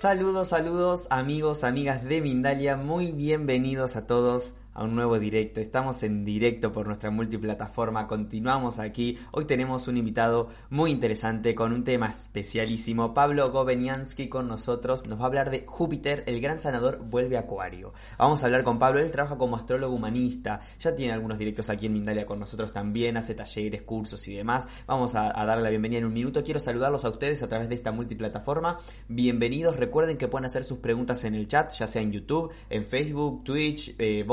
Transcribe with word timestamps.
Saludos, 0.00 0.48
saludos 0.48 1.08
amigos, 1.10 1.62
amigas 1.62 2.02
de 2.02 2.22
Mindalia, 2.22 2.74
muy 2.74 3.12
bienvenidos 3.12 3.96
a 3.96 4.06
todos 4.06 4.54
a 4.80 4.84
un 4.84 4.94
nuevo 4.94 5.18
directo. 5.18 5.60
Estamos 5.60 6.02
en 6.04 6.24
directo 6.24 6.72
por 6.72 6.86
nuestra 6.86 7.10
multiplataforma, 7.10 8.06
continuamos 8.06 8.78
aquí. 8.78 9.18
Hoy 9.30 9.44
tenemos 9.44 9.88
un 9.88 9.98
invitado 9.98 10.48
muy 10.70 10.90
interesante 10.90 11.54
con 11.54 11.74
un 11.74 11.84
tema 11.84 12.08
especialísimo. 12.08 13.12
Pablo 13.12 13.50
Gobeniansky 13.52 14.30
con 14.30 14.48
nosotros 14.48 15.06
nos 15.06 15.18
va 15.18 15.24
a 15.24 15.26
hablar 15.26 15.50
de 15.50 15.66
Júpiter, 15.66 16.24
el 16.26 16.40
gran 16.40 16.56
sanador 16.56 16.98
vuelve 17.04 17.36
a 17.36 17.40
Acuario. 17.40 17.92
Vamos 18.16 18.42
a 18.42 18.46
hablar 18.46 18.64
con 18.64 18.78
Pablo, 18.78 19.00
él 19.00 19.10
trabaja 19.10 19.36
como 19.36 19.56
astrólogo 19.56 19.94
humanista, 19.94 20.60
ya 20.78 20.94
tiene 20.94 21.12
algunos 21.12 21.38
directos 21.38 21.68
aquí 21.68 21.84
en 21.84 21.92
Mindalia 21.92 22.24
con 22.24 22.40
nosotros 22.40 22.72
también, 22.72 23.18
hace 23.18 23.34
talleres, 23.34 23.82
cursos 23.82 24.26
y 24.28 24.34
demás. 24.34 24.66
Vamos 24.86 25.14
a, 25.14 25.30
darle 25.44 25.62
la 25.62 25.68
bienvenida 25.68 25.98
en 25.98 26.06
un 26.06 26.14
minuto. 26.14 26.42
Quiero 26.42 26.58
saludarlos 26.58 27.04
a 27.04 27.10
ustedes 27.10 27.42
a 27.42 27.50
través 27.50 27.68
de 27.68 27.74
esta 27.74 27.92
multiplataforma. 27.92 28.78
Bienvenidos, 29.08 29.76
recuerden 29.76 30.16
que 30.16 30.26
pueden 30.26 30.46
hacer 30.46 30.64
sus 30.64 30.78
preguntas 30.78 31.24
en 31.24 31.34
el 31.34 31.46
chat, 31.48 31.70
ya 31.74 31.86
sea 31.86 32.00
en 32.00 32.12
YouTube, 32.12 32.50
en 32.70 32.86
Facebook, 32.86 33.44
Twitch, 33.44 33.94
eh, 33.98 34.24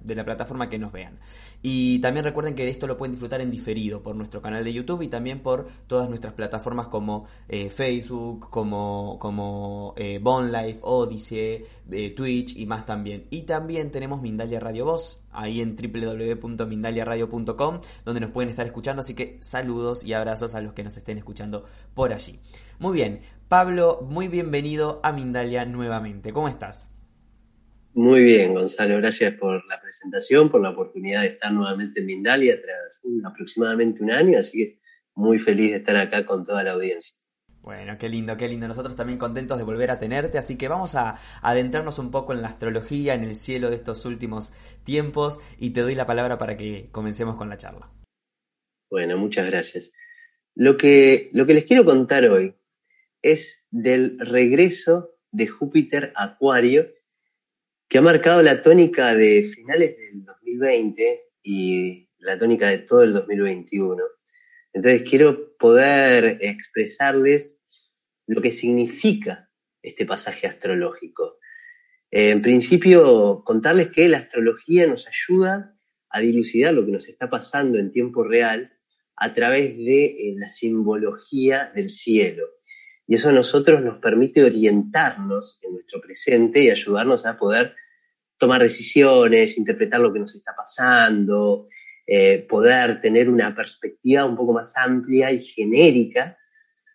De 0.00 0.14
la 0.14 0.24
plataforma 0.24 0.68
que 0.68 0.78
nos 0.78 0.92
vean. 0.92 1.18
Y 1.62 1.98
también 2.00 2.24
recuerden 2.24 2.54
que 2.54 2.68
esto 2.68 2.86
lo 2.86 2.96
pueden 2.96 3.12
disfrutar 3.12 3.40
en 3.40 3.50
diferido 3.50 4.02
por 4.02 4.16
nuestro 4.16 4.40
canal 4.40 4.64
de 4.64 4.72
YouTube 4.72 5.02
y 5.02 5.08
también 5.08 5.42
por 5.42 5.68
todas 5.86 6.08
nuestras 6.08 6.32
plataformas 6.32 6.88
como 6.88 7.26
eh, 7.48 7.68
Facebook, 7.68 8.48
como, 8.50 9.18
como 9.20 9.94
eh, 9.96 10.20
Life, 10.20 10.80
Odyssey, 10.82 11.64
eh, 11.90 12.14
Twitch 12.14 12.56
y 12.56 12.66
más 12.66 12.86
también. 12.86 13.26
Y 13.30 13.42
también 13.42 13.90
tenemos 13.90 14.22
Mindalia 14.22 14.58
Radio 14.58 14.86
Voz, 14.86 15.22
ahí 15.32 15.60
en 15.60 15.76
www.mindaliaradio.com, 15.76 17.80
donde 18.04 18.20
nos 18.20 18.30
pueden 18.30 18.50
estar 18.50 18.66
escuchando. 18.66 19.00
Así 19.00 19.14
que 19.14 19.38
saludos 19.40 20.04
y 20.04 20.14
abrazos 20.14 20.54
a 20.54 20.60
los 20.60 20.72
que 20.72 20.84
nos 20.84 20.96
estén 20.96 21.18
escuchando 21.18 21.64
por 21.94 22.12
allí. 22.12 22.38
Muy 22.78 22.94
bien, 22.94 23.20
Pablo, 23.48 24.06
muy 24.08 24.28
bienvenido 24.28 25.00
a 25.02 25.12
Mindalia 25.12 25.66
nuevamente. 25.66 26.32
¿Cómo 26.32 26.48
estás? 26.48 26.89
Muy 27.94 28.22
bien, 28.22 28.54
Gonzalo, 28.54 28.96
gracias 28.98 29.34
por 29.34 29.66
la 29.66 29.80
presentación, 29.80 30.50
por 30.50 30.60
la 30.60 30.70
oportunidad 30.70 31.22
de 31.22 31.28
estar 31.28 31.52
nuevamente 31.52 32.00
en 32.00 32.06
Mindalia 32.06 32.60
tras 32.60 33.00
aproximadamente 33.24 34.02
un 34.02 34.12
año, 34.12 34.38
así 34.38 34.58
que 34.58 34.80
muy 35.14 35.38
feliz 35.38 35.72
de 35.72 35.78
estar 35.78 35.96
acá 35.96 36.24
con 36.24 36.46
toda 36.46 36.62
la 36.62 36.72
audiencia. 36.72 37.16
Bueno, 37.62 37.98
qué 37.98 38.08
lindo, 38.08 38.36
qué 38.36 38.48
lindo. 38.48 38.66
Nosotros 38.66 38.96
también 38.96 39.18
contentos 39.18 39.58
de 39.58 39.64
volver 39.64 39.90
a 39.90 39.98
tenerte, 39.98 40.38
así 40.38 40.56
que 40.56 40.68
vamos 40.68 40.94
a 40.94 41.16
adentrarnos 41.42 41.98
un 41.98 42.10
poco 42.10 42.32
en 42.32 42.40
la 42.40 42.48
astrología, 42.48 43.14
en 43.14 43.22
el 43.22 43.34
cielo 43.34 43.68
de 43.68 43.76
estos 43.76 44.06
últimos 44.06 44.52
tiempos 44.82 45.38
y 45.58 45.70
te 45.70 45.82
doy 45.82 45.94
la 45.94 46.06
palabra 46.06 46.38
para 46.38 46.56
que 46.56 46.88
comencemos 46.90 47.36
con 47.36 47.50
la 47.50 47.58
charla. 47.58 47.90
Bueno, 48.90 49.18
muchas 49.18 49.46
gracias. 49.46 49.90
Lo 50.54 50.76
que, 50.76 51.28
lo 51.32 51.44
que 51.44 51.54
les 51.54 51.64
quiero 51.64 51.84
contar 51.84 52.24
hoy 52.24 52.54
es 53.20 53.62
del 53.70 54.18
regreso 54.18 55.10
de 55.30 55.46
Júpiter 55.46 56.12
a 56.16 56.24
Acuario, 56.24 56.88
que 57.90 57.98
ha 57.98 58.02
marcado 58.02 58.40
la 58.40 58.62
tónica 58.62 59.16
de 59.16 59.50
finales 59.52 59.96
del 59.98 60.24
2020 60.24 61.22
y 61.42 62.08
la 62.18 62.38
tónica 62.38 62.68
de 62.68 62.78
todo 62.78 63.02
el 63.02 63.12
2021. 63.12 64.00
Entonces 64.72 65.02
quiero 65.10 65.56
poder 65.58 66.38
expresarles 66.40 67.58
lo 68.28 68.40
que 68.40 68.52
significa 68.52 69.50
este 69.82 70.06
pasaje 70.06 70.46
astrológico. 70.46 71.38
Eh, 72.12 72.30
en 72.30 72.42
principio, 72.42 73.42
contarles 73.44 73.90
que 73.90 74.08
la 74.08 74.18
astrología 74.18 74.86
nos 74.86 75.08
ayuda 75.08 75.76
a 76.10 76.20
dilucidar 76.20 76.74
lo 76.74 76.86
que 76.86 76.92
nos 76.92 77.08
está 77.08 77.28
pasando 77.28 77.76
en 77.76 77.90
tiempo 77.90 78.22
real 78.22 78.72
a 79.16 79.32
través 79.32 79.76
de 79.76 80.04
eh, 80.04 80.34
la 80.36 80.48
simbología 80.48 81.72
del 81.74 81.90
cielo. 81.90 82.44
Y 83.08 83.16
eso 83.16 83.30
a 83.30 83.32
nosotros 83.32 83.82
nos 83.82 83.98
permite 83.98 84.44
orientarnos 84.44 85.58
en 85.62 85.72
nuestro 85.72 86.00
presente 86.00 86.62
y 86.62 86.70
ayudarnos 86.70 87.26
a 87.26 87.36
poder 87.36 87.74
tomar 88.40 88.62
decisiones, 88.62 89.58
interpretar 89.58 90.00
lo 90.00 90.12
que 90.12 90.18
nos 90.18 90.34
está 90.34 90.56
pasando, 90.56 91.68
eh, 92.06 92.44
poder 92.48 93.00
tener 93.02 93.28
una 93.28 93.54
perspectiva 93.54 94.24
un 94.24 94.34
poco 94.34 94.54
más 94.54 94.72
amplia 94.76 95.30
y 95.30 95.44
genérica 95.44 96.38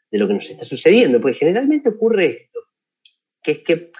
de 0.09 0.17
lo 0.17 0.27
que 0.27 0.33
nos 0.33 0.49
está 0.49 0.65
sucediendo. 0.65 1.21
Porque 1.21 1.37
generalmente 1.37 1.89
ocurre 1.89 2.25
esto, 2.25 2.59
que 3.43 3.51
es 3.51 3.59
que 3.59 3.91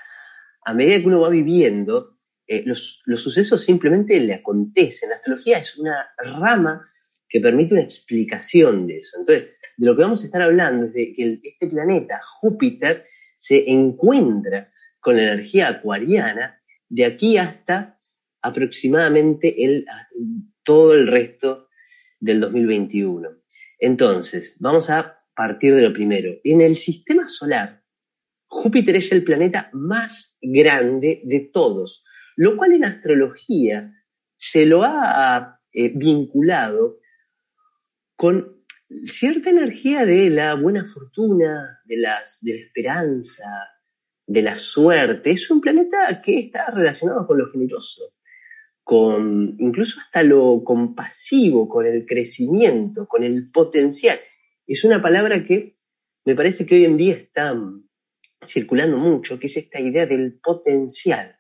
a 0.66 0.74
medida 0.74 1.00
que 1.00 1.08
uno 1.08 1.22
va 1.22 1.30
viviendo, 1.30 2.18
eh, 2.48 2.64
los, 2.66 3.04
los 3.06 3.22
sucesos 3.22 3.64
simplemente 3.64 4.20
le 4.20 4.34
acontecen. 4.34 5.10
La 5.10 5.18
astrología 5.18 5.60
es 5.60 5.78
una 5.78 6.08
rama 6.18 6.90
que 7.30 7.40
permite 7.40 7.76
una 7.76 7.84
explicación 7.84 8.88
de 8.88 8.98
eso. 8.98 9.20
Entonces, 9.20 9.50
de 9.78 9.86
lo 9.86 9.96
que 9.96 10.02
vamos 10.02 10.24
a 10.24 10.26
estar 10.26 10.42
hablando 10.42 10.86
es 10.86 10.94
de 10.94 11.14
que 11.14 11.40
este 11.44 11.68
planeta, 11.68 12.20
Júpiter, 12.40 13.06
se 13.38 13.70
encuentra 13.70 14.72
con 15.00 15.16
la 15.16 15.24
energía 15.34 15.68
acuariana 15.68 16.60
de 16.90 17.06
aquí 17.06 17.38
hasta 17.38 17.98
aproximadamente 18.42 19.64
el, 19.64 19.86
todo 20.64 20.94
el 20.94 21.08
resto 21.08 21.70
del 22.20 22.40
2021. 22.40 23.30
Entonces, 23.80 24.56
vamos 24.60 24.90
a 24.90 25.20
partir 25.36 25.76
de 25.76 25.82
lo 25.82 25.94
primero. 25.94 26.34
En 26.44 26.62
el 26.62 26.78
sistema 26.78 27.28
solar, 27.28 27.84
Júpiter 28.48 28.96
es 28.96 29.12
el 29.12 29.24
planeta 29.24 29.70
más 29.74 30.38
grande 30.42 31.22
de 31.26 31.50
todos, 31.52 32.04
lo 32.36 32.56
cual 32.56 32.74
en 32.74 32.86
astrología 32.86 33.92
se 34.38 34.66
lo 34.66 34.84
ha 34.84 35.60
eh, 35.74 35.92
vinculado 35.96 37.00
con 38.16 38.64
cierta 39.08 39.50
energía 39.50 40.06
de 40.06 40.30
la 40.30 40.54
buena 40.54 40.86
fortuna, 40.86 41.80
de, 41.86 41.98
las, 41.98 42.38
de 42.42 42.54
la 42.54 42.60
esperanza, 42.62 43.44
de 44.28 44.42
la 44.42 44.58
suerte. 44.58 45.32
Es 45.32 45.50
un 45.50 45.62
planeta 45.62 46.22
que 46.22 46.40
está 46.40 46.72
relacionado 46.72 47.26
con 47.28 47.38
lo 47.38 47.52
generoso, 47.52 48.14
con 48.84 49.56
incluso 49.60 50.00
hasta 50.00 50.24
lo 50.24 50.64
compasivo, 50.64 51.68
con 51.68 51.86
el 51.86 52.06
crecimiento, 52.06 53.08
con 53.08 53.24
el 53.24 53.50
potencial. 53.52 54.20
Es 54.68 54.84
una 54.84 55.02
palabra 55.02 55.44
que 55.46 55.78
me 56.26 56.36
parece 56.36 56.66
que 56.66 56.76
hoy 56.76 56.86
en 56.86 56.98
día 56.98 57.14
está 57.14 57.56
circulando 58.48 58.98
mucho, 58.98 59.40
que 59.40 59.48
es 59.48 59.58
esta 59.58 59.80
idea 59.80 60.06
del 60.06 60.40
potencial. 60.40 61.38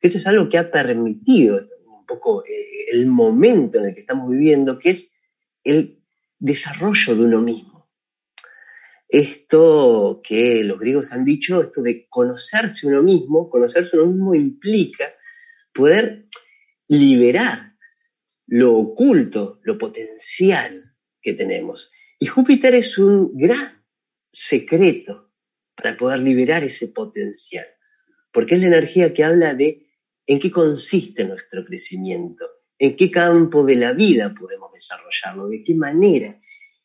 Que 0.00 0.08
esto 0.08 0.18
es 0.18 0.26
algo 0.26 0.48
que 0.48 0.58
ha 0.58 0.70
permitido 0.70 1.66
un 1.86 2.06
poco 2.06 2.44
eh, 2.44 2.86
el 2.92 3.06
momento 3.06 3.78
en 3.78 3.86
el 3.86 3.94
que 3.94 4.00
estamos 4.00 4.30
viviendo, 4.30 4.78
que 4.78 4.90
es 4.90 5.10
el 5.64 6.02
desarrollo 6.38 7.16
de 7.16 7.24
uno 7.24 7.42
mismo. 7.42 7.75
Esto 9.08 10.20
que 10.22 10.64
los 10.64 10.78
griegos 10.78 11.12
han 11.12 11.24
dicho, 11.24 11.62
esto 11.62 11.82
de 11.82 12.06
conocerse 12.08 12.86
uno 12.86 13.02
mismo, 13.02 13.48
conocerse 13.48 13.96
uno 13.96 14.06
mismo 14.06 14.34
implica 14.34 15.12
poder 15.72 16.26
liberar 16.88 17.74
lo 18.46 18.74
oculto, 18.74 19.60
lo 19.62 19.76
potencial 19.78 20.94
que 21.20 21.34
tenemos. 21.34 21.90
Y 22.18 22.26
Júpiter 22.26 22.74
es 22.74 22.98
un 22.98 23.36
gran 23.36 23.84
secreto 24.32 25.32
para 25.74 25.96
poder 25.96 26.20
liberar 26.20 26.64
ese 26.64 26.88
potencial, 26.88 27.66
porque 28.32 28.54
es 28.54 28.60
la 28.60 28.68
energía 28.68 29.12
que 29.12 29.24
habla 29.24 29.54
de 29.54 29.86
en 30.26 30.40
qué 30.40 30.50
consiste 30.50 31.24
nuestro 31.24 31.64
crecimiento, 31.64 32.46
en 32.78 32.96
qué 32.96 33.10
campo 33.10 33.64
de 33.64 33.76
la 33.76 33.92
vida 33.92 34.34
podemos 34.34 34.72
desarrollarlo, 34.72 35.48
de 35.48 35.62
qué 35.62 35.74
manera, 35.74 36.40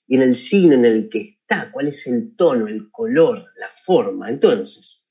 y 0.07 0.15
en 0.15 0.21
el 0.21 0.35
signo 0.35 0.73
en 0.73 0.85
el 0.85 1.09
que 1.09 1.39
cuál 1.71 1.87
es 1.87 2.07
el 2.07 2.35
tono, 2.35 2.67
el 2.67 2.89
color, 2.91 3.45
la 3.57 3.69
forma. 3.83 4.29
Entonces, 4.29 5.03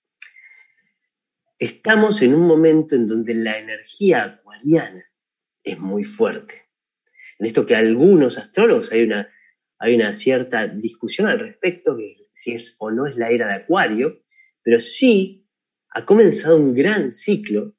estamos 1.59 2.23
en 2.23 2.35
un 2.35 2.47
momento 2.47 2.95
en 2.95 3.07
donde 3.07 3.35
la 3.35 3.59
energía 3.59 4.25
acuariana 4.25 5.05
es 5.63 5.79
muy 5.79 6.05
fuerte. 6.05 6.69
En 7.39 7.47
esto 7.47 7.67
que 7.67 7.77
algunos 7.77 8.39
astrólogos 8.39 8.91
hay 8.93 9.03
una, 9.03 9.29
hay 9.79 9.95
una 9.95 10.15
cierta 10.15 10.67
discusión 10.67 11.29
al 11.29 11.39
respecto, 11.39 11.97
que 11.97 12.17
si 12.35 12.53
es 12.53 12.75
o 12.79 12.91
no 12.91 13.07
es 13.07 13.17
la 13.17 13.31
era 13.31 13.47
de 13.49 13.55
Acuario, 13.55 14.23
pero 14.63 14.81
sí 14.81 15.47
ha 15.91 16.07
comenzado 16.07 16.57
un 16.57 16.75
gran 16.75 17.13
ciclo 17.13 17.77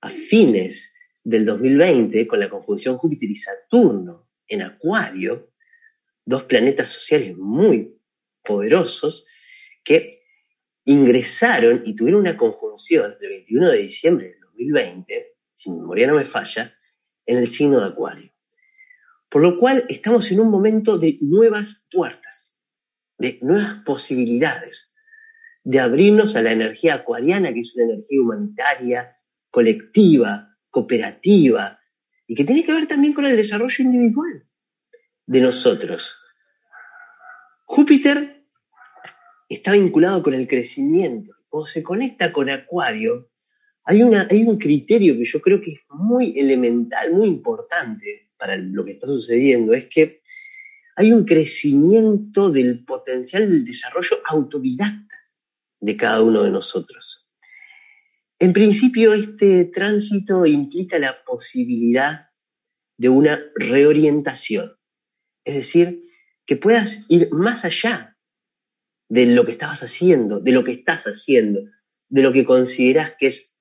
a 0.00 0.10
fines 0.10 0.92
del 1.22 1.44
2020 1.44 2.26
con 2.26 2.40
la 2.40 2.50
conjunción 2.50 2.96
Júpiter 2.96 3.30
y 3.30 3.36
Saturno 3.36 4.28
en 4.48 4.62
Acuario, 4.62 5.51
dos 6.24 6.44
planetas 6.44 6.88
sociales 6.88 7.36
muy 7.36 7.96
poderosos 8.44 9.26
que 9.84 10.22
ingresaron 10.84 11.82
y 11.84 11.94
tuvieron 11.94 12.22
una 12.22 12.36
conjunción 12.36 13.14
el 13.20 13.28
21 13.28 13.70
de 13.70 13.78
diciembre 13.78 14.28
del 14.28 14.40
2020, 14.40 15.34
si 15.54 15.70
mi 15.70 15.80
memoria 15.80 16.06
no 16.06 16.16
me 16.16 16.24
falla, 16.24 16.74
en 17.26 17.38
el 17.38 17.48
signo 17.48 17.80
de 17.80 17.86
Acuario. 17.86 18.30
Por 19.28 19.42
lo 19.42 19.58
cual 19.58 19.84
estamos 19.88 20.30
en 20.30 20.40
un 20.40 20.50
momento 20.50 20.98
de 20.98 21.18
nuevas 21.20 21.82
puertas, 21.90 22.54
de 23.18 23.38
nuevas 23.40 23.82
posibilidades, 23.84 24.92
de 25.64 25.78
abrirnos 25.78 26.34
a 26.34 26.42
la 26.42 26.52
energía 26.52 26.94
acuariana, 26.94 27.52
que 27.54 27.60
es 27.60 27.74
una 27.76 27.84
energía 27.84 28.20
humanitaria, 28.20 29.16
colectiva, 29.50 30.56
cooperativa, 30.70 31.78
y 32.26 32.34
que 32.34 32.44
tiene 32.44 32.64
que 32.64 32.72
ver 32.72 32.88
también 32.88 33.14
con 33.14 33.24
el 33.24 33.36
desarrollo 33.36 33.84
individual 33.84 34.46
de 35.32 35.40
nosotros. 35.40 36.18
Júpiter 37.64 38.44
está 39.48 39.72
vinculado 39.72 40.22
con 40.22 40.34
el 40.34 40.46
crecimiento. 40.46 41.32
Cuando 41.48 41.68
se 41.68 41.82
conecta 41.82 42.30
con 42.30 42.50
Acuario, 42.50 43.30
hay, 43.84 44.02
una, 44.02 44.28
hay 44.30 44.42
un 44.42 44.58
criterio 44.58 45.14
que 45.14 45.24
yo 45.24 45.40
creo 45.40 45.58
que 45.62 45.72
es 45.72 45.80
muy 45.88 46.38
elemental, 46.38 47.14
muy 47.14 47.28
importante 47.28 48.28
para 48.36 48.58
lo 48.58 48.84
que 48.84 48.92
está 48.92 49.06
sucediendo, 49.06 49.72
es 49.72 49.86
que 49.88 50.20
hay 50.96 51.12
un 51.12 51.24
crecimiento 51.24 52.50
del 52.50 52.84
potencial 52.84 53.50
del 53.50 53.64
desarrollo 53.64 54.18
autodidacta 54.26 55.16
de 55.80 55.96
cada 55.96 56.20
uno 56.20 56.42
de 56.42 56.50
nosotros. 56.50 57.26
En 58.38 58.52
principio, 58.52 59.14
este 59.14 59.64
tránsito 59.64 60.44
implica 60.44 60.98
la 60.98 61.24
posibilidad 61.24 62.26
de 62.98 63.08
una 63.08 63.40
reorientación, 63.54 64.76
es 65.44 65.54
decir, 65.54 66.04
que 66.46 66.56
puedas 66.56 67.04
ir 67.08 67.28
más 67.32 67.64
allá 67.64 68.16
de 69.08 69.26
lo 69.26 69.44
que 69.44 69.52
estabas 69.52 69.82
haciendo, 69.82 70.40
de 70.40 70.52
lo 70.52 70.64
que 70.64 70.72
estás 70.72 71.04
haciendo, 71.04 71.60
de 72.08 72.22
lo 72.22 72.32
que 72.32 72.44
consideras 72.44 73.14
que 73.18 73.26
es 73.28 73.52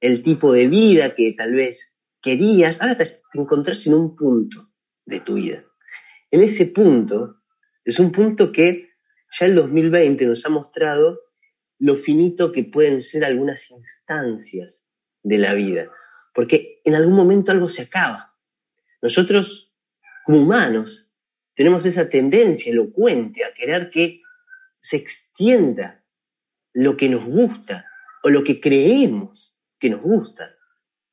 el 0.00 0.22
tipo 0.22 0.52
de 0.52 0.68
vida 0.68 1.14
que 1.14 1.32
tal 1.32 1.54
vez 1.54 1.92
querías, 2.20 2.80
ahora 2.80 2.96
te 2.96 3.22
encontrás 3.34 3.86
en 3.86 3.94
un 3.94 4.16
punto 4.16 4.70
de 5.04 5.20
tu 5.20 5.34
vida. 5.34 5.64
En 6.30 6.42
ese 6.42 6.66
punto, 6.66 7.42
es 7.84 7.98
un 8.00 8.12
punto 8.12 8.52
que 8.52 8.90
ya 9.38 9.46
el 9.46 9.54
2020 9.54 10.26
nos 10.26 10.44
ha 10.44 10.48
mostrado 10.48 11.20
lo 11.78 11.96
finito 11.96 12.52
que 12.52 12.64
pueden 12.64 13.02
ser 13.02 13.24
algunas 13.24 13.70
instancias 13.70 14.84
de 15.22 15.38
la 15.38 15.54
vida, 15.54 15.90
porque 16.34 16.80
en 16.84 16.94
algún 16.94 17.14
momento 17.14 17.52
algo 17.52 17.68
se 17.68 17.82
acaba. 17.82 18.34
Nosotros, 19.02 19.72
como 20.24 20.40
humanos, 20.40 21.05
tenemos 21.56 21.86
esa 21.86 22.08
tendencia 22.08 22.70
elocuente 22.70 23.42
a 23.44 23.52
querer 23.54 23.90
que 23.90 24.22
se 24.78 24.98
extienda 24.98 26.04
lo 26.74 26.96
que 26.96 27.08
nos 27.08 27.24
gusta 27.24 27.86
o 28.22 28.28
lo 28.28 28.44
que 28.44 28.60
creemos 28.60 29.56
que 29.78 29.88
nos 29.88 30.02
gusta 30.02 30.54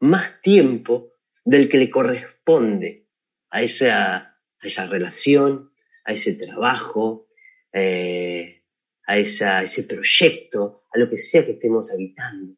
más 0.02 0.42
tiempo 0.42 1.14
del 1.46 1.70
que 1.70 1.78
le 1.78 1.90
corresponde 1.90 3.08
a 3.50 3.64
esa, 3.64 4.16
a 4.18 4.38
esa 4.62 4.86
relación, 4.86 5.72
a 6.04 6.12
ese 6.12 6.34
trabajo, 6.34 7.28
eh, 7.72 8.64
a, 9.06 9.18
esa, 9.18 9.64
ese 9.64 9.84
proyecto, 9.84 10.84
a 10.94 11.00
lo 11.00 11.10
que 11.10 11.18
sea 11.18 11.46
que 11.46 11.54
estemos 11.54 11.90
habitando. 11.90 12.56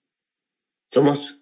Somos, 0.89 1.39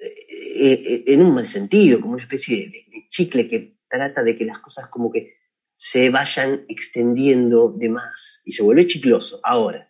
eh, 0.00 0.72
eh, 0.72 1.04
en 1.08 1.22
un 1.22 1.34
mal 1.34 1.48
sentido, 1.48 2.00
como 2.00 2.14
una 2.14 2.22
especie 2.22 2.68
de, 2.68 2.84
de, 2.88 3.08
chicle 3.08 3.48
que 3.48 3.78
trata 3.88 4.22
de 4.22 4.36
que 4.36 4.44
las 4.44 4.60
cosas 4.60 4.86
como 4.88 5.10
que 5.10 5.37
se 5.80 6.10
vayan 6.10 6.64
extendiendo 6.68 7.70
de 7.70 7.88
más 7.88 8.42
y 8.44 8.50
se 8.50 8.64
vuelve 8.64 8.88
chicloso. 8.88 9.38
Ahora, 9.44 9.88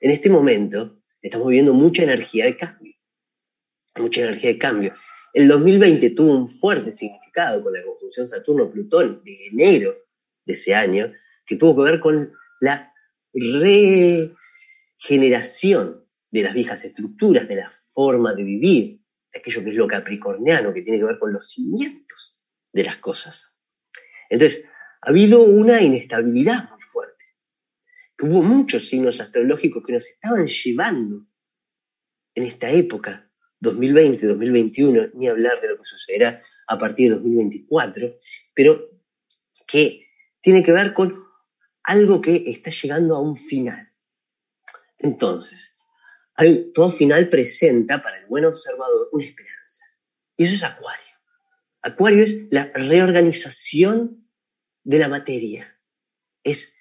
en 0.00 0.12
este 0.12 0.30
momento, 0.30 1.02
estamos 1.20 1.48
viviendo 1.48 1.74
mucha 1.74 2.04
energía 2.04 2.44
de 2.44 2.56
cambio. 2.56 2.94
Mucha 3.96 4.20
energía 4.22 4.50
de 4.50 4.58
cambio. 4.58 4.94
El 5.34 5.48
2020 5.48 6.10
tuvo 6.10 6.36
un 6.36 6.48
fuerte 6.48 6.92
significado 6.92 7.64
con 7.64 7.72
la 7.72 7.82
conjunción 7.82 8.28
Saturno-Plutón 8.28 9.24
de 9.24 9.48
enero 9.48 9.96
de 10.44 10.52
ese 10.52 10.76
año, 10.76 11.12
que 11.44 11.56
tuvo 11.56 11.74
que 11.74 11.82
ver 11.90 11.98
con 11.98 12.32
la 12.60 12.94
regeneración 13.34 16.06
de 16.30 16.42
las 16.44 16.54
viejas 16.54 16.84
estructuras, 16.84 17.48
de 17.48 17.56
la 17.56 17.72
forma 17.92 18.34
de 18.34 18.44
vivir, 18.44 19.00
de 19.32 19.40
aquello 19.40 19.64
que 19.64 19.70
es 19.70 19.76
lo 19.76 19.88
capricorniano, 19.88 20.72
que 20.72 20.82
tiene 20.82 21.00
que 21.00 21.06
ver 21.06 21.18
con 21.18 21.32
los 21.32 21.50
cimientos 21.50 22.38
de 22.72 22.84
las 22.84 22.98
cosas. 22.98 23.56
Entonces, 24.30 24.62
ha 25.00 25.10
habido 25.10 25.42
una 25.42 25.80
inestabilidad 25.80 26.70
muy 26.70 26.80
fuerte, 26.82 27.24
hubo 28.20 28.42
muchos 28.42 28.88
signos 28.88 29.20
astrológicos 29.20 29.84
que 29.84 29.92
nos 29.92 30.06
estaban 30.06 30.46
llevando 30.46 31.26
en 32.34 32.44
esta 32.44 32.70
época, 32.70 33.30
2020, 33.60 34.26
2021, 34.26 35.08
ni 35.14 35.28
hablar 35.28 35.60
de 35.60 35.68
lo 35.68 35.76
que 35.76 35.84
sucederá 35.84 36.42
a 36.66 36.78
partir 36.78 37.08
de 37.08 37.16
2024, 37.16 38.16
pero 38.54 38.90
que 39.66 40.06
tiene 40.40 40.62
que 40.62 40.72
ver 40.72 40.92
con 40.94 41.24
algo 41.82 42.20
que 42.20 42.44
está 42.46 42.70
llegando 42.70 43.16
a 43.16 43.20
un 43.20 43.36
final. 43.36 43.90
Entonces, 44.98 45.74
todo 46.74 46.90
final 46.90 47.28
presenta 47.28 48.02
para 48.02 48.18
el 48.18 48.26
buen 48.26 48.44
observador 48.44 49.08
una 49.12 49.24
esperanza. 49.24 49.84
Y 50.36 50.44
eso 50.44 50.54
es 50.54 50.62
Acuario. 50.62 51.14
Acuario 51.82 52.24
es 52.24 52.36
la 52.50 52.70
reorganización 52.72 54.27
de 54.88 54.98
la 54.98 55.08
materia. 55.08 55.78
Es 56.42 56.74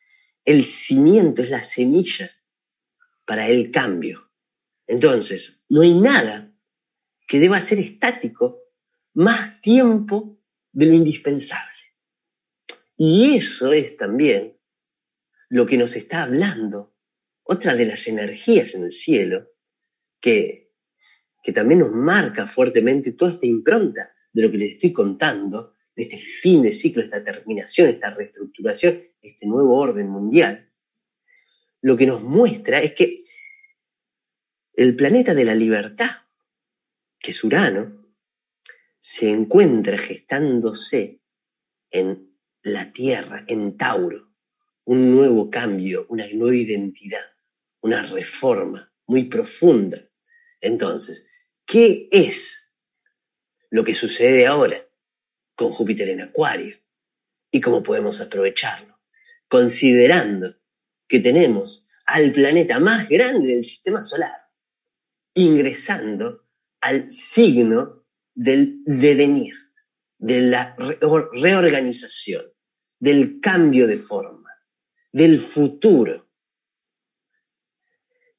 el 0.46 0.64
cimiento, 0.64 1.42
es 1.42 1.50
la 1.50 1.66
semilla 1.66 2.32
para 3.26 3.50
el 3.50 3.70
cambio. 3.70 4.32
Entonces, 4.88 5.60
no 5.68 5.82
hay 5.82 5.94
nada 5.94 6.56
que 7.28 7.42
deba 7.42 7.60
ser 7.60 7.80
estático 7.80 8.62
más 9.14 9.60
tiempo 9.60 10.42
de 10.72 10.86
lo 10.86 10.94
indispensable. 10.94 11.76
Y 12.96 13.36
eso 13.36 13.74
es 13.74 13.98
también 13.98 14.58
lo 15.50 15.66
que 15.66 15.78
nos 15.78 15.94
está 15.98 16.24
hablando 16.24 16.96
otra 17.44 17.76
de 17.76 17.88
las 17.88 18.08
energías 18.08 18.74
en 18.74 18.86
el 18.86 18.94
cielo 18.94 19.50
que, 20.22 20.72
que 21.44 21.52
también 21.52 21.82
nos 21.82 21.92
marca 21.92 22.48
fuertemente 22.48 23.12
toda 23.12 23.32
esta 23.32 23.46
impronta 23.46 24.14
de 24.32 24.42
lo 24.42 24.50
que 24.50 24.58
les 24.60 24.74
estoy 24.76 24.94
contando, 24.94 25.76
de 25.98 26.04
este 26.04 26.20
fin 26.20 26.62
de 26.62 26.72
ciclo, 26.72 27.02
esta 27.02 27.24
terminación, 27.24 27.90
esta 27.90 28.12
reestructuración, 28.12 29.02
este 29.20 29.48
nuevo 29.48 29.76
orden 29.78 30.08
mundial, 30.08 30.70
lo 31.82 31.98
que 31.98 32.06
nos 32.06 32.22
muestra 32.22 32.80
es 32.80 32.94
que 32.94 33.24
el 34.74 34.96
planeta 34.96 35.34
de 35.34 35.44
la 35.44 35.56
libertad, 35.56 36.12
que 37.20 37.32
es 37.32 37.44
Urano, 37.44 38.14
se 39.00 39.32
encuentra 39.32 39.98
gestándose 39.98 41.20
en 41.90 42.38
la 42.62 42.94
Tierra, 42.94 43.44
en 43.48 43.76
Tauro, 43.76 44.30
un 44.86 45.16
nuevo 45.16 45.50
cambio, 45.50 46.06
una 46.10 46.28
nueva 46.28 46.56
identidad, 46.56 47.26
una 47.82 48.04
reforma 48.04 48.94
muy 49.08 49.24
profunda. 49.24 50.08
Entonces, 50.62 51.26
¿qué 51.66 52.08
es 52.12 52.70
lo 53.72 53.84
que 53.84 53.96
sucede 53.96 54.46
ahora 54.46 54.87
con 55.58 55.72
Júpiter 55.72 56.08
en 56.08 56.22
Acuario? 56.22 56.78
¿Y 57.52 57.60
cómo 57.60 57.84
podemos 57.84 58.22
aprovecharlo? 58.22 58.98
Considerando 59.50 60.56
que 61.10 61.20
tenemos 61.20 61.90
al 62.06 62.32
planeta 62.32 62.80
más 62.80 63.10
grande 63.10 63.48
del 63.48 63.66
sistema 63.66 64.02
solar 64.02 64.48
ingresando 65.38 66.48
al 66.82 67.12
signo 67.12 68.04
del 68.34 68.82
devenir, 68.86 69.54
de 70.18 70.42
la 70.42 70.76
reorganización, 70.76 72.46
del 73.00 73.40
cambio 73.40 73.86
de 73.86 74.00
forma, 74.00 74.50
del 75.12 75.40
futuro. 75.40 76.28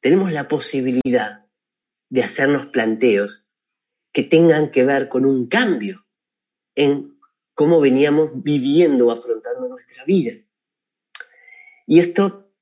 Tenemos 0.00 0.32
la 0.32 0.48
posibilidad 0.48 1.46
de 2.08 2.22
hacernos 2.24 2.66
planteos 2.66 3.46
que 4.12 4.24
tengan 4.24 4.72
que 4.72 4.82
ver 4.82 5.08
con 5.08 5.24
un 5.24 5.46
cambio 5.46 6.04
en 6.78 7.18
cómo 7.54 7.80
veníamos 7.80 8.30
viviendo 8.44 9.08
o 9.08 9.10
afrontando 9.10 9.68
nuestra 9.68 10.04
vida. 10.04 10.32
Y 11.88 11.98
esto 11.98 12.52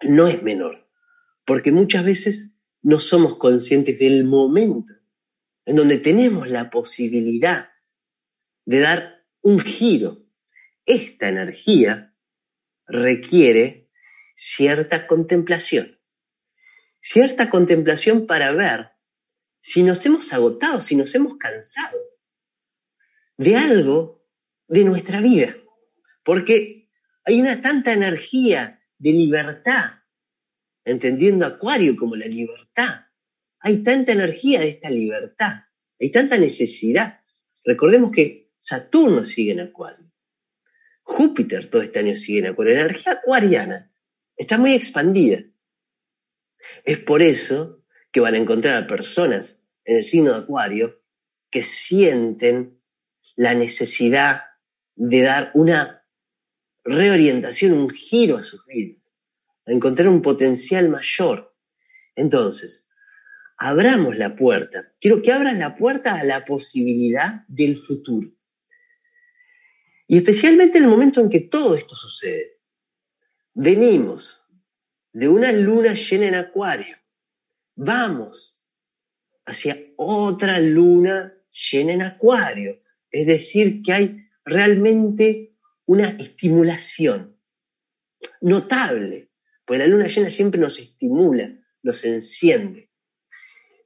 no 0.00 0.28
es 0.28 0.42
menor, 0.42 0.88
porque 1.44 1.72
muchas 1.72 2.02
veces 2.02 2.52
no 2.80 2.98
somos 2.98 3.36
conscientes 3.36 3.98
del 3.98 4.24
momento 4.24 4.94
en 5.66 5.76
donde 5.76 5.98
tenemos 5.98 6.48
la 6.48 6.70
posibilidad 6.70 7.68
de 8.64 8.80
dar 8.80 9.26
un 9.42 9.60
giro. 9.60 10.24
Esta 10.86 11.28
energía 11.28 12.14
requiere 12.86 13.90
cierta 14.36 15.06
contemplación. 15.06 16.00
Cierta 17.02 17.50
contemplación 17.50 18.26
para 18.26 18.52
ver 18.52 18.92
si 19.60 19.82
nos 19.82 20.06
hemos 20.06 20.32
agotado, 20.32 20.80
si 20.80 20.96
nos 20.96 21.14
hemos 21.14 21.36
cansado 21.36 21.98
de 23.36 23.56
algo 23.56 24.24
de 24.68 24.84
nuestra 24.84 25.20
vida. 25.20 25.56
Porque 26.24 26.88
hay 27.24 27.40
una 27.40 27.60
tanta 27.60 27.92
energía 27.92 28.80
de 28.98 29.12
libertad 29.12 29.90
entendiendo 30.84 31.44
Acuario 31.44 31.96
como 31.96 32.16
la 32.16 32.26
libertad. 32.26 33.06
Hay 33.60 33.82
tanta 33.82 34.12
energía 34.12 34.60
de 34.60 34.68
esta 34.68 34.88
libertad, 34.88 35.64
hay 36.00 36.10
tanta 36.10 36.38
necesidad. 36.38 37.20
Recordemos 37.64 38.12
que 38.12 38.52
Saturno 38.58 39.24
sigue 39.24 39.52
en 39.52 39.60
Acuario. 39.60 40.10
Júpiter 41.02 41.68
todo 41.68 41.82
este 41.82 41.98
año 41.98 42.16
sigue 42.16 42.40
en 42.40 42.46
Acuario. 42.46 42.74
La 42.74 42.82
energía 42.82 43.12
acuariana 43.12 43.92
está 44.36 44.58
muy 44.58 44.74
expandida. 44.74 45.42
Es 46.84 46.98
por 46.98 47.22
eso 47.22 47.84
que 48.12 48.20
van 48.20 48.34
a 48.34 48.38
encontrar 48.38 48.82
a 48.82 48.86
personas 48.86 49.58
en 49.84 49.96
el 49.96 50.04
signo 50.04 50.32
de 50.32 50.38
Acuario 50.38 51.02
que 51.50 51.62
sienten 51.62 52.75
la 53.36 53.54
necesidad 53.54 54.42
de 54.94 55.22
dar 55.22 55.50
una 55.54 56.04
reorientación, 56.84 57.74
un 57.74 57.90
giro 57.90 58.36
a 58.38 58.42
sus 58.42 58.64
vidas, 58.66 59.02
a 59.66 59.72
encontrar 59.72 60.08
un 60.08 60.22
potencial 60.22 60.88
mayor. 60.88 61.54
Entonces, 62.14 62.86
abramos 63.58 64.16
la 64.16 64.34
puerta. 64.36 64.92
Quiero 65.00 65.22
que 65.22 65.32
abras 65.32 65.56
la 65.56 65.76
puerta 65.76 66.14
a 66.14 66.24
la 66.24 66.44
posibilidad 66.44 67.44
del 67.48 67.76
futuro. 67.76 68.30
Y 70.08 70.18
especialmente 70.18 70.78
en 70.78 70.84
el 70.84 70.90
momento 70.90 71.20
en 71.20 71.28
que 71.28 71.40
todo 71.40 71.76
esto 71.76 71.94
sucede. 71.94 72.60
Venimos 73.54 74.42
de 75.12 75.28
una 75.28 75.50
luna 75.52 75.94
llena 75.94 76.28
en 76.28 76.34
acuario. 76.36 76.96
Vamos 77.74 78.58
hacia 79.44 79.78
otra 79.96 80.60
luna 80.60 81.34
llena 81.50 81.92
en 81.92 82.02
acuario. 82.02 82.80
Es 83.10 83.26
decir, 83.26 83.82
que 83.82 83.92
hay 83.92 84.26
realmente 84.44 85.56
una 85.86 86.08
estimulación 86.08 87.36
notable, 88.40 89.30
porque 89.64 89.78
la 89.78 89.86
luna 89.86 90.08
llena 90.08 90.30
siempre 90.30 90.60
nos 90.60 90.78
estimula, 90.78 91.52
nos 91.82 92.04
enciende. 92.04 92.90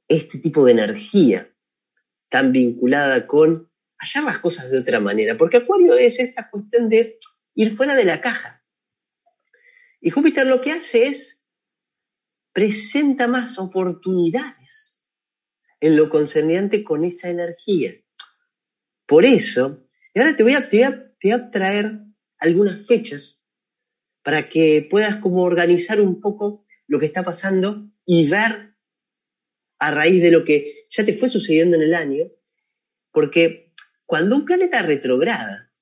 Este 0.07 0.39
tipo 0.39 0.65
de 0.65 0.73
energía 0.73 1.51
tan 2.29 2.51
vinculada 2.51 3.27
con 3.27 3.69
hallar 3.97 4.23
las 4.23 4.39
cosas 4.39 4.71
de 4.71 4.79
otra 4.79 4.99
manera, 4.99 5.37
porque 5.37 5.57
Acuario 5.57 5.95
es 5.95 6.19
esta 6.19 6.49
cuestión 6.49 6.89
de 6.89 7.19
ir 7.55 7.75
fuera 7.75 7.95
de 7.95 8.05
la 8.05 8.21
caja. 8.21 8.63
Y 9.99 10.09
Júpiter 10.09 10.47
lo 10.47 10.61
que 10.61 10.71
hace 10.71 11.05
es 11.05 11.41
presenta 12.53 13.27
más 13.27 13.59
oportunidades 13.59 14.99
en 15.79 15.95
lo 15.95 16.09
concerniente 16.09 16.83
con 16.83 17.05
esa 17.05 17.29
energía. 17.29 17.93
Por 19.11 19.25
eso, 19.25 19.85
y 20.13 20.21
ahora 20.21 20.37
te 20.37 20.43
voy 20.43 20.53
a, 20.53 20.69
te 20.69 20.79
voy 21.21 21.31
a 21.33 21.51
traer 21.51 21.99
algunas 22.37 22.87
fechas 22.87 23.41
para 24.23 24.47
que 24.47 24.87
puedas 24.89 25.17
como 25.17 25.43
organizar 25.43 25.99
un 25.99 26.21
poco 26.21 26.65
lo 26.87 26.97
que 26.97 27.07
está 27.07 27.21
pasando 27.21 27.91
y 28.05 28.29
ver 28.29 28.73
a 29.79 29.91
raíz 29.91 30.23
de 30.23 30.31
lo 30.31 30.45
que 30.45 30.85
ya 30.89 31.05
te 31.05 31.13
fue 31.13 31.29
sucediendo 31.29 31.75
en 31.75 31.81
el 31.81 31.93
año, 31.93 32.31
porque 33.11 33.73
cuando 34.05 34.33
un 34.33 34.45
planeta 34.45 34.81
retrograda, 34.81 35.73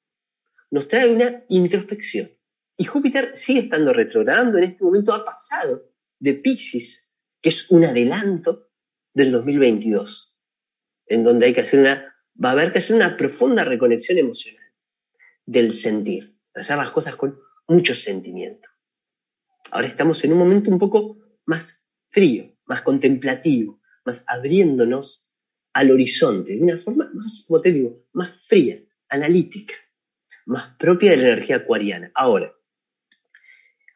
nos 0.72 0.88
trae 0.88 1.08
una 1.08 1.44
introspección. 1.50 2.32
Y 2.78 2.86
Júpiter 2.86 3.38
sigue 3.38 3.60
estando 3.60 3.94
retrogradando, 3.94 4.58
en 4.58 4.64
este 4.64 4.84
momento 4.84 5.14
ha 5.14 5.24
pasado 5.24 5.88
de 6.18 6.34
Pisces, 6.34 7.08
que 7.44 7.50
es 7.50 7.70
un 7.70 7.86
adelanto 7.86 8.72
del 9.14 9.32
2022, 9.32 10.36
en 11.06 11.24
donde 11.24 11.46
hay 11.46 11.54
que 11.54 11.62
hacer 11.62 11.80
una, 11.82 12.16
va 12.44 12.50
a 12.50 12.52
haber 12.54 12.72
que 12.72 12.80
hacer 12.80 12.96
una 12.96 13.18
profunda 13.18 13.64
reconexión 13.64 14.18
emocional 14.18 14.66
del 15.46 15.74
sentir, 15.74 16.36
hacer 16.54 16.78
las 16.78 16.92
cosas 16.92 17.16
con 17.16 17.40
mucho 17.68 17.96
sentimiento. 17.96 18.68
Ahora 19.72 19.88
estamos 19.88 20.24
en 20.24 20.34
un 20.34 20.40
momento 20.40 20.72
un 20.72 20.80
poco 20.80 21.18
más 21.46 21.84
frío, 22.10 22.56
más 22.66 22.82
contemplativo, 22.82 23.82
más 24.06 24.24
abriéndonos 24.28 25.28
al 25.74 25.92
horizonte, 25.92 26.56
de 26.56 26.62
una 26.62 26.78
forma 26.80 27.10
más, 27.14 27.44
como 27.48 27.62
te 27.62 27.72
digo, 27.72 28.06
más 28.14 28.32
fría, 28.48 28.82
analítica, 29.10 29.76
más 30.46 30.76
propia 30.78 31.12
de 31.12 31.18
la 31.18 31.24
energía 31.34 31.58
acuariana. 31.58 32.12
Ahora, 32.16 32.54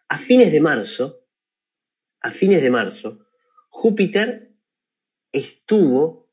a 0.10 0.18
fines 0.20 0.52
de 0.52 0.62
marzo, 0.62 1.26
a 2.22 2.32
fines 2.32 2.62
de 2.62 2.70
marzo, 2.70 3.26
Júpiter 3.70 4.54
estuvo 5.32 6.32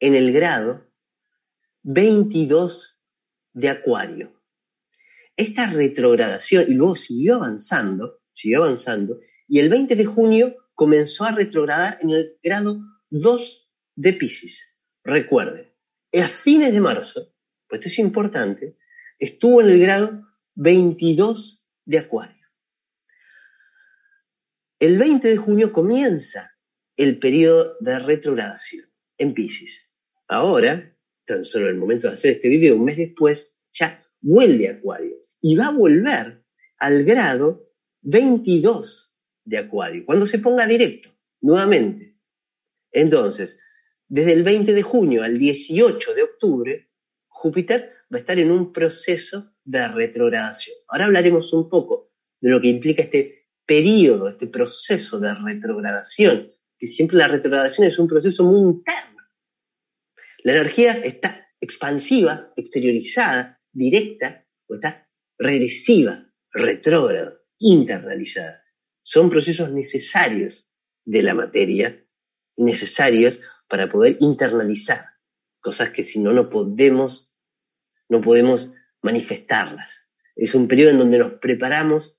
en 0.00 0.16
el 0.16 0.32
grado 0.32 0.91
22 1.84 2.96
de 3.54 3.68
Acuario. 3.68 4.32
Esta 5.36 5.66
retrogradación, 5.66 6.66
y 6.68 6.74
luego 6.74 6.94
siguió 6.94 7.36
avanzando, 7.36 8.20
siguió 8.34 8.64
avanzando, 8.64 9.18
y 9.48 9.58
el 9.58 9.68
20 9.68 9.96
de 9.96 10.04
junio 10.04 10.56
comenzó 10.74 11.24
a 11.24 11.32
retrogradar 11.32 11.98
en 12.00 12.10
el 12.10 12.38
grado 12.42 12.80
2 13.10 13.68
de 13.96 14.12
Pisces. 14.12 14.64
Recuerden, 15.02 15.72
a 16.12 16.28
fines 16.28 16.72
de 16.72 16.80
marzo, 16.80 17.34
pues 17.66 17.80
esto 17.80 17.88
es 17.88 17.98
importante, 17.98 18.76
estuvo 19.18 19.60
en 19.60 19.70
el 19.70 19.80
grado 19.80 20.22
22 20.54 21.64
de 21.84 21.98
Acuario. 21.98 22.46
El 24.78 24.98
20 24.98 25.28
de 25.28 25.36
junio 25.36 25.72
comienza 25.72 26.52
el 26.96 27.18
periodo 27.18 27.76
de 27.80 27.98
retrogradación 27.98 28.86
en 29.18 29.34
Pisces. 29.34 29.80
Ahora, 30.28 30.92
tan 31.26 31.44
solo 31.44 31.66
en 31.66 31.74
el 31.74 31.80
momento 31.80 32.08
de 32.08 32.14
hacer 32.14 32.32
este 32.32 32.48
video, 32.48 32.76
un 32.76 32.84
mes 32.84 32.96
después, 32.96 33.54
ya 33.72 34.04
vuelve 34.20 34.68
Acuario 34.68 35.16
y 35.40 35.56
va 35.56 35.66
a 35.66 35.72
volver 35.72 36.44
al 36.78 37.04
grado 37.04 37.68
22 38.02 39.14
de 39.44 39.58
Acuario, 39.58 40.04
cuando 40.06 40.26
se 40.26 40.38
ponga 40.38 40.66
directo, 40.66 41.10
nuevamente. 41.40 42.16
Entonces, 42.90 43.58
desde 44.08 44.32
el 44.32 44.42
20 44.42 44.72
de 44.72 44.82
junio 44.82 45.22
al 45.22 45.38
18 45.38 46.14
de 46.14 46.22
octubre, 46.22 46.90
Júpiter 47.28 47.92
va 48.12 48.18
a 48.18 48.20
estar 48.20 48.38
en 48.38 48.50
un 48.50 48.72
proceso 48.72 49.52
de 49.64 49.88
retrogradación. 49.88 50.76
Ahora 50.88 51.06
hablaremos 51.06 51.52
un 51.52 51.68
poco 51.68 52.12
de 52.40 52.50
lo 52.50 52.60
que 52.60 52.68
implica 52.68 53.02
este 53.02 53.48
periodo, 53.64 54.28
este 54.28 54.48
proceso 54.48 55.18
de 55.18 55.34
retrogradación, 55.34 56.52
que 56.78 56.88
siempre 56.88 57.16
la 57.16 57.28
retrogradación 57.28 57.86
es 57.86 57.98
un 57.98 58.08
proceso 58.08 58.44
muy 58.44 58.60
interno 58.60 59.11
la 60.42 60.52
energía 60.52 60.92
está 60.92 61.48
expansiva, 61.60 62.52
exteriorizada, 62.56 63.60
directa, 63.72 64.46
o 64.66 64.74
está 64.74 65.08
regresiva, 65.38 66.26
retrógrada, 66.52 67.40
internalizada. 67.58 68.64
Son 69.02 69.30
procesos 69.30 69.70
necesarios 69.70 70.68
de 71.04 71.22
la 71.22 71.34
materia, 71.34 72.04
necesarios 72.56 73.40
para 73.68 73.90
poder 73.90 74.16
internalizar 74.20 75.12
cosas 75.60 75.90
que 75.90 76.04
si 76.04 76.18
no 76.18 76.32
no 76.32 76.50
podemos, 76.50 77.32
no 78.08 78.20
podemos 78.20 78.74
manifestarlas. 79.00 79.90
Es 80.34 80.54
un 80.54 80.68
periodo 80.68 80.90
en 80.90 80.98
donde 80.98 81.18
nos 81.18 81.34
preparamos 81.34 82.18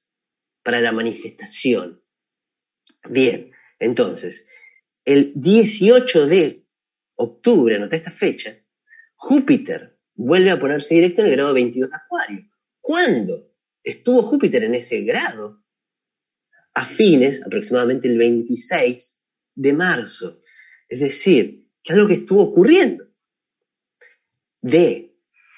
para 0.63 0.81
la 0.81 0.91
manifestación. 0.91 2.01
Bien, 3.09 3.51
entonces, 3.79 4.45
el 5.03 5.33
18 5.35 6.27
de 6.27 6.62
octubre, 7.15 7.75
anota 7.75 7.95
esta 7.95 8.11
fecha, 8.11 8.57
Júpiter 9.15 9.97
vuelve 10.15 10.51
a 10.51 10.59
ponerse 10.59 10.93
directo 10.93 11.21
en 11.21 11.27
el 11.27 11.33
grado 11.33 11.53
22 11.53 11.89
de 11.89 11.95
Acuario. 11.95 12.49
¿Cuándo 12.81 13.51
estuvo 13.83 14.23
Júpiter 14.23 14.63
en 14.63 14.75
ese 14.75 15.01
grado? 15.01 15.63
A 16.73 16.85
fines, 16.85 17.41
aproximadamente 17.45 18.07
el 18.07 18.17
26 18.17 19.19
de 19.55 19.73
marzo. 19.73 20.41
Es 20.89 20.99
decir, 20.99 21.69
que 21.83 21.93
es 21.93 21.99
lo 21.99 22.07
que 22.07 22.15
estuvo 22.15 22.43
ocurriendo. 22.43 23.05
De 24.61 25.15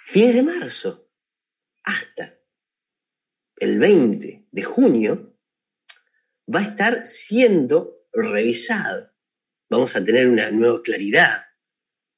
fines 0.07 0.35
de 0.35 0.43
marzo 0.43 1.09
hasta 1.83 2.35
el 3.57 3.79
20 3.79 4.47
de 4.51 4.63
junio 4.63 5.37
va 6.53 6.59
a 6.59 6.63
estar 6.63 7.07
siendo 7.07 8.07
revisado. 8.11 9.11
Vamos 9.69 9.95
a 9.95 10.03
tener 10.03 10.27
una 10.27 10.51
nueva 10.51 10.81
claridad, 10.81 11.44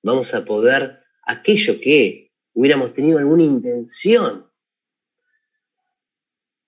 vamos 0.07 0.33
a 0.33 0.45
poder 0.45 0.99
aquello 1.23 1.79
que 1.81 2.31
hubiéramos 2.53 2.93
tenido 2.93 3.19
alguna 3.19 3.43
intención 3.43 4.49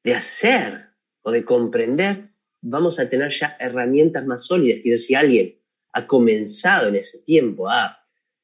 de 0.03 0.13
hacer 0.13 0.89
o 1.21 1.31
de 1.31 1.43
comprender, 1.43 2.29
vamos 2.61 2.99
a 2.99 3.09
tener 3.09 3.31
ya 3.31 3.55
herramientas 3.59 4.25
más 4.25 4.45
sólidas. 4.45 4.79
Quiero 4.81 4.97
si 4.97 5.15
alguien 5.15 5.57
ha 5.93 6.05
comenzado 6.05 6.89
en 6.89 6.97
ese 6.97 7.19
tiempo 7.19 7.69
a 7.69 7.97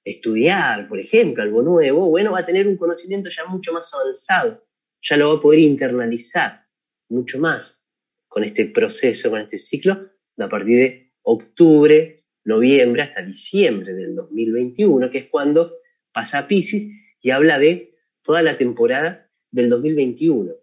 estudiar, 0.04 0.88
por 0.88 1.00
ejemplo, 1.00 1.44
algo 1.44 1.62
nuevo, 1.62 2.10
bueno, 2.10 2.32
va 2.32 2.40
a 2.40 2.46
tener 2.46 2.68
un 2.68 2.78
conocimiento 2.78 3.30
ya 3.30 3.46
mucho 3.46 3.74
más 3.74 3.94
avanzado, 3.94 4.66
ya 5.02 5.18
lo 5.18 5.34
va 5.34 5.40
a 5.40 5.42
poder 5.42 5.60
internalizar 5.60 6.66
mucho 7.10 7.38
más 7.40 7.82
con 8.28 8.44
este 8.44 8.68
proceso, 8.68 9.30
con 9.30 9.42
este 9.42 9.58
ciclo, 9.58 10.10
a 10.38 10.50
partir 10.50 10.78
de 10.78 11.14
octubre, 11.24 12.15
noviembre 12.46 13.02
hasta 13.02 13.24
diciembre 13.24 13.94
del 13.94 14.16
2021, 14.16 15.10
que 15.10 15.18
es 15.18 15.30
cuando 15.30 15.74
pasa 16.14 16.40
a 16.40 16.48
Pisces 16.48 16.84
y 17.20 17.32
habla 17.32 17.60
de 17.60 17.96
toda 18.22 18.42
la 18.42 18.58
temporada 18.58 19.30
del 19.52 19.70
2021. 19.70 20.54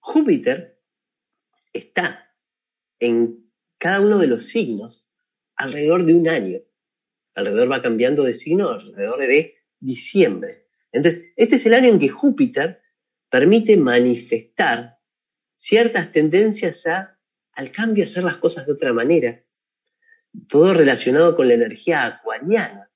Júpiter 0.00 0.80
está 1.72 2.32
en 2.98 3.50
cada 3.78 4.00
uno 4.00 4.18
de 4.18 4.26
los 4.26 4.46
signos 4.46 5.06
alrededor 5.54 6.04
de 6.04 6.14
un 6.14 6.28
año. 6.28 6.60
Alrededor 7.34 7.70
va 7.70 7.82
cambiando 7.82 8.24
de 8.24 8.34
signo 8.34 8.70
alrededor 8.70 9.20
de 9.20 9.56
diciembre. 9.78 10.66
Entonces, 10.90 11.24
este 11.36 11.56
es 11.56 11.66
el 11.66 11.74
año 11.74 11.88
en 11.88 11.98
que 11.98 12.08
Júpiter 12.08 12.80
permite 13.30 13.76
manifestar 13.76 14.98
ciertas 15.56 16.12
tendencias 16.12 16.86
a, 16.86 17.18
al 17.52 17.72
cambio, 17.72 18.04
hacer 18.04 18.24
las 18.24 18.36
cosas 18.36 18.66
de 18.66 18.72
otra 18.72 18.92
manera. 18.92 19.42
Todo 20.48 20.74
relacionado 20.74 21.36
con 21.36 21.48
la 21.48 21.54
energía 21.54 22.06
acuariana. 22.06 22.90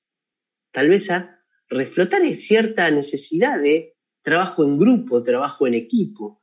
Tal 0.71 0.89
vez 0.89 1.09
a 1.11 1.39
reflotar 1.67 2.21
cierta 2.35 2.89
necesidad 2.91 3.59
de 3.59 3.95
trabajo 4.21 4.63
en 4.63 4.77
grupo, 4.77 5.23
trabajo 5.23 5.67
en 5.67 5.73
equipo. 5.73 6.41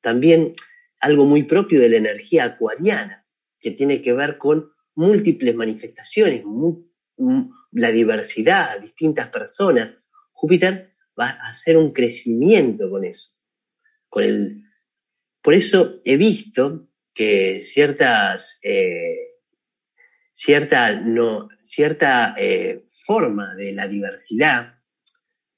También 0.00 0.54
algo 1.00 1.24
muy 1.24 1.44
propio 1.44 1.80
de 1.80 1.88
la 1.88 1.96
energía 1.96 2.44
acuariana, 2.44 3.26
que 3.58 3.70
tiene 3.70 4.02
que 4.02 4.12
ver 4.12 4.38
con 4.38 4.70
múltiples 4.94 5.54
manifestaciones, 5.54 6.44
la 7.72 7.92
diversidad, 7.92 8.80
distintas 8.80 9.28
personas. 9.28 9.94
Júpiter 10.32 10.94
va 11.18 11.30
a 11.30 11.50
hacer 11.50 11.76
un 11.76 11.92
crecimiento 11.92 12.90
con 12.90 13.04
eso. 13.04 13.30
Con 14.08 14.24
el, 14.24 14.64
por 15.42 15.54
eso 15.54 16.00
he 16.04 16.16
visto 16.16 16.88
que 17.14 17.62
ciertas, 17.62 18.58
eh, 18.62 19.29
cierta, 20.40 20.94
no, 20.94 21.50
cierta 21.62 22.34
eh, 22.38 22.86
forma 23.04 23.54
de 23.56 23.72
la 23.72 23.86
diversidad 23.86 24.74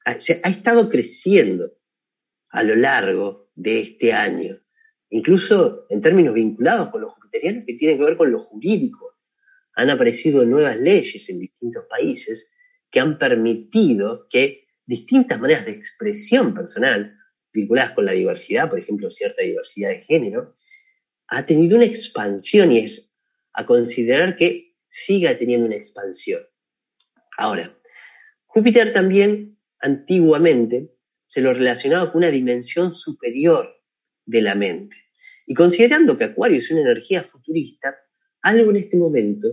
ha, 0.04 0.10
ha 0.10 0.50
estado 0.50 0.90
creciendo 0.90 1.72
a 2.48 2.64
lo 2.64 2.74
largo 2.74 3.48
de 3.54 3.80
este 3.80 4.12
año, 4.12 4.58
incluso 5.10 5.86
en 5.88 6.02
términos 6.02 6.34
vinculados 6.34 6.88
con 6.88 7.02
los 7.02 7.12
jupiterianos 7.12 7.62
que 7.64 7.74
tienen 7.74 7.96
que 7.96 8.04
ver 8.04 8.16
con 8.16 8.32
lo 8.32 8.40
jurídico. 8.40 9.18
Han 9.76 9.88
aparecido 9.88 10.44
nuevas 10.44 10.76
leyes 10.76 11.28
en 11.28 11.38
distintos 11.38 11.84
países 11.88 12.50
que 12.90 12.98
han 12.98 13.18
permitido 13.18 14.26
que 14.28 14.66
distintas 14.84 15.40
maneras 15.40 15.64
de 15.64 15.72
expresión 15.72 16.54
personal 16.54 17.16
vinculadas 17.52 17.92
con 17.92 18.04
la 18.04 18.12
diversidad, 18.12 18.68
por 18.68 18.80
ejemplo, 18.80 19.12
cierta 19.12 19.44
diversidad 19.44 19.90
de 19.90 20.00
género, 20.00 20.56
ha 21.28 21.46
tenido 21.46 21.76
una 21.76 21.86
expansión 21.86 22.72
y 22.72 22.78
es 22.78 23.08
a 23.52 23.64
considerar 23.64 24.36
que 24.36 24.72
siga 24.92 25.38
teniendo 25.38 25.66
una 25.66 25.76
expansión. 25.76 26.42
Ahora, 27.38 27.75
Júpiter 28.44 28.92
también 28.92 29.58
antiguamente 29.80 30.92
se 31.26 31.40
lo 31.40 31.54
relacionaba 31.54 32.12
con 32.12 32.18
una 32.18 32.30
dimensión 32.30 32.94
superior 32.94 33.75
de 34.26 34.42
la 34.42 34.54
mente. 34.54 34.94
Y 35.46 35.54
considerando 35.54 36.16
que 36.16 36.25
Acuario 36.25 36.58
es 36.58 36.70
una 36.70 36.82
energía 36.82 37.25
futurista, 37.25 37.96
algo 38.42 38.70
en 38.70 38.76
este 38.76 38.99
momento 38.99 39.49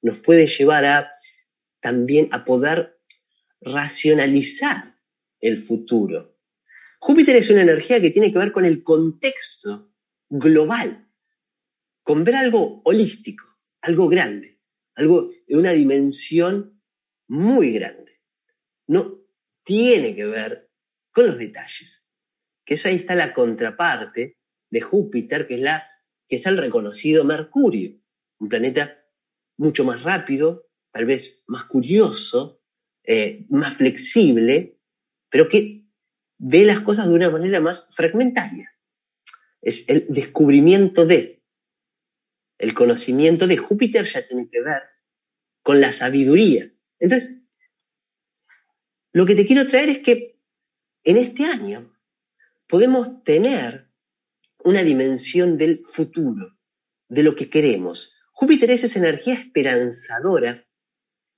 nos 0.00 0.18
puede 0.20 0.46
llevar 0.46 0.86
a 0.86 1.12
también 1.80 2.28
a 2.32 2.46
poder 2.46 2.98
racionalizar 3.60 4.96
el 5.40 5.58
futuro. 5.58 6.34
Júpiter 6.98 7.36
es 7.36 7.50
una 7.50 7.62
energía 7.62 8.00
que 8.00 8.10
tiene 8.10 8.32
que 8.32 8.38
ver 8.38 8.52
con 8.52 8.64
el 8.64 8.82
contexto 8.82 9.92
global, 10.30 11.06
con 12.02 12.24
ver 12.24 12.36
algo 12.36 12.80
holístico, 12.84 13.44
algo 13.82 14.08
grande, 14.08 14.57
algo 14.98 15.30
en 15.46 15.58
una 15.58 15.70
dimensión 15.72 16.82
muy 17.28 17.72
grande. 17.72 18.20
No 18.88 19.20
tiene 19.64 20.14
que 20.16 20.26
ver 20.26 20.70
con 21.12 21.26
los 21.28 21.38
detalles. 21.38 22.02
Que 22.64 22.78
ahí 22.84 22.96
está 22.96 23.14
la 23.14 23.32
contraparte 23.32 24.36
de 24.70 24.80
Júpiter, 24.80 25.46
que 25.46 25.54
es, 25.54 25.60
la, 25.60 25.88
que 26.28 26.36
es 26.36 26.46
el 26.46 26.56
reconocido 26.56 27.24
Mercurio, 27.24 27.96
un 28.40 28.48
planeta 28.48 29.04
mucho 29.56 29.84
más 29.84 30.02
rápido, 30.02 30.66
tal 30.90 31.06
vez 31.06 31.42
más 31.46 31.64
curioso, 31.64 32.60
eh, 33.04 33.46
más 33.50 33.76
flexible, 33.76 34.80
pero 35.30 35.48
que 35.48 35.84
ve 36.38 36.64
las 36.64 36.80
cosas 36.80 37.06
de 37.08 37.14
una 37.14 37.30
manera 37.30 37.60
más 37.60 37.86
fragmentaria. 37.92 38.72
Es 39.62 39.88
el 39.88 40.06
descubrimiento 40.08 41.06
de, 41.06 41.37
el 42.58 42.74
conocimiento 42.74 43.46
de 43.46 43.56
Júpiter 43.56 44.04
ya 44.04 44.26
tiene 44.26 44.48
que 44.50 44.60
ver 44.60 44.82
con 45.62 45.80
la 45.80 45.92
sabiduría. 45.92 46.72
Entonces, 46.98 47.36
lo 49.12 49.24
que 49.26 49.34
te 49.34 49.46
quiero 49.46 49.66
traer 49.68 49.88
es 49.88 49.98
que 50.00 50.38
en 51.04 51.16
este 51.16 51.44
año 51.44 51.96
podemos 52.66 53.22
tener 53.22 53.88
una 54.64 54.82
dimensión 54.82 55.56
del 55.56 55.84
futuro, 55.84 56.58
de 57.08 57.22
lo 57.22 57.34
que 57.34 57.48
queremos. 57.48 58.12
Júpiter 58.32 58.70
es 58.70 58.84
esa 58.84 58.98
energía 58.98 59.34
esperanzadora 59.34 60.66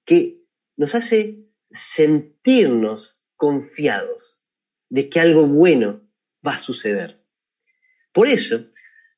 que 0.05 0.43
nos 0.77 0.95
hace 0.95 1.47
sentirnos 1.71 3.23
confiados 3.37 4.43
de 4.89 5.09
que 5.09 5.21
algo 5.21 5.47
bueno 5.47 6.09
va 6.47 6.55
a 6.55 6.61
suceder. 6.61 7.25
Por 8.13 8.29
eso, 8.29 8.71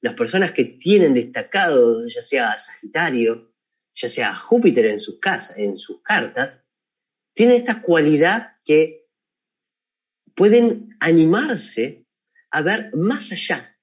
las 0.03 0.15
personas 0.15 0.51
que 0.51 0.65
tienen 0.65 1.15
destacado, 1.15 2.07
ya 2.09 2.23
sea 2.23 2.59
Sagitario, 2.59 3.55
ya 3.95 4.09
sea 4.09 4.35
Júpiter 4.35 4.87
en 4.87 5.01
sus 5.01 5.21
casas, 5.21 5.57
en 5.57 5.79
sus 5.79 6.03
cartas, 6.03 6.61
tienen 7.35 7.57
esta 7.57 7.81
cualidad 7.81 8.57
que 8.65 9.07
pueden 10.35 10.97
animarse 10.99 12.05
a 12.51 12.63
ver 12.63 12.91
más 12.95 13.31
allá 13.31 13.79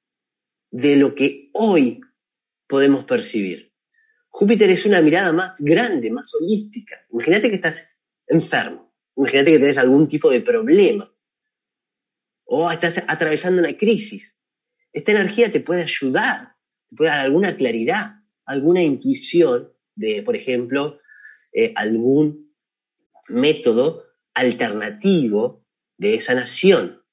de 0.71 0.97
lo 0.97 1.15
que 1.15 1.49
hoy 1.53 2.01
podemos 2.67 3.05
percibir. 3.05 3.73
Júpiter 4.27 4.69
es 4.69 4.85
una 4.85 5.01
mirada 5.01 5.31
más 5.31 5.53
grande, 5.57 6.11
más 6.11 6.31
holística. 6.35 6.97
Imagínate 7.11 7.49
que 7.49 7.55
estás 7.55 7.87
enfermo, 8.27 8.93
imagínate 9.15 9.51
que 9.51 9.57
tienes 9.57 9.77
algún 9.77 10.09
tipo 10.09 10.29
de 10.29 10.41
problema 10.41 11.09
o 12.43 12.69
estás 12.69 13.01
atravesando 13.07 13.61
una 13.61 13.77
crisis. 13.77 14.35
Esta 14.93 15.11
energía 15.11 15.51
te 15.51 15.59
puede 15.59 15.83
ayudar, 15.83 16.55
te 16.89 16.95
puede 16.95 17.11
dar 17.11 17.19
alguna 17.19 17.55
claridad, 17.55 18.15
alguna 18.45 18.81
intuición 18.81 19.71
de, 19.95 20.23
por 20.23 20.35
ejemplo, 20.35 20.99
eh, 21.53 21.73
algún 21.75 22.53
método 23.27 24.03
alternativo 24.33 25.65
de 25.97 26.19
sanación, 26.21 27.03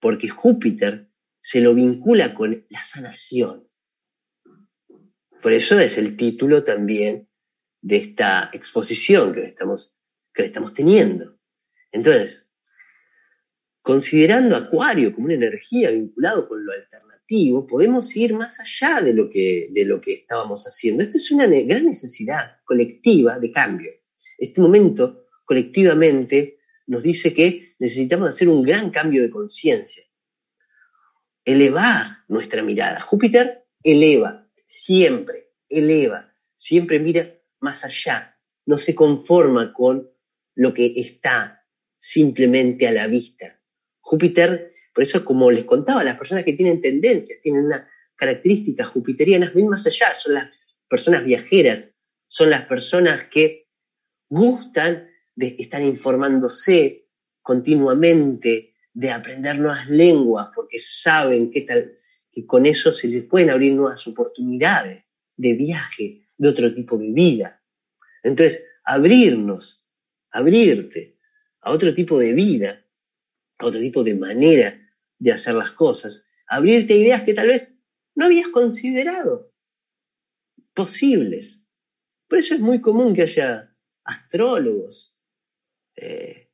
porque 0.00 0.28
Júpiter 0.28 1.08
se 1.40 1.60
lo 1.60 1.74
vincula 1.74 2.34
con 2.34 2.66
la 2.68 2.82
sanación. 2.84 3.68
Por 5.42 5.52
eso 5.52 5.78
es 5.78 5.96
el 5.96 6.16
título 6.16 6.64
también 6.64 7.28
de 7.80 7.98
esta 7.98 8.50
exposición 8.52 9.32
que 9.32 9.44
estamos, 9.44 9.94
que 10.34 10.46
estamos 10.46 10.74
teniendo. 10.74 11.38
Entonces, 11.92 12.44
considerando 13.80 14.56
Acuario 14.56 15.12
como 15.12 15.26
una 15.26 15.34
energía 15.34 15.92
vinculada 15.92 16.48
con 16.48 16.66
lo 16.66 16.72
alternativo, 16.72 17.05
podemos 17.68 18.14
ir 18.16 18.34
más 18.34 18.58
allá 18.60 19.00
de 19.00 19.12
lo 19.12 19.28
que, 19.28 19.68
de 19.70 19.84
lo 19.84 20.00
que 20.00 20.14
estábamos 20.14 20.64
haciendo. 20.64 21.02
Esto 21.02 21.18
es 21.18 21.30
una 21.30 21.46
gran 21.46 21.86
necesidad 21.86 22.58
colectiva 22.64 23.38
de 23.38 23.50
cambio. 23.50 23.92
Este 24.38 24.60
momento 24.60 25.26
colectivamente 25.44 26.58
nos 26.86 27.02
dice 27.02 27.34
que 27.34 27.74
necesitamos 27.78 28.28
hacer 28.28 28.48
un 28.48 28.62
gran 28.62 28.90
cambio 28.90 29.22
de 29.22 29.30
conciencia, 29.30 30.04
elevar 31.44 32.18
nuestra 32.28 32.62
mirada. 32.62 33.00
Júpiter 33.00 33.66
eleva, 33.82 34.48
siempre, 34.66 35.50
eleva, 35.68 36.32
siempre 36.56 36.98
mira 37.00 37.38
más 37.60 37.84
allá, 37.84 38.38
no 38.66 38.78
se 38.78 38.94
conforma 38.94 39.72
con 39.72 40.10
lo 40.54 40.74
que 40.74 40.92
está 40.96 41.64
simplemente 41.98 42.86
a 42.86 42.92
la 42.92 43.06
vista. 43.06 43.60
Júpiter, 44.00 44.75
por 44.96 45.02
eso 45.02 45.22
como 45.26 45.50
les 45.50 45.66
contaba, 45.66 46.02
las 46.02 46.16
personas 46.16 46.42
que 46.42 46.54
tienen 46.54 46.80
tendencias, 46.80 47.38
tienen 47.42 47.66
una 47.66 47.86
característica 48.14 48.82
jupiteriana, 48.86 49.52
ven 49.54 49.68
más 49.68 49.86
allá, 49.86 50.14
son 50.14 50.32
las 50.32 50.50
personas 50.88 51.22
viajeras, 51.22 51.84
son 52.28 52.48
las 52.48 52.62
personas 52.62 53.26
que 53.30 53.68
gustan 54.26 55.06
de 55.34 55.54
estar 55.58 55.82
informándose 55.82 57.10
continuamente, 57.42 58.72
de 58.94 59.10
aprender 59.10 59.58
nuevas 59.58 59.86
lenguas, 59.90 60.48
porque 60.54 60.78
saben 60.78 61.50
que, 61.50 61.66
que 62.32 62.46
con 62.46 62.64
eso 62.64 62.90
se 62.90 63.08
les 63.08 63.24
pueden 63.24 63.50
abrir 63.50 63.74
nuevas 63.74 64.06
oportunidades 64.06 65.04
de 65.36 65.52
viaje, 65.52 66.26
de 66.38 66.48
otro 66.48 66.74
tipo 66.74 66.96
de 66.96 67.12
vida. 67.12 67.62
Entonces, 68.22 68.64
abrirnos, 68.82 69.84
abrirte 70.30 71.18
a 71.60 71.72
otro 71.72 71.92
tipo 71.92 72.18
de 72.18 72.32
vida, 72.32 72.82
a 73.58 73.66
otro 73.66 73.78
tipo 73.78 74.02
de 74.02 74.14
manera 74.14 74.84
de 75.18 75.32
hacer 75.32 75.54
las 75.54 75.72
cosas, 75.72 76.24
abrirte 76.46 76.96
ideas 76.96 77.22
que 77.22 77.34
tal 77.34 77.48
vez 77.48 77.74
no 78.14 78.26
habías 78.26 78.48
considerado 78.48 79.52
posibles. 80.74 81.62
Por 82.28 82.38
eso 82.38 82.54
es 82.54 82.60
muy 82.60 82.80
común 82.80 83.14
que 83.14 83.22
haya 83.22 83.74
astrólogos, 84.04 85.16
eh, 85.96 86.50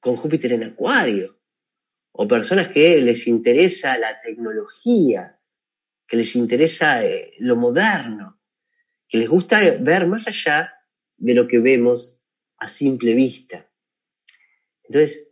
con 0.00 0.16
Júpiter 0.16 0.52
en 0.52 0.64
Acuario, 0.64 1.38
o 2.12 2.26
personas 2.26 2.68
que 2.68 3.00
les 3.00 3.26
interesa 3.26 3.98
la 3.98 4.20
tecnología, 4.20 5.38
que 6.06 6.16
les 6.16 6.34
interesa 6.34 7.04
eh, 7.04 7.34
lo 7.38 7.56
moderno, 7.56 8.40
que 9.08 9.18
les 9.18 9.28
gusta 9.28 9.60
ver 9.80 10.06
más 10.06 10.26
allá 10.26 10.72
de 11.16 11.34
lo 11.34 11.46
que 11.46 11.58
vemos 11.58 12.18
a 12.56 12.68
simple 12.68 13.14
vista. 13.14 13.70
Entonces, 14.84 15.26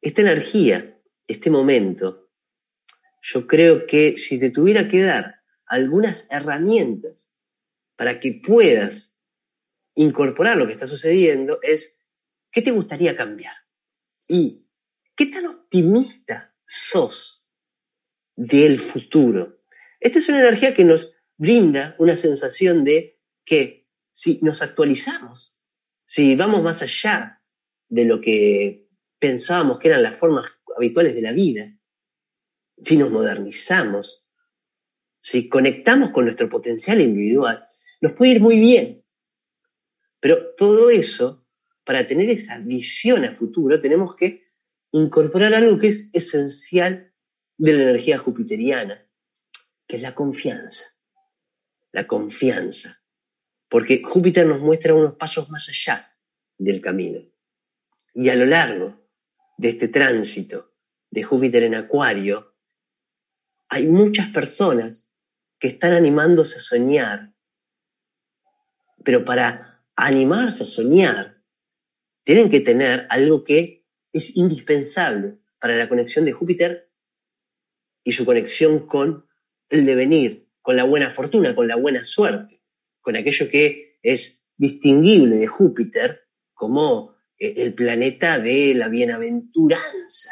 esta 0.00 0.20
energía, 0.20 0.91
este 1.32 1.50
momento, 1.50 2.30
yo 3.22 3.46
creo 3.46 3.86
que 3.86 4.16
si 4.18 4.38
te 4.38 4.50
tuviera 4.50 4.88
que 4.88 5.02
dar 5.02 5.42
algunas 5.66 6.26
herramientas 6.30 7.32
para 7.96 8.20
que 8.20 8.40
puedas 8.44 9.14
incorporar 9.94 10.56
lo 10.56 10.66
que 10.66 10.72
está 10.72 10.86
sucediendo, 10.86 11.58
es 11.62 11.98
¿qué 12.50 12.62
te 12.62 12.70
gustaría 12.70 13.16
cambiar? 13.16 13.54
¿Y 14.26 14.66
qué 15.14 15.26
tan 15.26 15.46
optimista 15.46 16.54
sos 16.66 17.44
del 18.34 18.80
futuro? 18.80 19.60
Esta 20.00 20.18
es 20.18 20.28
una 20.28 20.40
energía 20.40 20.74
que 20.74 20.84
nos 20.84 21.08
brinda 21.36 21.94
una 21.98 22.16
sensación 22.16 22.84
de 22.84 23.20
que 23.44 23.88
si 24.10 24.38
nos 24.42 24.62
actualizamos, 24.62 25.60
si 26.06 26.34
vamos 26.36 26.62
más 26.62 26.82
allá 26.82 27.42
de 27.88 28.04
lo 28.04 28.20
que 28.20 28.88
pensábamos 29.18 29.78
que 29.78 29.88
eran 29.88 30.02
las 30.02 30.18
formas 30.18 30.50
habituales 30.76 31.14
de 31.14 31.22
la 31.22 31.32
vida, 31.32 31.72
si 32.82 32.96
nos 32.96 33.10
modernizamos, 33.10 34.24
si 35.20 35.48
conectamos 35.48 36.10
con 36.10 36.24
nuestro 36.24 36.48
potencial 36.48 37.00
individual, 37.00 37.64
nos 38.00 38.12
puede 38.12 38.32
ir 38.32 38.40
muy 38.40 38.58
bien. 38.58 39.04
Pero 40.20 40.54
todo 40.56 40.90
eso, 40.90 41.46
para 41.84 42.06
tener 42.06 42.30
esa 42.30 42.58
visión 42.58 43.24
a 43.24 43.34
futuro, 43.34 43.80
tenemos 43.80 44.16
que 44.16 44.44
incorporar 44.92 45.54
algo 45.54 45.78
que 45.78 45.88
es 45.88 46.08
esencial 46.12 47.12
de 47.56 47.72
la 47.72 47.82
energía 47.84 48.18
jupiteriana, 48.18 49.06
que 49.86 49.96
es 49.96 50.02
la 50.02 50.14
confianza. 50.14 50.86
La 51.92 52.06
confianza. 52.06 53.00
Porque 53.68 54.02
Júpiter 54.02 54.46
nos 54.46 54.60
muestra 54.60 54.94
unos 54.94 55.14
pasos 55.14 55.48
más 55.50 55.68
allá 55.68 56.14
del 56.58 56.80
camino. 56.80 57.20
Y 58.14 58.28
a 58.28 58.36
lo 58.36 58.46
largo 58.46 59.01
de 59.56 59.70
este 59.70 59.88
tránsito 59.88 60.72
de 61.10 61.22
Júpiter 61.22 61.62
en 61.62 61.74
Acuario, 61.74 62.54
hay 63.68 63.86
muchas 63.86 64.28
personas 64.28 65.08
que 65.58 65.68
están 65.68 65.92
animándose 65.92 66.56
a 66.56 66.60
soñar, 66.60 67.32
pero 69.04 69.24
para 69.24 69.84
animarse 69.96 70.64
a 70.64 70.66
soñar, 70.66 71.42
tienen 72.24 72.50
que 72.50 72.60
tener 72.60 73.06
algo 73.10 73.44
que 73.44 73.86
es 74.12 74.36
indispensable 74.36 75.38
para 75.58 75.76
la 75.76 75.88
conexión 75.88 76.24
de 76.24 76.32
Júpiter 76.32 76.90
y 78.04 78.12
su 78.12 78.24
conexión 78.24 78.86
con 78.86 79.26
el 79.68 79.86
devenir, 79.86 80.48
con 80.60 80.76
la 80.76 80.84
buena 80.84 81.10
fortuna, 81.10 81.54
con 81.54 81.68
la 81.68 81.76
buena 81.76 82.04
suerte, 82.04 82.62
con 83.00 83.16
aquello 83.16 83.48
que 83.48 83.98
es 84.02 84.42
distinguible 84.56 85.36
de 85.36 85.46
Júpiter 85.46 86.28
como 86.52 87.11
el 87.42 87.74
planeta 87.74 88.38
de 88.38 88.74
la 88.74 88.88
bienaventuranza. 88.88 90.30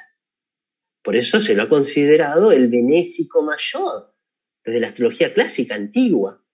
Por 1.03 1.17
eso 1.17 1.41
se 1.41 1.55
lo 1.55 1.65
ha 1.65 1.69
considerado 1.69 2.53
el 2.53 2.69
benéfico 2.69 3.43
mayor 3.43 4.15
desde 4.65 4.81
la 4.81 4.89
astrología 4.89 5.33
clásica 5.33 5.75
antigua, 5.75 6.45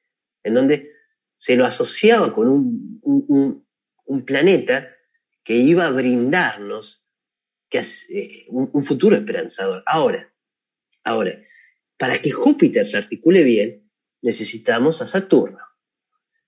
en 0.43 0.55
donde 0.55 0.93
se 1.37 1.57
lo 1.57 1.67
asociaba 1.67 2.33
con 2.33 2.49
un, 2.49 3.67
un, 4.07 4.25
planeta 4.25 4.89
que 5.45 5.55
iba 5.55 5.87
a 5.87 5.91
brindarnos 5.91 7.07
que, 7.69 7.83
eh, 8.11 8.47
un, 8.49 8.85
futuro 8.85 9.17
esperanzador. 9.17 9.83
Ahora, 9.87 10.33
ahora, 11.05 11.43
para 11.99 12.23
que 12.23 12.31
Júpiter 12.31 12.89
se 12.89 12.97
articule 12.97 13.43
bien, 13.45 13.91
necesitamos 14.23 15.03
a 15.03 15.07
Saturno. 15.07 15.59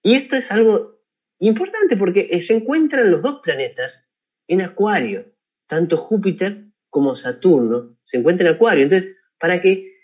Y 0.02 0.14
esto 0.14 0.36
es 0.36 0.50
algo 0.50 0.97
Importante 1.40 1.96
porque 1.96 2.28
eh, 2.30 2.42
se 2.42 2.54
encuentran 2.54 3.10
los 3.10 3.22
dos 3.22 3.40
planetas 3.42 4.02
en 4.48 4.60
Acuario, 4.62 5.32
tanto 5.66 5.96
Júpiter 5.96 6.64
como 6.90 7.14
Saturno 7.14 7.96
se 8.02 8.18
encuentran 8.18 8.48
en 8.48 8.54
Acuario. 8.54 8.84
Entonces, 8.84 9.16
para 9.38 9.60
que 9.60 9.98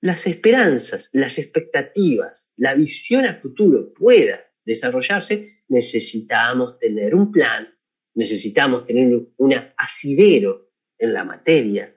las 0.00 0.26
esperanzas, 0.26 1.08
las 1.12 1.38
expectativas, 1.38 2.50
la 2.56 2.74
visión 2.74 3.24
a 3.24 3.34
futuro 3.34 3.92
pueda 3.94 4.40
desarrollarse, 4.64 5.62
necesitamos 5.68 6.78
tener 6.78 7.14
un 7.14 7.30
plan, 7.30 7.68
necesitamos 8.14 8.84
tener 8.84 9.18
un 9.36 9.54
asidero 9.76 10.70
en 10.98 11.12
la 11.14 11.24
materia, 11.24 11.96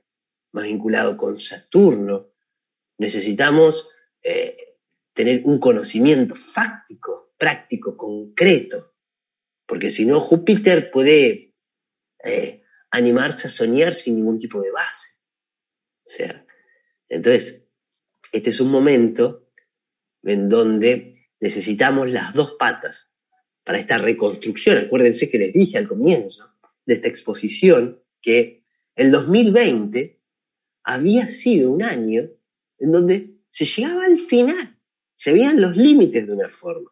más 0.54 0.66
vinculado 0.66 1.18
con 1.18 1.40
Saturno, 1.40 2.30
necesitamos 2.98 3.90
eh, 4.22 4.78
tener 5.14 5.42
un 5.46 5.60
conocimiento 5.60 6.36
fáctico 6.36 7.23
práctico, 7.44 7.98
concreto, 7.98 8.94
porque 9.68 9.92
si 9.92 10.06
no, 10.06 10.22
Júpiter 10.22 10.90
puede 10.92 11.54
eh, 12.24 12.64
animarse 12.90 13.50
a 13.50 13.52
soñar 13.52 13.96
sin 13.96 14.16
ningún 14.16 14.40
tipo 14.40 14.62
de 14.62 14.72
base. 14.72 15.10
O 16.06 16.10
sea, 16.10 16.46
entonces, 17.10 17.68
este 18.32 18.50
es 18.52 18.62
un 18.62 18.72
momento 18.72 19.50
en 20.24 20.48
donde 20.48 21.28
necesitamos 21.42 22.10
las 22.10 22.34
dos 22.34 22.54
patas 22.58 23.12
para 23.66 23.78
esta 23.78 23.98
reconstrucción. 23.98 24.78
Acuérdense 24.78 25.30
que 25.30 25.38
les 25.38 25.52
dije 25.52 25.78
al 25.78 25.90
comienzo 25.90 26.50
de 26.86 26.94
esta 26.94 27.10
exposición 27.10 28.02
que 28.22 28.64
el 28.96 29.12
2020 29.12 30.18
había 30.86 31.28
sido 31.28 31.72
un 31.72 31.84
año 31.84 32.30
en 32.80 32.92
donde 32.94 33.36
se 33.50 33.66
llegaba 33.66 34.06
al 34.06 34.22
final, 34.28 34.80
se 35.18 35.34
veían 35.34 35.60
los 35.60 35.76
límites 35.76 36.26
de 36.26 36.32
una 36.32 36.48
forma. 36.48 36.90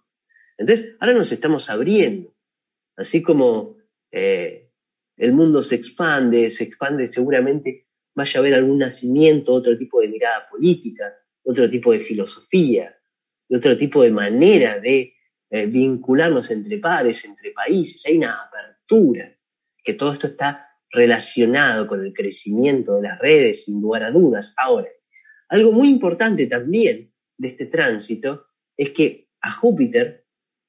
Entonces, 0.61 0.95
ahora 0.99 1.13
nos 1.13 1.31
estamos 1.31 1.69
abriendo. 1.69 2.33
Así 2.95 3.21
como 3.21 3.77
eh, 4.11 4.69
el 5.17 5.33
mundo 5.33 5.61
se 5.61 5.75
expande, 5.75 6.49
se 6.51 6.63
expande 6.63 7.07
seguramente 7.07 7.87
vaya 8.13 8.39
a 8.39 8.41
haber 8.41 8.53
algún 8.53 8.77
nacimiento, 8.77 9.53
otro 9.53 9.77
tipo 9.77 10.01
de 10.01 10.09
mirada 10.09 10.47
política, 10.49 11.13
otro 11.43 11.69
tipo 11.69 11.93
de 11.93 12.01
filosofía, 12.01 12.95
otro 13.49 13.77
tipo 13.77 14.03
de 14.03 14.11
manera 14.11 14.79
de 14.79 15.15
eh, 15.49 15.65
vincularnos 15.65 16.51
entre 16.51 16.77
pares, 16.77 17.25
entre 17.25 17.51
países. 17.51 18.05
Hay 18.05 18.17
una 18.17 18.43
apertura, 18.43 19.35
que 19.83 19.93
todo 19.93 20.13
esto 20.13 20.27
está 20.27 20.67
relacionado 20.91 21.87
con 21.87 22.05
el 22.05 22.13
crecimiento 22.13 22.97
de 22.97 23.03
las 23.03 23.17
redes, 23.17 23.65
sin 23.65 23.81
lugar 23.81 24.03
a 24.03 24.11
dudas. 24.11 24.53
Ahora, 24.57 24.89
algo 25.47 25.71
muy 25.71 25.87
importante 25.87 26.45
también 26.45 27.11
de 27.37 27.47
este 27.47 27.65
tránsito 27.65 28.45
es 28.77 28.91
que 28.91 29.29
a 29.41 29.51
Júpiter 29.51 30.20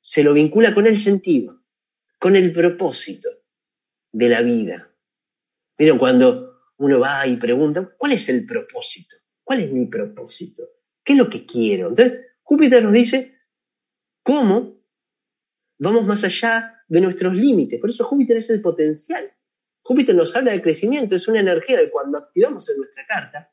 se 0.03 0.23
lo 0.23 0.35
vincula 0.35 0.75
con 0.75 0.87
el 0.87 1.01
sentido, 1.01 1.63
con 2.19 2.37
el 2.37 2.53
propósito 2.53 3.29
de 4.13 4.29
la 4.29 4.43
vida. 4.43 4.93
Miren, 5.79 5.99
cuando 5.99 6.53
uno 6.77 7.01
va 7.01 7.27
y 7.27 7.37
pregunta, 7.37 7.95
¿cuál 7.97 8.13
es 8.13 8.29
el 8.29 8.45
propósito? 8.45 9.17
¿Cuál 9.43 9.61
es 9.61 9.73
mi 9.73 9.87
propósito? 9.87 10.65
¿Qué 11.05 11.15
es 11.15 11.19
lo 11.19 11.31
que 11.31 11.47
quiero? 11.47 11.89
Entonces, 11.89 12.21
Júpiter 12.43 12.83
nos 12.83 12.93
dice, 12.93 13.39
¿cómo 14.23 14.81
vamos 15.79 16.07
más 16.07 16.23
allá 16.25 16.85
de 16.89 17.01
nuestros 17.01 17.35
límites? 17.35 17.81
Por 17.81 17.91
eso 17.91 18.05
Júpiter 18.05 18.37
es 18.37 18.51
el 18.51 18.61
potencial. 18.61 19.33
Júpiter 19.83 20.15
nos 20.15 20.35
habla 20.37 20.53
de 20.53 20.63
crecimiento, 20.63 21.17
es 21.17 21.27
una 21.27 21.41
energía 21.41 21.79
que 21.79 21.91
cuando 21.91 22.19
activamos 22.19 22.69
en 22.69 22.77
nuestra 22.77 23.07
carta, 23.07 23.53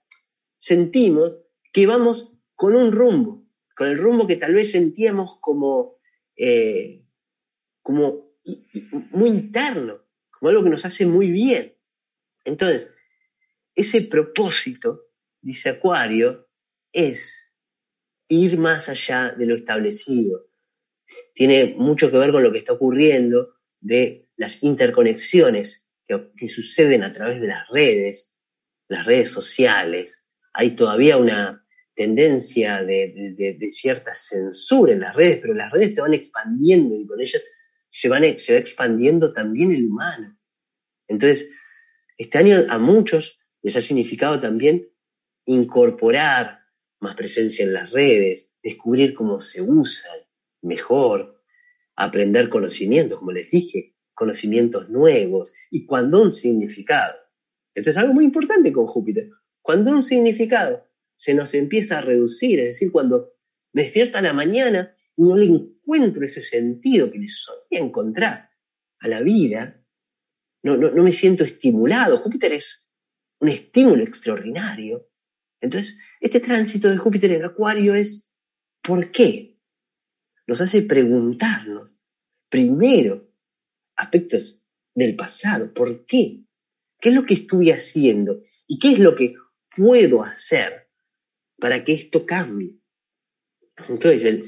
sentimos 0.59 1.33
que 1.73 1.87
vamos 1.87 2.31
con 2.55 2.75
un 2.75 2.91
rumbo, 2.91 3.47
con 3.75 3.87
el 3.87 3.97
rumbo 3.97 4.27
que 4.27 4.35
tal 4.35 4.53
vez 4.53 4.71
sentíamos 4.71 5.37
como 5.39 5.98
eh, 6.41 7.03
como 7.81 8.31
muy 9.11 9.29
interno, 9.29 10.05
como 10.31 10.49
algo 10.49 10.63
que 10.63 10.69
nos 10.69 10.85
hace 10.85 11.05
muy 11.05 11.31
bien. 11.31 11.75
Entonces, 12.45 12.89
ese 13.75 14.03
propósito, 14.03 15.01
dice 15.41 15.69
Acuario, 15.69 16.47
es 16.93 17.51
ir 18.29 18.57
más 18.57 18.87
allá 18.87 19.31
de 19.31 19.45
lo 19.45 19.55
establecido. 19.55 20.47
Tiene 21.33 21.75
mucho 21.77 22.09
que 22.09 22.17
ver 22.17 22.31
con 22.31 22.43
lo 22.43 22.53
que 22.53 22.59
está 22.59 22.71
ocurriendo 22.73 23.55
de 23.81 24.29
las 24.37 24.63
interconexiones 24.63 25.85
que, 26.07 26.31
que 26.37 26.47
suceden 26.47 27.03
a 27.03 27.11
través 27.11 27.41
de 27.41 27.47
las 27.47 27.67
redes, 27.67 28.31
las 28.87 29.05
redes 29.05 29.29
sociales. 29.29 30.23
Hay 30.53 30.77
todavía 30.77 31.17
una, 31.17 31.65
tendencia 31.99 32.81
de, 32.81 33.69
cierta 33.73 34.15
censura 34.15 34.93
en 34.93 35.01
las 35.01 35.13
redes, 35.13 35.39
pero 35.41 35.53
las 35.53 35.69
redes 35.69 35.95
se 35.95 35.99
van 35.99 36.13
expandiendo 36.13 36.95
y 36.95 37.05
con 37.05 37.19
ellas 37.19 37.43
se, 37.89 38.07
van, 38.07 38.37
se 38.37 38.53
va 38.53 38.59
expandiendo 38.59 39.33
también 39.33 39.73
el 39.73 39.85
humano. 39.85 40.39
Entonces, 41.09 41.49
este 42.17 42.37
año 42.37 42.63
a 42.69 42.79
muchos 42.79 43.37
les 43.61 43.75
ha 43.75 43.81
significado 43.81 44.39
también 44.39 44.87
incorporar 45.43 46.61
más 47.01 47.15
presencia 47.15 47.65
en 47.65 47.73
las 47.73 47.91
redes, 47.91 48.49
descubrir 48.63 49.13
cómo 49.13 49.41
se 49.41 49.61
usan 49.61 50.19
mejor, 50.61 51.43
aprender 51.97 52.47
conocimientos, 52.47 53.19
como 53.19 53.33
les 53.33 53.51
dije, 53.51 53.97
conocimientos 54.13 54.89
nuevos 54.89 55.53
y 55.69 55.85
cuando 55.85 56.21
un 56.21 56.31
significado. 56.31 57.13
Esto 57.75 57.89
es 57.89 57.97
algo 57.97 58.13
muy 58.13 58.23
importante 58.23 58.71
con 58.71 58.87
Júpiter. 58.87 59.29
Cuando 59.61 59.91
un 59.91 60.05
significado 60.05 60.88
se 61.19 61.33
nos 61.33 61.53
empieza 61.53 61.97
a 61.97 62.01
reducir, 62.01 62.59
es 62.59 62.65
decir, 62.67 62.91
cuando 62.91 63.33
me 63.73 63.83
despierta 63.83 64.21
la 64.21 64.33
mañana 64.33 64.95
no 65.17 65.37
le 65.37 65.45
encuentro 65.45 66.25
ese 66.25 66.41
sentido 66.41 67.11
que 67.11 67.19
le 67.19 67.27
solía 67.27 67.85
encontrar 67.85 68.49
a 68.99 69.07
la 69.07 69.21
vida, 69.21 69.85
no, 70.63 70.77
no, 70.77 70.89
no 70.91 71.03
me 71.03 71.11
siento 71.11 71.43
estimulado. 71.43 72.19
Júpiter 72.19 72.53
es 72.53 72.87
un 73.39 73.49
estímulo 73.49 74.01
extraordinario. 74.01 75.09
Entonces, 75.59 75.97
este 76.21 76.39
tránsito 76.39 76.89
de 76.89 76.97
Júpiter 76.97 77.33
en 77.33 77.43
Acuario 77.43 77.93
es 77.93 78.25
¿por 78.81 79.11
qué? 79.11 79.59
Nos 80.47 80.61
hace 80.61 80.81
preguntarnos, 80.81 81.93
primero, 82.49 83.29
aspectos 83.97 84.63
del 84.95 85.17
pasado, 85.17 85.73
¿por 85.73 86.05
qué? 86.05 86.45
¿Qué 86.99 87.09
es 87.09 87.15
lo 87.15 87.25
que 87.25 87.33
estuve 87.33 87.73
haciendo? 87.73 88.41
¿Y 88.67 88.79
qué 88.79 88.93
es 88.93 88.99
lo 88.99 89.15
que 89.15 89.35
puedo 89.75 90.23
hacer 90.23 90.88
para 91.59 91.83
que 91.83 91.93
esto 91.93 92.25
cambie? 92.25 92.75
Entonces, 93.87 94.43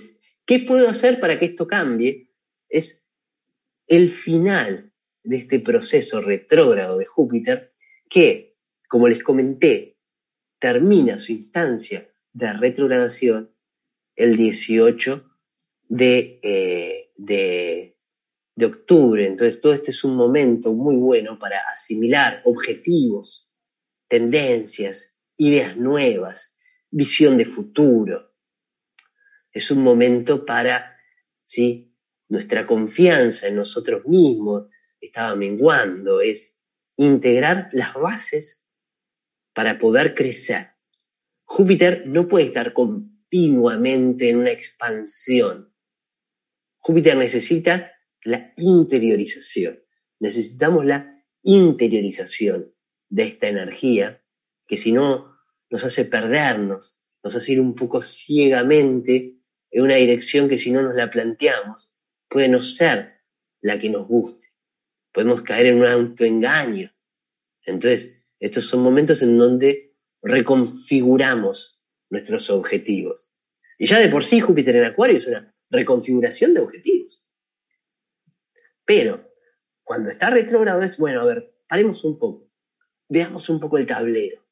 ¿qué 0.45 0.59
puedo 0.59 0.87
hacer 0.87 1.19
para 1.19 1.39
que 1.39 1.45
esto 1.45 1.67
cambie? 1.67 2.29
Es 2.69 3.03
el 3.87 4.11
final 4.11 4.93
de 5.23 5.37
este 5.37 5.59
proceso 5.59 6.21
retrógrado 6.21 6.97
de 6.97 7.05
Júpiter 7.05 7.73
que, 8.09 8.57
como 8.87 9.07
les 9.07 9.23
comenté, 9.23 9.97
termina 10.59 11.19
su 11.19 11.31
instancia 11.31 12.09
de 12.33 12.53
retrogradación 12.53 13.53
el 14.15 14.37
18 14.37 15.29
de, 15.89 16.39
eh, 16.43 17.11
de, 17.17 17.97
de 18.55 18.65
octubre. 18.65 19.25
Entonces, 19.25 19.59
todo 19.59 19.73
este 19.73 19.91
es 19.91 20.03
un 20.03 20.15
momento 20.15 20.73
muy 20.73 20.95
bueno 20.95 21.39
para 21.39 21.59
asimilar 21.73 22.41
objetivos, 22.45 23.49
tendencias, 24.07 25.13
ideas 25.37 25.77
nuevas, 25.77 26.50
visión 26.91 27.37
de 27.37 27.45
futuro. 27.45 28.33
Es 29.51 29.71
un 29.71 29.81
momento 29.81 30.45
para, 30.45 30.97
¿sí? 31.43 31.95
Nuestra 32.27 32.67
confianza 32.67 33.47
en 33.47 33.55
nosotros 33.55 34.05
mismos 34.05 34.67
estaba 35.01 35.35
menguando, 35.35 36.21
es 36.21 36.55
integrar 36.95 37.69
las 37.73 37.93
bases 37.93 38.61
para 39.53 39.79
poder 39.79 40.15
crecer. 40.15 40.69
Júpiter 41.43 42.03
no 42.05 42.27
puede 42.27 42.45
estar 42.45 42.71
continuamente 42.73 44.29
en 44.29 44.37
una 44.37 44.51
expansión. 44.51 45.73
Júpiter 46.77 47.17
necesita 47.17 47.91
la 48.23 48.53
interiorización. 48.55 49.81
Necesitamos 50.19 50.85
la 50.85 51.21
interiorización 51.43 52.73
de 53.09 53.23
esta 53.23 53.47
energía 53.47 54.23
que 54.67 54.77
si 54.77 54.93
no 54.93 55.30
nos 55.71 55.83
hace 55.85 56.05
perdernos, 56.05 56.99
nos 57.23 57.35
hace 57.35 57.53
ir 57.53 57.61
un 57.61 57.73
poco 57.73 58.01
ciegamente 58.01 59.37
en 59.71 59.81
una 59.81 59.95
dirección 59.95 60.49
que 60.49 60.57
si 60.57 60.69
no 60.69 60.81
nos 60.81 60.93
la 60.93 61.09
planteamos 61.09 61.89
puede 62.29 62.49
no 62.49 62.61
ser 62.61 63.21
la 63.61 63.79
que 63.79 63.89
nos 63.89 64.07
guste. 64.07 64.53
Podemos 65.13 65.41
caer 65.41 65.67
en 65.67 65.79
un 65.79 65.85
autoengaño. 65.85 66.93
Entonces, 67.65 68.13
estos 68.39 68.65
son 68.65 68.81
momentos 68.81 69.21
en 69.21 69.37
donde 69.37 69.95
reconfiguramos 70.21 71.81
nuestros 72.09 72.49
objetivos. 72.49 73.29
Y 73.77 73.87
ya 73.87 73.99
de 73.99 74.09
por 74.09 74.23
sí 74.23 74.39
Júpiter 74.39 74.75
en 74.75 74.85
Acuario 74.85 75.17
es 75.17 75.27
una 75.27 75.53
reconfiguración 75.69 76.53
de 76.53 76.61
objetivos. 76.61 77.23
Pero 78.85 79.33
cuando 79.83 80.09
está 80.09 80.29
retrógrado 80.29 80.81
es, 80.81 80.97
bueno, 80.97 81.21
a 81.21 81.25
ver, 81.25 81.53
paremos 81.67 82.03
un 82.03 82.17
poco, 82.17 82.49
veamos 83.09 83.49
un 83.49 83.59
poco 83.59 83.77
el 83.77 83.87
tablero, 83.87 84.45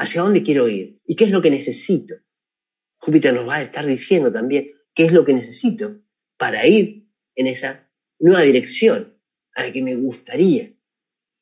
hacia 0.00 0.22
dónde 0.22 0.42
quiero 0.42 0.66
ir 0.66 0.98
y 1.04 1.14
qué 1.14 1.24
es 1.24 1.30
lo 1.30 1.42
que 1.42 1.50
necesito. 1.50 2.14
Júpiter 2.96 3.34
nos 3.34 3.46
va 3.46 3.56
a 3.56 3.62
estar 3.62 3.84
diciendo 3.84 4.32
también 4.32 4.72
qué 4.94 5.04
es 5.04 5.12
lo 5.12 5.26
que 5.26 5.34
necesito 5.34 6.00
para 6.38 6.66
ir 6.66 7.06
en 7.34 7.46
esa 7.46 7.86
nueva 8.18 8.40
dirección 8.40 9.14
a 9.54 9.64
la 9.64 9.72
que 9.72 9.82
me 9.82 9.94
gustaría. 9.96 10.72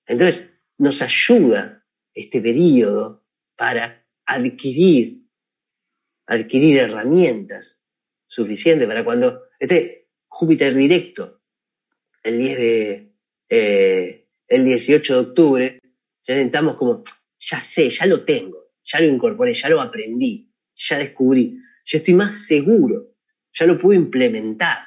Entonces, 0.07 0.49
nos 0.79 1.01
ayuda 1.03 1.87
este 2.13 2.41
periodo 2.41 3.25
para 3.57 4.05
adquirir, 4.27 5.23
adquirir 6.27 6.79
herramientas 6.79 7.81
suficientes 8.27 8.89
para 8.89 9.05
cuando 9.05 9.45
esté 9.61 10.09
Júpiter 10.27 10.75
directo 10.75 11.43
el 12.25 12.39
10 12.39 12.59
de, 12.59 13.13
eh, 13.51 14.27
el 14.49 14.65
18 14.65 15.15
de 15.15 15.21
octubre, 15.21 15.81
ya 16.27 16.35
estamos 16.35 16.77
como, 16.77 17.05
ya 17.51 17.65
sé, 17.65 17.91
ya 17.91 18.07
lo 18.07 18.25
tengo, 18.25 18.73
ya 18.85 19.01
lo 19.01 19.07
incorporé, 19.07 19.55
ya 19.55 19.69
lo 19.69 19.81
aprendí, 19.81 20.53
ya 20.77 20.99
descubrí, 20.99 21.59
ya 21.87 21.99
estoy 21.99 22.15
más 22.15 22.47
seguro, 22.47 23.15
ya 23.59 23.67
lo 23.67 23.79
puedo 23.79 23.99
implementar. 23.99 24.79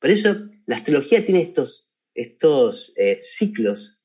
Por 0.00 0.10
eso 0.10 0.36
la 0.66 0.76
astrología 0.76 1.24
tiene 1.24 1.42
estos, 1.42 1.90
estos 2.14 2.92
eh, 2.96 3.18
ciclos 3.20 4.00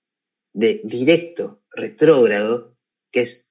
de 0.54 0.82
directo, 0.84 1.64
retrógrado, 1.72 2.78
que 3.12 3.22
es 3.22 3.48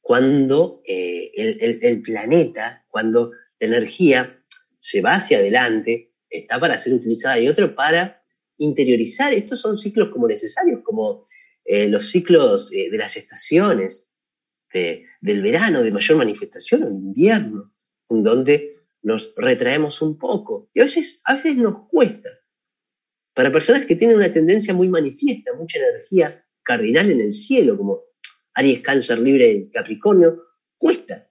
cuando 0.00 0.82
eh, 0.86 1.30
el, 1.34 1.78
el 1.82 2.02
planeta, 2.02 2.84
cuando 2.88 3.32
la 3.58 3.66
energía 3.66 4.44
se 4.80 5.00
va 5.00 5.14
hacia 5.14 5.38
adelante, 5.38 6.12
está 6.28 6.58
para 6.58 6.78
ser 6.78 6.94
utilizada 6.94 7.38
y 7.38 7.48
otro 7.48 7.74
para 7.74 8.22
interiorizar. 8.58 9.32
Estos 9.32 9.60
son 9.60 9.78
ciclos 9.78 10.10
como 10.10 10.26
necesarios, 10.26 10.80
como 10.82 11.26
eh, 11.64 11.88
los 11.88 12.10
ciclos 12.10 12.72
eh, 12.72 12.90
de 12.90 12.98
las 12.98 13.16
estaciones, 13.16 14.06
del 14.72 15.42
verano, 15.42 15.82
de 15.82 15.92
mayor 15.92 16.16
manifestación, 16.16 16.82
o 16.82 16.86
el 16.86 16.94
invierno, 16.94 17.74
en 18.08 18.22
donde 18.22 18.80
nos 19.02 19.34
retraemos 19.36 20.00
un 20.00 20.16
poco. 20.16 20.70
Y 20.72 20.80
a 20.80 20.84
veces, 20.84 21.20
a 21.24 21.34
veces 21.34 21.56
nos 21.56 21.88
cuesta. 21.88 22.30
Para 23.34 23.52
personas 23.52 23.84
que 23.84 23.96
tienen 23.96 24.16
una 24.16 24.32
tendencia 24.32 24.72
muy 24.72 24.88
manifiesta, 24.88 25.52
mucha 25.52 25.78
energía 25.78 26.46
cardinal 26.62 27.10
en 27.10 27.20
el 27.20 27.34
cielo, 27.34 27.76
como 27.76 28.00
Aries, 28.54 28.80
Cáncer, 28.80 29.18
Libre, 29.18 29.68
Capricornio, 29.70 30.42
cuesta 30.78 31.28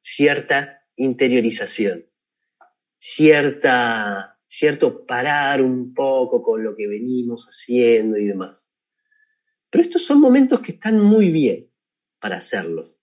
cierta 0.00 0.80
interiorización, 0.94 2.06
cierta 3.00 4.36
¿cierto? 4.48 5.04
Parar 5.04 5.60
un 5.60 5.92
poco 5.92 6.42
con 6.42 6.64
lo 6.64 6.74
que 6.74 6.88
venimos 6.88 7.46
haciendo 7.46 8.16
y 8.16 8.24
demás. 8.24 8.72
Pero 9.76 9.88
estos 9.88 10.06
son 10.06 10.22
momentos 10.22 10.60
que 10.60 10.72
están 10.72 10.98
muy 11.02 11.30
bien 11.30 11.70
para 12.18 12.38
hacerlos. 12.38 12.96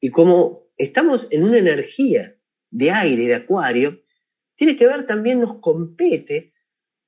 Y 0.00 0.10
como 0.10 0.72
estamos 0.76 1.28
en 1.30 1.44
una 1.44 1.58
energía 1.58 2.36
de 2.68 2.90
aire, 2.90 3.28
de 3.28 3.36
acuario, 3.36 4.02
tiene 4.56 4.76
que 4.76 4.88
ver 4.88 5.06
también, 5.06 5.38
nos 5.38 5.60
compete 5.60 6.52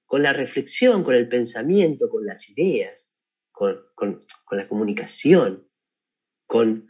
con 0.07 0.23
la 0.23 0.33
reflexión, 0.33 1.03
con 1.03 1.17
el 1.17 1.29
pensamiento, 1.29 2.09
con 2.09 2.25
las 2.27 2.49
ideas, 2.49 3.13
con, 3.51 3.81
con 3.97 4.21
la 4.53 4.69
comunicación, 4.69 5.67
con 6.47 6.89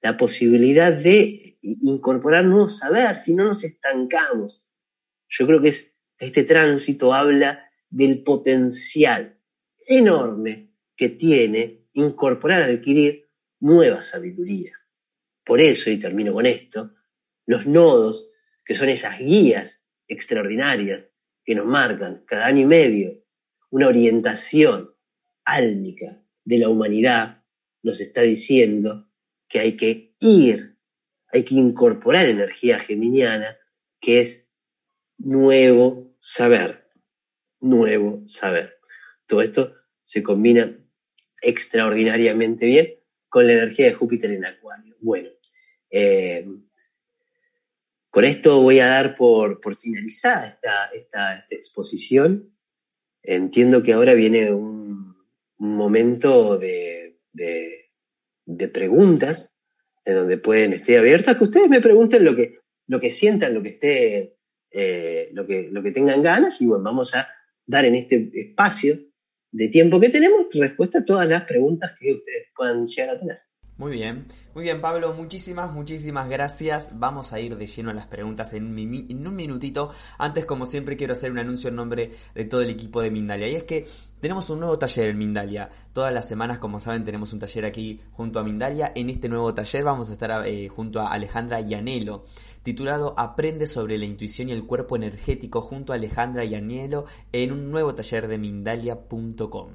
la 0.00 0.16
posibilidad 0.16 0.92
de 0.92 1.58
incorporar 1.62 2.44
nuevos 2.44 2.78
saber, 2.78 3.22
si 3.24 3.34
no 3.34 3.44
nos 3.44 3.62
estancamos. 3.62 4.64
Yo 5.28 5.46
creo 5.46 5.60
que 5.60 5.68
es 5.68 5.94
este 6.18 6.42
tránsito 6.42 7.14
habla 7.14 7.70
del 7.88 8.24
potencial 8.24 9.38
enorme 9.86 10.67
que 10.98 11.08
tiene 11.08 11.86
incorporar, 11.94 12.60
adquirir 12.60 13.30
nueva 13.60 14.02
sabiduría. 14.02 14.76
Por 15.44 15.60
eso, 15.60 15.90
y 15.90 15.98
termino 15.98 16.34
con 16.34 16.44
esto, 16.44 16.92
los 17.46 17.66
nodos, 17.66 18.28
que 18.64 18.74
son 18.74 18.90
esas 18.90 19.18
guías 19.18 19.80
extraordinarias 20.08 21.08
que 21.44 21.54
nos 21.54 21.66
marcan 21.66 22.24
cada 22.26 22.46
año 22.46 22.62
y 22.62 22.66
medio 22.66 23.24
una 23.70 23.86
orientación 23.86 24.90
álmica 25.44 26.20
de 26.44 26.58
la 26.58 26.68
humanidad, 26.68 27.44
nos 27.82 28.00
está 28.00 28.22
diciendo 28.22 29.08
que 29.48 29.60
hay 29.60 29.76
que 29.76 30.16
ir, 30.18 30.78
hay 31.28 31.44
que 31.44 31.54
incorporar 31.54 32.26
energía 32.26 32.80
geminiana, 32.80 33.56
que 34.00 34.20
es 34.20 34.46
nuevo 35.16 36.16
saber, 36.20 36.90
nuevo 37.60 38.26
saber. 38.26 38.78
Todo 39.26 39.42
esto 39.42 39.74
se 40.04 40.22
combina 40.22 40.76
extraordinariamente 41.42 42.66
bien 42.66 42.94
con 43.28 43.46
la 43.46 43.52
energía 43.52 43.86
de 43.86 43.94
Júpiter 43.94 44.30
en 44.30 44.44
Acuario. 44.44 44.96
Bueno, 45.00 45.28
eh, 45.90 46.46
con 48.10 48.24
esto 48.24 48.60
voy 48.60 48.80
a 48.80 48.86
dar 48.86 49.16
por, 49.16 49.60
por 49.60 49.76
finalizada 49.76 50.48
esta, 50.48 50.86
esta, 50.94 51.46
exposición. 51.50 52.52
Entiendo 53.22 53.82
que 53.82 53.92
ahora 53.92 54.14
viene 54.14 54.52
un, 54.52 54.88
momento 55.60 56.56
de, 56.56 57.18
de, 57.32 58.68
preguntas, 58.68 59.50
en 60.04 60.14
donde 60.14 60.38
pueden 60.38 60.72
estar 60.72 60.98
abiertas, 60.98 61.36
que 61.36 61.44
ustedes 61.44 61.68
me 61.68 61.80
pregunten 61.80 62.24
lo 62.24 62.36
que, 62.36 62.60
lo 62.86 63.00
que 63.00 63.10
sientan, 63.10 63.54
lo 63.54 63.62
que 63.62 63.70
esté 63.70 64.38
eh, 64.70 65.30
lo, 65.32 65.46
que, 65.46 65.68
lo 65.70 65.82
que 65.82 65.92
tengan 65.92 66.22
ganas 66.22 66.60
y 66.60 66.66
bueno, 66.66 66.84
vamos 66.84 67.14
a 67.14 67.26
dar 67.64 67.86
en 67.86 67.94
este 67.94 68.30
espacio 68.34 69.00
de 69.50 69.68
tiempo 69.68 70.00
que 70.00 70.10
tenemos 70.10 70.46
respuesta 70.52 70.98
a 70.98 71.04
todas 71.04 71.28
las 71.28 71.44
preguntas 71.44 71.92
que 71.98 72.12
ustedes 72.12 72.46
puedan 72.54 72.86
llegar 72.86 73.16
a 73.16 73.20
tener. 73.20 73.47
Muy 73.78 73.92
bien, 73.92 74.26
muy 74.54 74.64
bien 74.64 74.80
Pablo, 74.80 75.14
muchísimas, 75.14 75.72
muchísimas 75.72 76.28
gracias. 76.28 76.98
Vamos 76.98 77.32
a 77.32 77.38
ir 77.38 77.56
de 77.56 77.64
lleno 77.68 77.90
a 77.90 77.94
las 77.94 78.08
preguntas 78.08 78.52
en, 78.52 78.76
en 78.76 79.24
un 79.24 79.36
minutito. 79.36 79.92
Antes, 80.18 80.46
como 80.46 80.66
siempre, 80.66 80.96
quiero 80.96 81.12
hacer 81.12 81.30
un 81.30 81.38
anuncio 81.38 81.68
en 81.68 81.76
nombre 81.76 82.10
de 82.34 82.44
todo 82.46 82.60
el 82.62 82.70
equipo 82.70 83.00
de 83.00 83.12
Mindalia. 83.12 83.46
Y 83.46 83.54
es 83.54 83.62
que 83.62 83.86
tenemos 84.18 84.50
un 84.50 84.58
nuevo 84.58 84.80
taller 84.80 85.10
en 85.10 85.18
Mindalia. 85.18 85.70
Todas 85.92 86.12
las 86.12 86.26
semanas, 86.26 86.58
como 86.58 86.80
saben, 86.80 87.04
tenemos 87.04 87.32
un 87.32 87.38
taller 87.38 87.66
aquí 87.66 88.00
junto 88.10 88.40
a 88.40 88.42
Mindalia. 88.42 88.90
En 88.96 89.10
este 89.10 89.28
nuevo 89.28 89.54
taller 89.54 89.84
vamos 89.84 90.10
a 90.10 90.12
estar 90.12 90.44
eh, 90.48 90.68
junto 90.68 91.00
a 91.00 91.12
Alejandra 91.12 91.60
Yanelo, 91.60 92.24
titulado 92.64 93.14
Aprende 93.16 93.68
sobre 93.68 93.96
la 93.96 94.06
intuición 94.06 94.48
y 94.48 94.52
el 94.52 94.66
cuerpo 94.66 94.96
energético 94.96 95.60
junto 95.60 95.92
a 95.92 95.96
Alejandra 95.96 96.44
Yanelo 96.44 97.04
en 97.30 97.52
un 97.52 97.70
nuevo 97.70 97.94
taller 97.94 98.26
de 98.26 98.38
Mindalia.com. 98.38 99.68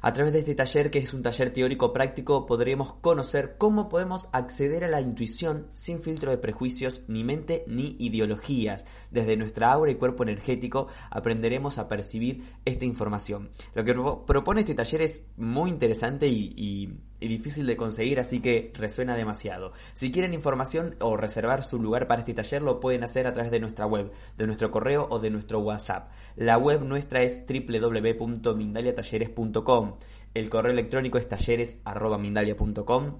A 0.00 0.12
través 0.12 0.32
de 0.32 0.40
este 0.40 0.54
taller, 0.54 0.90
que 0.90 0.98
es 0.98 1.12
un 1.12 1.22
taller 1.22 1.52
teórico 1.52 1.92
práctico, 1.92 2.46
podremos 2.46 2.94
conocer 2.94 3.56
cómo 3.58 3.88
podemos 3.88 4.28
acceder 4.32 4.84
a 4.84 4.88
la 4.88 5.00
intuición 5.00 5.68
sin 5.74 5.98
filtro 6.00 6.30
de 6.30 6.38
prejuicios, 6.38 7.02
ni 7.08 7.24
mente, 7.24 7.64
ni 7.66 7.96
ideologías. 7.98 8.86
Desde 9.10 9.36
nuestra 9.36 9.72
aura 9.72 9.90
y 9.90 9.96
cuerpo 9.96 10.22
energético 10.22 10.88
aprenderemos 11.10 11.78
a 11.78 11.88
percibir 11.88 12.42
esta 12.64 12.84
información. 12.84 13.50
Lo 13.74 13.84
que 13.84 13.94
pro- 13.94 14.24
propone 14.24 14.60
este 14.60 14.74
taller 14.74 15.02
es 15.02 15.26
muy 15.36 15.70
interesante 15.70 16.28
y, 16.28 16.52
y- 16.56 17.00
y 17.20 17.28
difícil 17.28 17.66
de 17.66 17.76
conseguir, 17.76 18.18
así 18.20 18.40
que 18.40 18.72
resuena 18.74 19.16
demasiado. 19.16 19.72
Si 19.94 20.12
quieren 20.12 20.34
información 20.34 20.96
o 21.00 21.16
reservar 21.16 21.62
su 21.62 21.80
lugar 21.80 22.06
para 22.06 22.20
este 22.20 22.34
taller, 22.34 22.60
lo 22.62 22.80
pueden 22.80 23.04
hacer 23.04 23.26
a 23.26 23.32
través 23.32 23.50
de 23.50 23.60
nuestra 23.60 23.86
web, 23.86 24.12
de 24.36 24.46
nuestro 24.46 24.70
correo 24.70 25.06
o 25.10 25.18
de 25.18 25.30
nuestro 25.30 25.60
WhatsApp. 25.60 26.10
La 26.36 26.58
web 26.58 26.82
nuestra 26.82 27.22
es 27.22 27.46
www.mindaliatalleres.com. 27.46 29.94
El 30.34 30.50
correo 30.50 30.72
electrónico 30.72 31.16
es 31.18 31.28
talleres.mindalia.com 31.28 33.18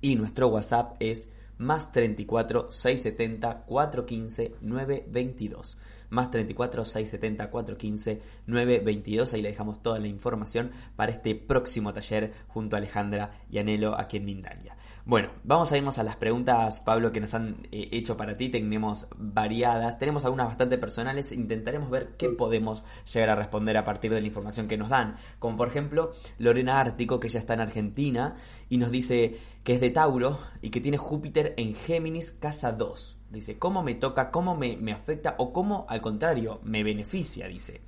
y 0.00 0.16
nuestro 0.16 0.48
WhatsApp 0.48 0.96
es 1.00 1.28
más 1.58 1.92
34 1.92 2.70
670 2.70 3.64
415 3.66 4.54
922. 4.60 5.76
Más 6.12 6.30
34 6.30 6.84
670 6.84 7.50
415 7.50 8.20
922. 8.46 9.32
Ahí 9.32 9.40
le 9.40 9.48
dejamos 9.48 9.82
toda 9.82 9.98
la 9.98 10.08
información 10.08 10.70
para 10.94 11.10
este 11.10 11.34
próximo 11.34 11.94
taller 11.94 12.34
junto 12.48 12.76
a 12.76 12.80
Alejandra 12.80 13.32
y 13.50 13.58
Anelo 13.58 13.98
aquí 13.98 14.18
en 14.18 14.26
Mindalia. 14.26 14.76
Bueno, 15.06 15.30
vamos 15.42 15.72
a 15.72 15.78
irnos 15.78 15.98
a 15.98 16.02
las 16.02 16.16
preguntas, 16.16 16.82
Pablo, 16.82 17.12
que 17.12 17.20
nos 17.20 17.32
han 17.32 17.66
eh, 17.72 17.88
hecho 17.92 18.14
para 18.14 18.36
ti. 18.36 18.50
Tenemos 18.50 19.06
variadas, 19.16 19.98
tenemos 19.98 20.26
algunas 20.26 20.48
bastante 20.48 20.76
personales. 20.76 21.32
Intentaremos 21.32 21.88
ver 21.88 22.14
qué 22.18 22.28
podemos 22.28 22.84
llegar 23.10 23.30
a 23.30 23.34
responder 23.34 23.78
a 23.78 23.84
partir 23.84 24.12
de 24.12 24.20
la 24.20 24.26
información 24.26 24.68
que 24.68 24.76
nos 24.76 24.90
dan. 24.90 25.16
Como 25.38 25.56
por 25.56 25.68
ejemplo, 25.68 26.12
Lorena 26.36 26.78
Ártico, 26.78 27.18
que 27.18 27.30
ya 27.30 27.38
está 27.38 27.54
en 27.54 27.60
Argentina 27.60 28.36
y 28.68 28.76
nos 28.76 28.90
dice 28.90 29.38
que 29.64 29.72
es 29.72 29.80
de 29.80 29.88
Tauro 29.88 30.38
y 30.60 30.68
que 30.68 30.82
tiene 30.82 30.98
Júpiter 30.98 31.54
en 31.56 31.74
Géminis, 31.74 32.32
casa 32.32 32.70
2. 32.70 33.21
Dice, 33.32 33.58
¿cómo 33.58 33.82
me 33.82 33.94
toca, 33.94 34.30
cómo 34.30 34.56
me, 34.56 34.76
me 34.76 34.92
afecta 34.92 35.36
o 35.38 35.52
cómo, 35.52 35.86
al 35.88 36.02
contrario, 36.02 36.60
me 36.64 36.84
beneficia? 36.84 37.48
Dice, 37.48 37.80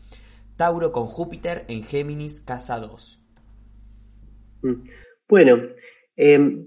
Tauro 0.56 0.90
con 0.90 1.06
Júpiter 1.06 1.64
en 1.68 1.84
Géminis, 1.84 2.40
casa 2.40 2.78
2. 2.78 3.22
Mm. 4.62 4.88
Bueno, 5.28 5.60
eh, 6.16 6.66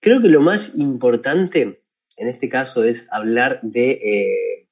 creo 0.00 0.22
que 0.22 0.28
lo 0.28 0.40
más 0.40 0.74
importante 0.76 1.84
en 2.16 2.28
este 2.28 2.48
caso 2.48 2.84
es 2.84 3.06
hablar 3.10 3.60
de, 3.62 3.90
eh, 3.90 4.68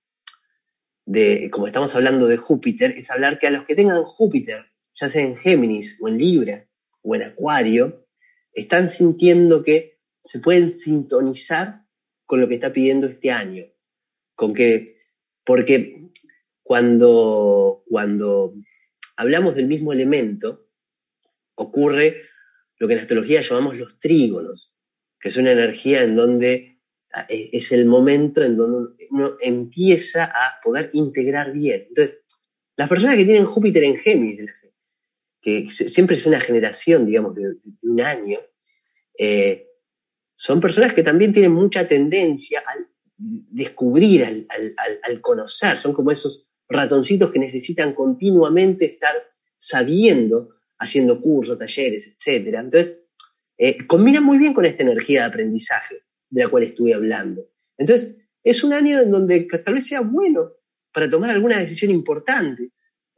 de, 1.05 1.51
como 1.51 1.67
estamos 1.67 1.95
hablando 1.95 2.27
de 2.27 2.37
Júpiter, 2.37 2.95
es 2.97 3.11
hablar 3.11 3.39
que 3.39 3.49
a 3.49 3.51
los 3.51 3.67
que 3.67 3.75
tengan 3.75 4.05
Júpiter, 4.05 4.67
ya 4.95 5.09
sea 5.09 5.23
en 5.23 5.37
Géminis 5.37 5.97
o 6.01 6.09
en 6.09 6.19
Libra 6.19 6.67
o 7.03 7.15
en 7.15 7.23
Acuario, 7.23 8.07
están 8.53 8.91
sintiendo 8.91 9.63
que 9.63 9.99
se 10.23 10.39
pueden 10.39 10.79
sintonizar 10.79 11.82
con 12.33 12.41
lo 12.41 12.49
que 12.49 12.55
está 12.55 12.73
pidiendo 12.73 13.07
este 13.09 13.31
año. 13.31 13.67
Con 14.35 14.55
que, 14.55 15.03
porque 15.45 16.09
cuando, 16.63 17.85
cuando 17.87 18.55
hablamos 19.19 19.55
del 19.55 19.67
mismo 19.67 19.93
elemento, 19.93 20.67
ocurre 21.57 22.23
lo 22.79 22.89
que 22.89 22.95
en 22.95 23.01
astrología 23.01 23.43
llamamos 23.43 23.77
los 23.77 24.01
trígonos, 24.01 24.73
que 25.21 25.29
es 25.29 25.37
una 25.37 25.53
energía 25.53 26.05
en 26.05 26.17
donde 26.17 26.81
ah, 27.13 27.27
e- 27.29 27.51
es 27.53 27.71
el 27.71 27.85
momento 27.85 28.43
en 28.43 28.57
donde 28.57 29.09
uno 29.11 29.37
empieza 29.39 30.25
a 30.25 30.59
poder 30.65 30.89
integrar 30.95 31.53
bien. 31.53 31.85
Entonces, 31.89 32.17
las 32.79 32.89
personas 32.89 33.17
que 33.17 33.27
tienen 33.27 33.45
Júpiter 33.45 33.85
en 33.85 33.99
Géminis, 33.99 34.51
que 35.43 35.69
siempre 35.69 36.17
es 36.17 36.25
una 36.25 36.41
generación, 36.41 37.05
digamos, 37.05 37.35
de, 37.35 37.43
de 37.43 37.91
un 37.91 38.01
año, 38.01 38.39
eh, 39.19 39.69
son 40.45 40.61
personas 40.61 40.93
que 40.93 41.05
también 41.05 41.33
tienen 41.33 41.53
mucha 41.53 41.87
tendencia 41.87 42.65
al 42.67 42.89
descubrir, 43.17 44.25
al, 44.25 44.45
al- 44.49 44.99
al- 45.05 45.21
conocer, 45.21 45.79
son 45.79 45.93
como 45.93 46.11
esos 46.11 46.49
ratoncitos 46.69 47.31
que 47.31 47.39
necesitan 47.39 47.95
continuamente 47.95 48.87
estar 48.87 49.15
sabiendo, 49.57 50.57
haciendo 50.81 51.21
cursos, 51.21 51.57
talleres, 51.61 52.09
etc. 52.09 52.57
Entonces, 52.59 52.99
eh, 53.57 53.87
combina 53.87 54.21
muy 54.21 54.39
bien 54.39 54.53
con 54.53 54.65
esta 54.65 54.83
energía 54.83 55.21
de 55.21 55.27
aprendizaje 55.29 56.03
de 56.29 56.43
la 56.43 56.49
cual 56.51 56.65
estuve 56.65 56.93
hablando. 56.93 57.43
Entonces, 57.79 58.17
es 58.43 58.65
un 58.65 58.73
año 58.73 59.01
en 59.01 59.13
donde 59.13 59.47
tal 59.65 59.75
vez 59.75 59.87
sea 59.87 60.01
bueno 60.01 60.51
para 60.93 61.09
tomar 61.09 61.31
alguna 61.31 61.61
decisión 61.61 61.93
importante 61.93 62.71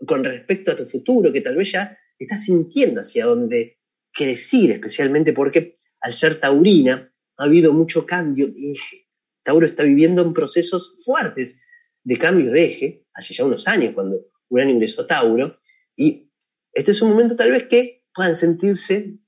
con 0.07 0.23
respecto 0.25 0.73
a 0.73 0.77
tu 0.77 0.85
futuro, 0.85 1.33
que 1.33 1.41
tal 1.41 1.57
vez 1.57 1.73
ya 1.73 1.97
estás 2.19 2.45
sintiendo 2.45 3.01
hacia 3.01 3.25
dónde 3.25 3.79
quieres 4.13 4.53
ir, 4.53 4.73
especialmente 4.73 5.33
porque 5.33 5.75
al 6.03 6.13
ser 6.13 6.39
taurina 6.39 7.11
ha 7.37 7.45
habido 7.45 7.73
mucho 7.73 8.07
cambio 8.07 8.49
de 8.49 8.73
eje. 8.73 9.09
Tauro 9.43 9.67
está 9.67 9.83
viviendo 9.83 10.23
en 10.23 10.33
procesos 10.33 10.97
fuertes 11.05 11.59
de 12.03 12.19
cambio 12.19 12.51
de 12.51 12.65
eje, 12.65 13.07
hace 13.15 13.35
ya 13.35 13.45
unos 13.45 13.67
años 13.69 13.95
cuando 13.95 14.27
Urano 14.49 14.71
ingresó 14.71 15.03
a 15.03 15.07
Tauro, 15.07 15.59
y 15.97 16.31
este 16.73 16.91
es 16.93 17.03
un 17.03 17.11
momento 17.11 17.37
tal 17.37 17.51
vez 17.51 17.65
que 17.65 18.05
puedan 18.15 18.37
sentirse 18.37 19.19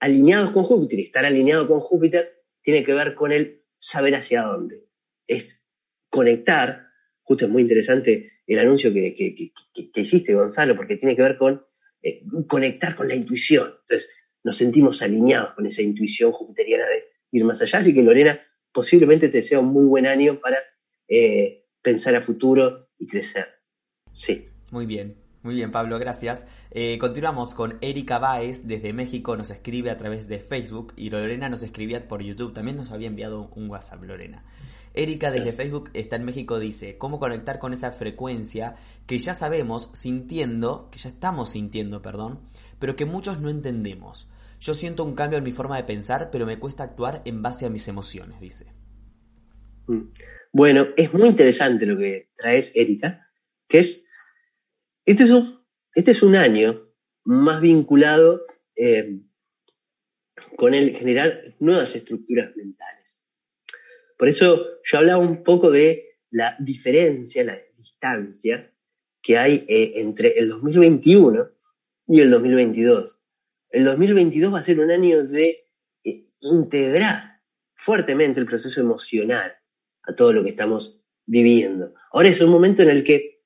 alineados 0.00 0.50
con 0.52 0.64
Júpiter, 0.64 1.00
estar 1.00 1.24
alineado 1.24 1.66
con 1.66 1.80
Júpiter 1.80 2.44
tiene 2.62 2.84
que 2.84 2.94
ver 2.94 3.14
con 3.14 3.32
el 3.32 3.64
saber 3.76 4.14
hacia 4.14 4.42
dónde. 4.42 4.84
Es 5.26 5.64
conectar, 6.10 6.86
justo 7.22 7.46
es 7.46 7.50
muy 7.50 7.62
interesante 7.62 8.32
el 8.46 8.58
anuncio 8.58 8.92
que- 8.92 9.14
que- 9.14 9.52
que 9.92 10.00
hiciste, 10.00 10.34
Gonzalo, 10.34 10.76
porque 10.76 10.96
tiene 10.96 11.14
que 11.16 11.22
ver 11.22 11.36
con 11.36 11.64
eh, 12.00 12.22
conectar 12.46 12.94
con 12.94 13.08
la 13.08 13.16
intuición. 13.16 13.74
Entonces, 13.82 14.08
nos 14.44 14.56
sentimos 14.56 15.02
alineados 15.02 15.54
con 15.54 15.66
esa 15.66 15.82
intuición 15.82 16.30
jupiteriana 16.30 16.86
de 16.86 17.04
ir 17.30 17.44
más 17.44 17.60
allá. 17.62 17.78
Así 17.80 17.94
que, 17.94 18.02
Lorena, 18.02 18.40
posiblemente 18.72 19.28
te 19.28 19.42
sea 19.42 19.60
un 19.60 19.72
muy 19.72 19.84
buen 19.84 20.06
año 20.06 20.40
para 20.40 20.58
eh, 21.08 21.64
pensar 21.82 22.14
a 22.16 22.22
futuro 22.22 22.90
y 22.98 23.06
crecer. 23.06 23.46
Sí. 24.12 24.48
Muy 24.70 24.84
bien, 24.84 25.16
muy 25.42 25.54
bien 25.54 25.70
Pablo, 25.70 25.98
gracias. 25.98 26.46
Eh, 26.70 26.98
continuamos 26.98 27.54
con 27.54 27.78
Erika 27.80 28.18
Baez 28.18 28.66
desde 28.66 28.92
México, 28.92 29.34
nos 29.34 29.50
escribe 29.50 29.90
a 29.90 29.96
través 29.96 30.28
de 30.28 30.40
Facebook 30.40 30.92
y 30.96 31.08
Lorena 31.08 31.48
nos 31.48 31.62
escribía 31.62 32.06
por 32.06 32.22
YouTube, 32.22 32.52
también 32.52 32.76
nos 32.76 32.92
había 32.92 33.08
enviado 33.08 33.50
un 33.54 33.70
WhatsApp 33.70 34.02
Lorena. 34.02 34.44
Erika 34.92 35.30
desde 35.30 35.52
Facebook 35.52 35.90
está 35.94 36.16
en 36.16 36.24
México, 36.24 36.58
dice, 36.58 36.98
¿cómo 36.98 37.18
conectar 37.18 37.58
con 37.58 37.72
esa 37.72 37.92
frecuencia 37.92 38.76
que 39.06 39.18
ya 39.18 39.32
sabemos 39.32 39.90
sintiendo, 39.92 40.88
que 40.90 40.98
ya 40.98 41.08
estamos 41.08 41.50
sintiendo, 41.50 42.02
perdón, 42.02 42.40
pero 42.78 42.96
que 42.96 43.06
muchos 43.06 43.40
no 43.40 43.48
entendemos? 43.48 44.28
Yo 44.60 44.74
siento 44.74 45.04
un 45.04 45.14
cambio 45.14 45.38
en 45.38 45.44
mi 45.44 45.52
forma 45.52 45.76
de 45.76 45.84
pensar, 45.84 46.30
pero 46.30 46.46
me 46.46 46.58
cuesta 46.58 46.82
actuar 46.82 47.22
en 47.24 47.42
base 47.42 47.66
a 47.66 47.70
mis 47.70 47.86
emociones, 47.88 48.40
dice. 48.40 48.66
Mm. 49.86 50.10
Bueno, 50.52 50.88
es 50.96 51.12
muy 51.12 51.28
interesante 51.28 51.86
lo 51.86 51.98
que 51.98 52.30
traes, 52.36 52.72
Erika, 52.74 53.28
que 53.68 53.80
es, 53.80 54.02
este 55.04 55.24
es 55.24 55.30
un, 55.30 55.64
este 55.94 56.12
es 56.12 56.22
un 56.22 56.36
año 56.36 56.88
más 57.24 57.60
vinculado 57.60 58.42
eh, 58.74 59.20
con 60.56 60.74
el 60.74 60.96
generar 60.96 61.54
nuevas 61.60 61.94
estructuras 61.94 62.56
mentales. 62.56 63.22
Por 64.16 64.28
eso 64.28 64.64
yo 64.82 64.98
hablaba 64.98 65.20
un 65.20 65.44
poco 65.44 65.70
de 65.70 66.18
la 66.30 66.56
diferencia, 66.58 67.44
la 67.44 67.58
distancia 67.76 68.72
que 69.22 69.38
hay 69.38 69.64
eh, 69.68 69.92
entre 69.96 70.38
el 70.38 70.48
2021 70.48 71.48
y 72.08 72.20
el 72.20 72.30
2022. 72.30 73.17
El 73.70 73.84
2022 73.84 74.52
va 74.52 74.60
a 74.60 74.62
ser 74.64 74.80
un 74.80 74.90
año 74.90 75.24
de 75.24 75.64
eh, 76.04 76.24
integrar 76.40 77.40
fuertemente 77.74 78.40
el 78.40 78.46
proceso 78.46 78.80
emocional 78.80 79.52
a 80.04 80.14
todo 80.14 80.32
lo 80.32 80.42
que 80.44 80.50
estamos 80.50 81.00
viviendo. 81.26 81.94
Ahora 82.12 82.28
es 82.28 82.40
un 82.40 82.50
momento 82.50 82.82
en 82.82 82.90
el 82.90 83.04
que 83.04 83.42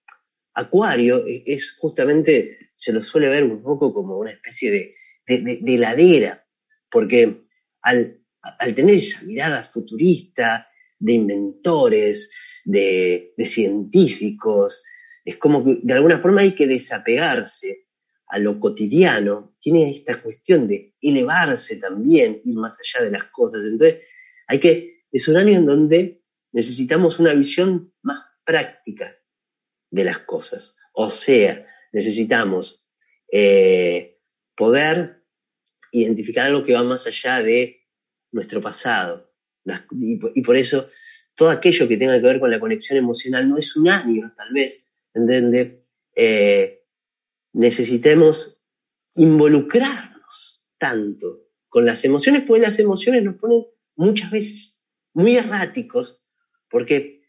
Acuario 0.55 1.27
e- 1.27 1.43
es 1.47 1.77
justamente, 1.79 2.71
se 2.77 2.93
lo 2.93 3.01
suele 3.03 3.29
ver 3.29 3.45
un 3.45 3.63
poco 3.63 3.93
como 3.93 4.19
una 4.19 4.31
especie 4.31 4.71
de, 4.71 4.95
de, 5.27 5.39
de- 5.43 5.59
de 5.63 5.75
heladera, 5.75 6.47
porque 6.91 7.43
al, 7.83 8.21
al 8.43 8.75
tener 8.75 8.97
esa 8.97 9.23
mirada 9.23 9.65
futurista 9.65 10.69
de 10.99 11.13
inventores, 11.15 12.31
de, 12.65 13.33
de 13.37 13.47
científicos, 13.47 14.85
es 15.25 15.37
como 15.37 15.65
que 15.65 15.81
de 15.83 15.95
alguna 15.95 16.19
forma 16.21 16.43
hay 16.43 16.55
que 16.55 16.67
desapegarse 16.67 17.87
a 18.33 18.39
lo 18.39 18.59
cotidiano, 18.59 19.57
tiene 19.61 19.91
esta 19.91 20.23
cuestión 20.23 20.67
de 20.67 20.95
elevarse 21.03 21.77
también, 21.77 22.41
ir 22.43 22.55
más 22.55 22.73
allá 22.73 23.05
de 23.05 23.11
las 23.11 23.25
cosas. 23.25 23.61
Entonces, 23.63 24.01
hay 24.47 24.59
que, 24.59 25.03
es 25.13 25.29
un 25.29 25.37
año 25.37 25.59
en 25.59 25.67
donde 25.67 26.23
necesitamos 26.51 27.19
una 27.19 27.35
visión 27.35 27.93
más 28.01 28.25
práctica 28.43 29.15
de 29.91 30.05
las 30.05 30.21
cosas. 30.21 30.75
O 30.95 31.11
sea, 31.11 31.67
necesitamos 31.93 32.83
eh, 33.31 34.19
poder 34.57 35.25
identificar 35.91 36.47
algo 36.47 36.65
que 36.65 36.73
va 36.73 36.83
más 36.83 37.07
allá 37.07 37.43
de 37.43 37.83
nuestro 38.31 38.63
pasado. 38.63 39.31
y, 39.91 40.43
por 40.43 40.57
eso 40.57 40.89
todo 41.35 41.51
aquello 41.51 41.87
que 41.87 41.99
tenga 41.99 42.19
que 42.19 42.27
ver 42.27 42.41
con 42.41 42.51
la 42.51 42.61
conexión 42.61 42.99
emocional 42.99 43.47
no 43.47 43.59
es 43.59 43.77
un 43.77 43.91
año, 43.91 44.33
tal 44.35 44.55
vez, 44.55 44.83
en 45.13 45.27
donde 45.27 45.85
eh, 46.15 46.82
necesitemos 47.53 48.61
involucrarnos 49.15 50.65
tanto 50.79 51.49
con 51.69 51.85
las 51.85 52.05
emociones, 52.05 52.45
pues 52.47 52.61
las 52.61 52.79
emociones 52.79 53.23
nos 53.23 53.37
ponen 53.37 53.65
muchas 53.97 54.31
veces 54.31 54.77
muy 55.15 55.37
erráticos, 55.37 56.23
porque 56.71 57.23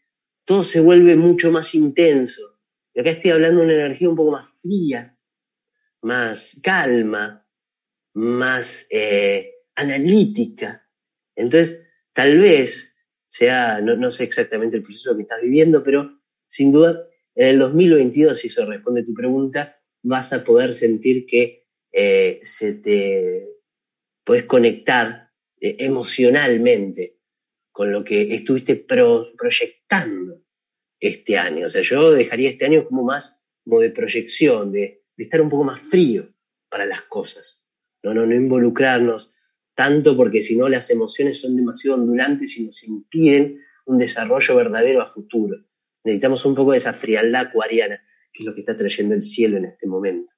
todo 0.44 0.64
se 0.64 0.80
vuelve 0.80 1.16
mucho 1.16 1.50
más 1.50 1.74
intenso. 1.74 2.60
Y 2.94 3.00
acá 3.00 3.10
estoy 3.10 3.30
hablando 3.30 3.60
de 3.60 3.66
una 3.66 3.74
energía 3.74 4.08
un 4.08 4.16
poco 4.16 4.32
más 4.32 4.48
fría, 4.62 5.18
más 6.02 6.56
calma, 6.62 7.46
más 8.14 8.86
eh, 8.90 9.52
analítica. 9.74 10.88
Entonces, 11.34 11.80
tal 12.12 12.38
vez 12.38 12.94
sea, 13.26 13.80
no, 13.80 13.96
no, 13.96 14.12
sé 14.12 14.24
exactamente 14.24 14.76
el 14.76 14.82
proceso 14.82 15.16
que 15.16 15.22
estás 15.22 15.42
viviendo, 15.42 15.82
pero 15.82 16.20
sin 16.46 16.70
duda 16.70 17.04
en 17.34 17.48
el 17.48 17.58
2022, 17.58 18.38
si 18.38 18.46
eso 18.46 18.64
responde 18.64 19.02
tu 19.02 19.12
pregunta, 19.12 19.73
vas 20.04 20.32
a 20.32 20.44
poder 20.44 20.74
sentir 20.74 21.26
que 21.26 21.66
eh, 21.90 22.40
se 22.42 22.74
te 22.74 23.48
puedes 24.22 24.44
conectar 24.44 25.30
eh, 25.60 25.76
emocionalmente 25.80 27.18
con 27.72 27.90
lo 27.90 28.04
que 28.04 28.34
estuviste 28.34 28.76
proyectando 28.76 30.42
este 31.00 31.36
año. 31.36 31.66
O 31.66 31.70
sea, 31.70 31.82
yo 31.82 32.12
dejaría 32.12 32.50
este 32.50 32.66
año 32.66 32.86
como 32.86 33.02
más 33.02 33.36
como 33.64 33.80
de 33.80 33.90
proyección, 33.90 34.72
de, 34.72 35.02
estar 35.16 35.40
un 35.40 35.48
poco 35.48 35.64
más 35.64 35.80
frío 35.80 36.28
para 36.68 36.84
las 36.84 37.02
cosas. 37.02 37.64
No, 38.02 38.12
no, 38.12 38.26
no 38.26 38.34
involucrarnos 38.34 39.32
tanto 39.74 40.16
porque 40.16 40.42
si 40.42 40.54
no 40.54 40.68
las 40.68 40.90
emociones 40.90 41.40
son 41.40 41.56
demasiado 41.56 41.96
ondulantes 41.96 42.56
y 42.58 42.64
nos 42.64 42.82
impiden 42.84 43.60
un 43.86 43.98
desarrollo 43.98 44.54
verdadero 44.54 45.00
a 45.00 45.06
futuro. 45.06 45.64
Necesitamos 46.04 46.44
un 46.44 46.54
poco 46.54 46.72
de 46.72 46.78
esa 46.78 46.92
frialdad 46.92 47.46
acuariana 47.48 48.02
que 48.34 48.42
es 48.42 48.46
lo 48.46 48.54
que 48.54 48.60
está 48.60 48.76
trayendo 48.76 49.14
el 49.14 49.22
cielo 49.22 49.56
en 49.56 49.66
este 49.66 49.86
momento. 49.86 50.30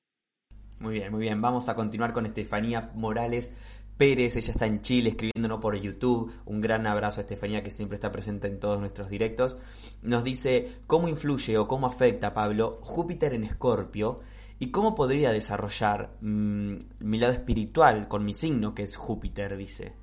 Muy 0.80 0.94
bien, 0.94 1.10
muy 1.10 1.22
bien. 1.22 1.40
Vamos 1.40 1.68
a 1.70 1.74
continuar 1.74 2.12
con 2.12 2.26
Estefanía 2.26 2.92
Morales 2.94 3.54
Pérez, 3.96 4.36
ella 4.36 4.50
está 4.50 4.66
en 4.66 4.82
Chile 4.82 5.10
escribiéndonos 5.10 5.60
por 5.60 5.74
YouTube. 5.74 6.30
Un 6.44 6.60
gran 6.60 6.86
abrazo 6.86 7.20
a 7.20 7.22
Estefanía 7.22 7.62
que 7.62 7.70
siempre 7.70 7.94
está 7.94 8.12
presente 8.12 8.46
en 8.46 8.60
todos 8.60 8.78
nuestros 8.78 9.08
directos. 9.08 9.58
Nos 10.02 10.22
dice 10.22 10.68
cómo 10.86 11.08
influye 11.08 11.56
o 11.56 11.66
cómo 11.66 11.86
afecta, 11.86 12.34
Pablo, 12.34 12.78
Júpiter 12.82 13.32
en 13.32 13.44
Escorpio 13.44 14.20
y 14.58 14.70
cómo 14.70 14.94
podría 14.94 15.32
desarrollar 15.32 16.10
mm, 16.20 16.76
mi 17.00 17.18
lado 17.18 17.32
espiritual 17.32 18.06
con 18.08 18.24
mi 18.24 18.34
signo 18.34 18.74
que 18.74 18.82
es 18.82 18.96
Júpiter, 18.96 19.56
dice. 19.56 19.94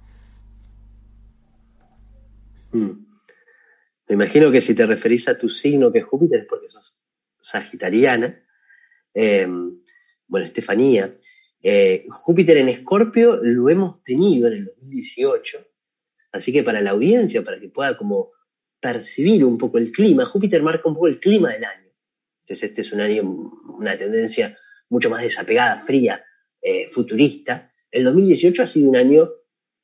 Hmm. 2.72 3.06
Me 4.10 4.16
imagino 4.16 4.52
que 4.52 4.62
si 4.62 4.74
te 4.74 4.88
referís 4.88 5.28
a 5.28 5.38
tu 5.38 5.50
signo 5.50 5.92
que 5.92 6.00
es 6.00 6.06
Júpiter 6.06 6.42
es 6.42 6.48
porque 6.50 6.68
sos 6.68 7.00
sagitariana. 7.44 8.42
Eh, 9.14 9.48
bueno, 10.28 10.46
Estefanía. 10.48 11.16
Eh, 11.62 12.06
Júpiter 12.10 12.58
en 12.58 12.70
Escorpio 12.70 13.38
lo 13.42 13.70
hemos 13.70 14.04
tenido 14.04 14.48
en 14.48 14.54
el 14.54 14.66
2018, 14.66 15.66
así 16.32 16.52
que 16.52 16.64
para 16.64 16.82
la 16.82 16.92
audiencia, 16.92 17.44
para 17.44 17.60
que 17.60 17.70
pueda 17.70 17.98
como 17.98 18.32
percibir 18.82 19.46
un 19.46 19.58
poco 19.58 19.78
el 19.78 19.92
clima, 19.92 20.26
Júpiter 20.26 20.62
marca 20.62 20.90
un 20.90 20.96
poco 20.96 21.08
el 21.08 21.20
clima 21.20 21.54
del 21.54 21.64
año. 21.64 21.90
Entonces 22.42 22.70
este 22.70 22.82
es 22.82 22.92
un 22.92 23.00
año, 23.00 23.24
una 23.24 23.98
tendencia 23.98 24.58
mucho 24.90 25.10
más 25.10 25.22
desapegada, 25.22 25.82
fría, 25.82 26.26
eh, 26.62 26.90
futurista. 26.90 27.72
El 27.90 28.04
2018 28.04 28.64
ha 28.64 28.68
sido 28.68 28.90
un 28.90 28.98
año 28.98 29.30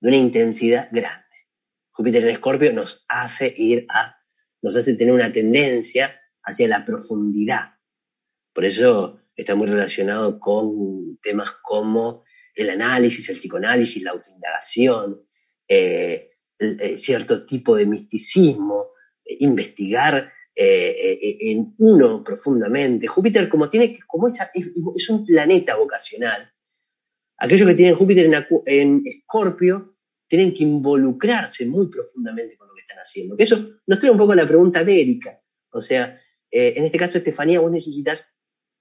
de 0.01 0.10
una 0.10 0.18
intensidad 0.18 0.89
grande. 0.91 1.26
Júpiter 1.91 2.24
en 2.24 2.30
Escorpio 2.30 2.74
nos 2.74 3.05
hace 3.07 3.53
ir 3.55 3.86
a, 3.89 4.18
nos 4.62 4.76
hace 4.76 4.95
tener 4.95 5.14
una 5.14 5.32
tendencia 5.32 6.20
hacia 6.50 6.68
la 6.68 6.86
profundidad. 6.86 7.74
Por 8.54 8.66
eso 8.66 9.20
está 9.36 9.56
muy 9.56 9.68
relacionado 9.68 10.39
con 10.39 11.18
temas 11.22 11.52
como 11.64 12.24
el 12.54 12.70
análisis, 12.70 13.30
el 13.30 13.38
psicoanálisis, 13.38 14.04
la 14.04 14.12
autoindagación, 14.12 15.22
eh, 15.68 16.32
eh, 16.60 16.97
cierto 16.97 17.45
tipo 17.45 17.76
de 17.76 17.86
misticismo, 17.86 18.88
eh, 19.24 19.38
investigar 19.39 20.32
en 20.62 21.74
uno 21.78 22.22
profundamente. 22.22 23.08
Júpiter, 23.08 23.47
como 23.47 23.70
tiene, 23.70 23.97
como 24.06 24.28
es, 24.28 25.10
un 25.10 25.26
planeta 25.26 25.78
vocacional, 25.78 26.52
aquellos 27.38 27.66
que 27.66 27.76
tienen 27.76 27.95
Júpiter 27.95 28.30
en, 28.66 29.02
Escorpio 29.06 29.95
tienen 30.28 30.54
que 30.54 30.64
involucrarse 30.66 31.66
muy 31.66 31.88
profundamente 31.88 32.58
con 32.58 32.68
lo 32.68 32.74
que 32.74 32.82
están 32.82 32.97
haciendo. 32.97 33.38
Que 33.38 33.43
eso 33.43 33.70
nos 33.88 34.00
trae 34.00 34.12
un 34.12 34.18
poco 34.18 34.36
la 34.36 34.45
pregunta 34.45 34.84
de 34.84 35.00
Erika. 35.00 35.39
O 35.72 35.80
sea, 35.80 36.20
eh, 36.52 36.74
en 36.76 36.86
este 36.86 36.97
caso, 36.97 37.18
Estefanía, 37.18 37.60
vos 37.60 37.72
necesitas 37.72 38.26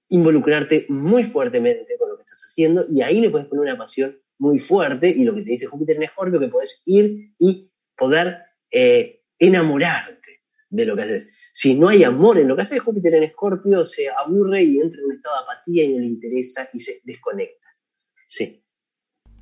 involucrarte 0.09 0.85
muy 0.89 1.23
fuertemente 1.23 1.97
con 1.97 2.09
lo 2.09 2.17
que 2.17 2.23
estás 2.23 2.43
haciendo 2.47 2.85
y 2.89 3.01
ahí 3.01 3.21
le 3.21 3.29
puedes 3.29 3.47
poner 3.47 3.63
una 3.63 3.77
pasión 3.77 4.19
muy 4.39 4.59
fuerte 4.59 5.09
y 5.09 5.23
lo 5.23 5.35
que 5.35 5.43
te 5.43 5.51
dice 5.51 5.67
Júpiter 5.67 5.97
en 5.97 6.03
Escorpio, 6.03 6.39
que 6.39 6.47
puedes 6.47 6.81
ir 6.85 7.33
y 7.37 7.71
poder 7.95 8.39
eh, 8.71 9.21
enamorarte 9.37 10.41
de 10.69 10.85
lo 10.85 10.95
que 10.95 11.01
haces. 11.03 11.27
Si 11.53 11.75
no 11.75 11.89
hay 11.89 12.03
amor 12.03 12.37
en 12.37 12.47
lo 12.47 12.55
que 12.55 12.61
haces, 12.61 12.79
Júpiter 12.79 13.13
en 13.15 13.23
Escorpio 13.23 13.83
se 13.83 14.09
aburre 14.09 14.63
y 14.63 14.79
entra 14.79 14.99
en 14.99 15.07
un 15.07 15.15
estado 15.15 15.35
de 15.35 15.43
apatía 15.43 15.83
y 15.83 15.93
no 15.93 15.99
le 15.99 16.05
interesa 16.05 16.69
y 16.73 16.79
se 16.79 17.01
desconecta. 17.03 17.67
Sí. 18.27 18.63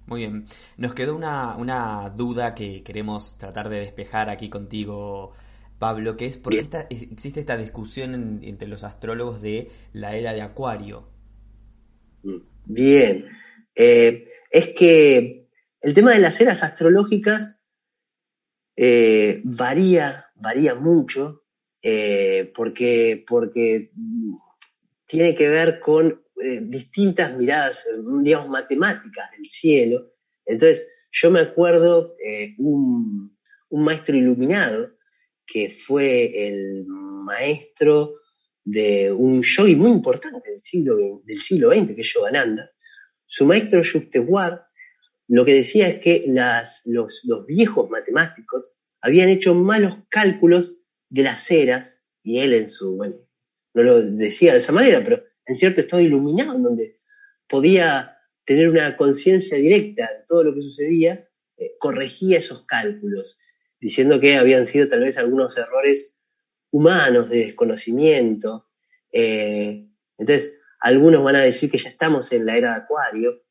Muy 0.08 0.22
bien. 0.22 0.46
Nos 0.78 0.94
quedó 0.94 1.16
una, 1.16 1.58
una 1.58 2.10
duda 2.10 2.56
que 2.56 2.82
queremos 2.82 3.38
tratar 3.38 3.70
de 3.70 3.82
despejar 3.82 4.30
aquí 4.30 4.50
contigo, 4.50 5.34
Pablo, 5.80 6.18
que 6.18 6.26
es 6.26 6.38
por 6.38 6.54
qué 6.54 6.66
existe 6.90 7.40
esta 7.40 7.58
discusión 7.58 8.40
entre 8.44 8.68
los 8.68 8.84
astrólogos 8.84 9.42
de 9.42 9.70
la 9.94 10.16
era 10.16 10.34
de 10.34 10.42
Acuario. 10.42 11.08
Bien, 12.66 13.26
eh, 13.76 14.28
es 14.50 14.70
que 14.70 15.48
el 15.82 15.94
tema 15.94 16.12
de 16.12 16.20
las 16.20 16.40
eras 16.42 16.64
astrológicas 16.64 17.56
eh, 18.76 19.42
varía, 19.44 20.26
varía 20.36 20.76
mucho, 20.76 21.44
eh, 21.82 22.52
porque, 22.56 23.24
porque 23.28 23.92
tiene 25.06 25.36
que 25.36 25.48
ver 25.50 25.80
con 25.80 26.24
distintas 26.62 27.36
miradas, 27.36 27.84
digamos, 28.22 28.50
matemáticas 28.50 29.32
del 29.32 29.50
cielo. 29.50 30.12
Entonces, 30.46 30.88
yo 31.12 31.32
me 31.32 31.40
acuerdo 31.40 32.16
un, 32.60 33.36
un 33.70 33.84
maestro 33.84 34.16
iluminado, 34.16 34.97
que 35.48 35.70
fue 35.70 36.48
el 36.48 36.86
maestro 36.86 38.16
de 38.64 39.12
un 39.12 39.42
yogi 39.42 39.76
muy 39.76 39.92
importante 39.92 40.52
del 40.52 40.62
siglo, 40.62 41.22
del 41.24 41.42
siglo 41.42 41.72
XX, 41.72 41.96
que 41.96 42.02
es 42.02 42.14
Yogananda. 42.14 42.70
Su 43.26 43.46
maestro 43.46 43.82
Yukteswar 43.82 44.68
lo 45.28 45.44
que 45.44 45.54
decía 45.54 45.90
es 45.90 46.00
que 46.00 46.26
los, 46.86 47.22
los, 47.24 47.46
viejos 47.46 47.90
matemáticos 47.90 48.72
habían 49.02 49.30
hecho 49.30 49.54
malos 49.54 49.98
cálculos 50.10 50.76
de 51.10 51.24
las 51.24 51.50
eras, 51.52 52.00
y 52.24 52.40
él 52.40 52.54
en 52.54 52.70
su, 52.70 52.96
bueno, 52.96 53.16
no 53.74 53.84
lo 53.84 54.02
decía 54.02 54.54
de 54.54 54.60
esa 54.60 54.72
manera, 54.72 55.04
pero 55.04 55.24
en 55.46 55.58
cierto 55.58 55.82
estado 55.82 56.02
iluminado, 56.02 56.56
en 56.56 56.64
donde 56.64 57.00
podía 57.48 58.18
tener 58.46 58.70
una 58.70 58.96
conciencia 58.96 59.58
directa 59.58 60.04
de 60.04 60.26
todo 60.28 60.44
lo 60.44 60.56
que 60.56 60.62
sucedía, 60.62 61.28
eh, 61.58 61.72
corregía 61.80 62.40
esos 62.40 62.66
cálculos 62.66 63.38
diciendo 63.80 64.20
que 64.20 64.38
habían 64.38 64.66
sido 64.66 64.88
tal 64.88 65.02
vez 65.02 65.18
algunos 65.18 65.58
errores 65.58 66.14
humanos 66.72 67.30
de 67.30 67.46
desconocimiento. 67.46 68.68
Eh, 69.12 69.88
entonces, 70.18 70.54
algunos 70.80 71.24
van 71.24 71.36
a 71.36 71.44
decir 71.44 71.70
que 71.70 71.78
ya 71.78 71.90
estamos 71.90 72.32
en 72.32 72.46
la 72.46 72.58
era 72.58 72.72
de 72.72 72.78
Acuario, 72.78 73.44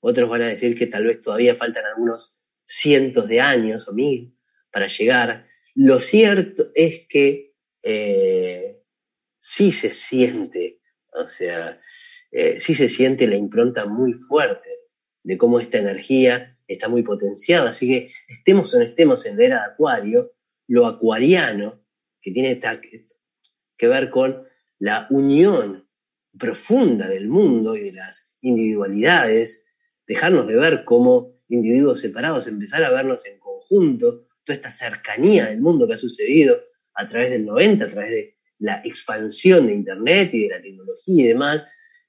otros 0.00 0.28
van 0.28 0.42
a 0.42 0.48
decir 0.48 0.76
que 0.76 0.86
tal 0.86 1.04
vez 1.04 1.20
todavía 1.20 1.54
faltan 1.54 1.84
algunos 1.86 2.36
cientos 2.64 3.28
de 3.28 3.40
años 3.40 3.86
o 3.88 3.92
mil 3.92 4.36
para 4.72 4.88
llegar. 4.88 5.46
Lo 5.74 6.00
cierto 6.00 6.70
es 6.74 7.06
que 7.08 7.54
eh, 7.82 8.80
sí 9.38 9.72
se 9.72 9.90
siente, 9.90 10.80
o 11.12 11.28
sea, 11.28 11.80
eh, 12.30 12.60
sí 12.60 12.74
se 12.74 12.88
siente 12.88 13.26
la 13.26 13.36
impronta 13.36 13.86
muy 13.86 14.14
fuerte 14.14 14.70
de 15.22 15.38
cómo 15.38 15.60
esta 15.60 15.78
energía 15.78 16.58
está 16.72 16.88
muy 16.88 17.02
potenciado. 17.02 17.68
Así 17.68 17.88
que 17.88 18.12
estemos 18.28 18.72
o 18.74 18.78
no 18.78 18.84
estemos 18.84 19.24
en 19.26 19.36
la 19.36 19.44
era 19.44 19.56
de 19.60 19.72
Acuario, 19.72 20.32
lo 20.68 20.86
acuariano, 20.86 21.82
que 22.20 22.30
tiene 22.30 22.60
que 23.76 23.88
ver 23.88 24.10
con 24.10 24.44
la 24.78 25.06
unión 25.10 25.88
profunda 26.38 27.08
del 27.08 27.28
mundo 27.28 27.76
y 27.76 27.80
de 27.80 27.92
las 27.92 28.30
individualidades, 28.40 29.64
dejarnos 30.06 30.46
de 30.46 30.56
ver 30.56 30.84
como 30.84 31.40
individuos 31.48 32.00
separados, 32.00 32.46
empezar 32.46 32.84
a 32.84 32.90
vernos 32.90 33.26
en 33.26 33.38
conjunto, 33.38 34.26
toda 34.44 34.56
esta 34.56 34.70
cercanía 34.70 35.46
del 35.46 35.60
mundo 35.60 35.86
que 35.86 35.94
ha 35.94 35.98
sucedido 35.98 36.60
a 36.94 37.08
través 37.08 37.30
del 37.30 37.44
90, 37.44 37.84
a 37.84 37.88
través 37.88 38.10
de 38.10 38.36
la 38.58 38.80
expansión 38.84 39.66
de 39.66 39.74
Internet 39.74 40.30
y 40.32 40.44
de 40.44 40.48
la 40.48 40.62
tecnología 40.62 41.24
y 41.24 41.26
demás, 41.26 41.66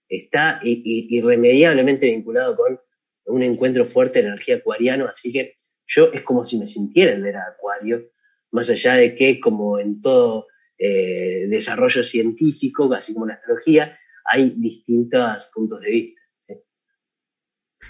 está 0.07 0.59
irremediablemente 0.63 2.05
vinculado 2.07 2.55
con 2.55 2.79
un 3.25 3.43
encuentro 3.43 3.85
fuerte 3.85 4.21
de 4.21 4.27
energía 4.27 4.57
acuariano, 4.57 5.05
así 5.05 5.31
que 5.31 5.55
yo 5.85 6.11
es 6.11 6.23
como 6.23 6.45
si 6.45 6.57
me 6.57 6.67
sintiera 6.67 7.13
en 7.13 7.25
era 7.25 7.43
acuario, 7.47 8.09
más 8.51 8.69
allá 8.69 8.95
de 8.95 9.15
que 9.15 9.39
como 9.39 9.79
en 9.79 10.01
todo 10.01 10.47
eh, 10.77 11.47
desarrollo 11.47 12.03
científico, 12.03 12.91
así 12.93 13.13
como 13.13 13.25
en 13.25 13.29
la 13.29 13.35
astrología, 13.35 13.97
hay 14.25 14.53
distintos 14.57 15.49
puntos 15.53 15.81
de 15.81 15.91
vista. 15.91 16.21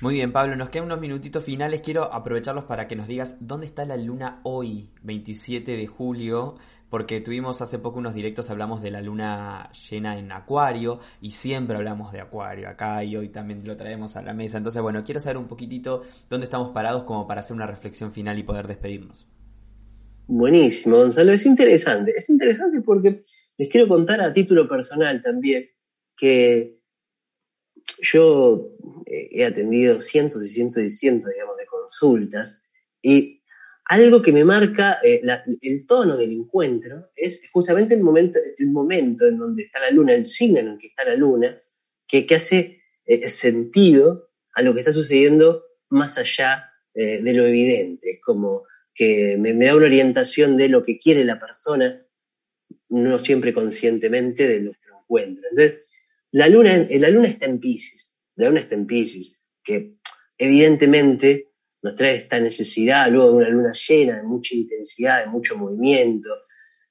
Muy 0.01 0.15
bien, 0.15 0.33
Pablo, 0.33 0.55
nos 0.55 0.69
quedan 0.69 0.85
unos 0.85 0.99
minutitos 0.99 1.45
finales. 1.45 1.81
Quiero 1.81 2.11
aprovecharlos 2.11 2.65
para 2.65 2.87
que 2.87 2.95
nos 2.95 3.07
digas 3.07 3.37
dónde 3.39 3.67
está 3.67 3.85
la 3.85 3.95
luna 3.95 4.41
hoy, 4.43 4.89
27 5.03 5.77
de 5.77 5.87
julio, 5.87 6.55
porque 6.93 7.21
tuvimos 7.21 7.59
hace 7.59 7.79
poco 7.79 7.97
unos 7.97 8.13
directos, 8.13 8.51
hablamos 8.51 8.83
de 8.83 8.91
la 8.91 9.01
luna 9.01 9.71
llena 9.89 10.19
en 10.19 10.31
Acuario 10.31 10.99
y 11.21 11.31
siempre 11.31 11.75
hablamos 11.75 12.11
de 12.11 12.21
Acuario 12.21 12.69
acá 12.69 13.03
y 13.03 13.15
hoy 13.15 13.29
también 13.29 13.65
lo 13.65 13.75
traemos 13.75 14.15
a 14.15 14.21
la 14.21 14.35
mesa. 14.35 14.59
Entonces, 14.59 14.79
bueno, 14.79 15.03
quiero 15.03 15.19
saber 15.19 15.37
un 15.37 15.47
poquitito 15.47 16.03
dónde 16.29 16.43
estamos 16.43 16.69
parados 16.69 17.05
como 17.05 17.25
para 17.25 17.39
hacer 17.39 17.55
una 17.55 17.65
reflexión 17.65 18.11
final 18.11 18.37
y 18.37 18.43
poder 18.43 18.67
despedirnos. 18.67 19.27
Buenísimo, 20.27 20.97
Gonzalo, 20.97 21.33
es 21.33 21.47
interesante. 21.47 22.13
Es 22.15 22.29
interesante 22.29 22.79
porque 22.81 23.21
les 23.57 23.69
quiero 23.69 23.87
contar 23.87 24.21
a 24.21 24.31
título 24.31 24.67
personal 24.67 25.19
también 25.23 25.71
que 26.15 26.77
yo 28.03 28.69
he 29.07 29.43
atendido 29.43 29.99
cientos 29.99 30.43
y 30.45 30.47
cientos 30.47 30.83
y 30.83 30.91
cientos, 30.91 31.31
digamos, 31.33 31.57
de 31.57 31.65
consultas 31.65 32.61
y 33.01 33.41
algo 33.85 34.21
que 34.21 34.31
me 34.31 34.45
marca 34.45 34.99
eh, 35.03 35.21
el 35.61 35.85
tono 35.85 36.17
del 36.17 36.31
encuentro 36.31 37.09
es 37.15 37.39
justamente 37.51 37.93
el 37.93 38.01
momento, 38.01 38.39
el 38.57 38.69
momento 38.69 39.27
en 39.27 39.37
donde 39.37 39.63
está 39.63 39.79
la 39.79 39.91
luna, 39.91 40.13
el 40.13 40.25
signo 40.25 40.59
en 40.59 40.69
el 40.69 40.77
que 40.77 40.87
está 40.87 41.03
la 41.03 41.15
luna, 41.15 41.61
que, 42.07 42.25
hace 42.35 42.81
eh, 43.05 43.29
sentido 43.29 44.29
a 44.53 44.61
lo 44.61 44.73
que 44.73 44.81
está 44.81 44.93
sucediendo 44.93 45.63
más 45.89 46.17
allá 46.17 46.69
de 46.95 47.33
lo 47.33 47.47
evidente. 47.47 48.11
Es 48.11 48.21
como 48.21 48.65
que 48.93 49.35
me, 49.39 49.55
me, 49.55 49.65
da 49.65 49.75
una 49.75 49.87
orientación 49.87 50.57
de 50.57 50.69
lo 50.69 50.83
que 50.83 50.99
quiere 50.99 51.25
la 51.25 51.39
persona, 51.39 52.05
no 52.89 53.17
siempre 53.17 53.51
conscientemente 53.51 54.47
de 54.47 54.59
nuestro 54.59 54.99
encuentro. 54.99 55.43
Entonces, 55.49 55.81
la 56.33 56.49
luna, 56.49 56.87
la 56.89 57.09
luna 57.09 57.27
está 57.27 57.45
en 57.45 57.59
Pisces, 57.59 58.15
la 58.35 58.47
luna 58.47 58.61
está 58.61 58.73
en 58.73 58.87
Pisces, 58.87 59.35
que 59.63 59.93
evidentemente 60.39 61.52
nos 61.83 61.95
trae 61.95 62.15
esta 62.15 62.39
necesidad 62.39 63.11
luego 63.11 63.31
de 63.31 63.35
una 63.35 63.49
luna 63.49 63.73
llena, 63.73 64.17
de 64.17 64.23
mucha 64.23 64.55
intensidad, 64.55 65.25
de 65.25 65.29
mucho 65.29 65.57
movimiento, 65.57 66.29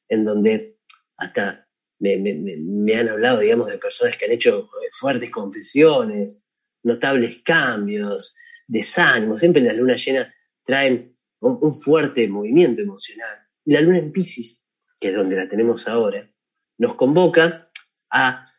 en 0.07 0.25
donde 0.25 0.77
hasta 1.17 1.67
me, 1.99 2.95
han 2.95 3.09
hablado, 3.09 3.41
digamos, 3.41 3.69
de 3.69 3.79
personas 3.79 4.17
que 4.17 4.27
han 4.27 4.33
hecho 4.33 4.65
eh, 4.65 4.89
fuertes 4.93 5.31
confesiones, 5.31 6.45
notables 6.83 7.43
cambios, 7.43 8.37
desánimo. 8.67 9.39
Siempre 9.39 9.63
las 9.63 9.77
lunas 9.77 10.05
llenas 10.05 10.33
traen 10.63 11.17
un, 11.41 11.81
fuerte 11.81 12.29
movimiento 12.29 12.83
emocional. 12.83 13.39
Y 13.65 13.73
la 13.73 13.81
luna 13.81 13.99
en 13.99 14.13
Pisces, 14.13 14.63
que 15.01 15.09
es 15.09 15.15
donde 15.15 15.37
la 15.37 15.49
tenemos 15.49 15.89
ahora, 15.89 16.31
nos 16.77 16.97
convoca 16.97 17.71
a 18.11 18.53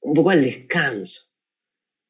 un 0.00 0.14
poco 0.14 0.30
al 0.30 0.42
descanso, 0.42 1.22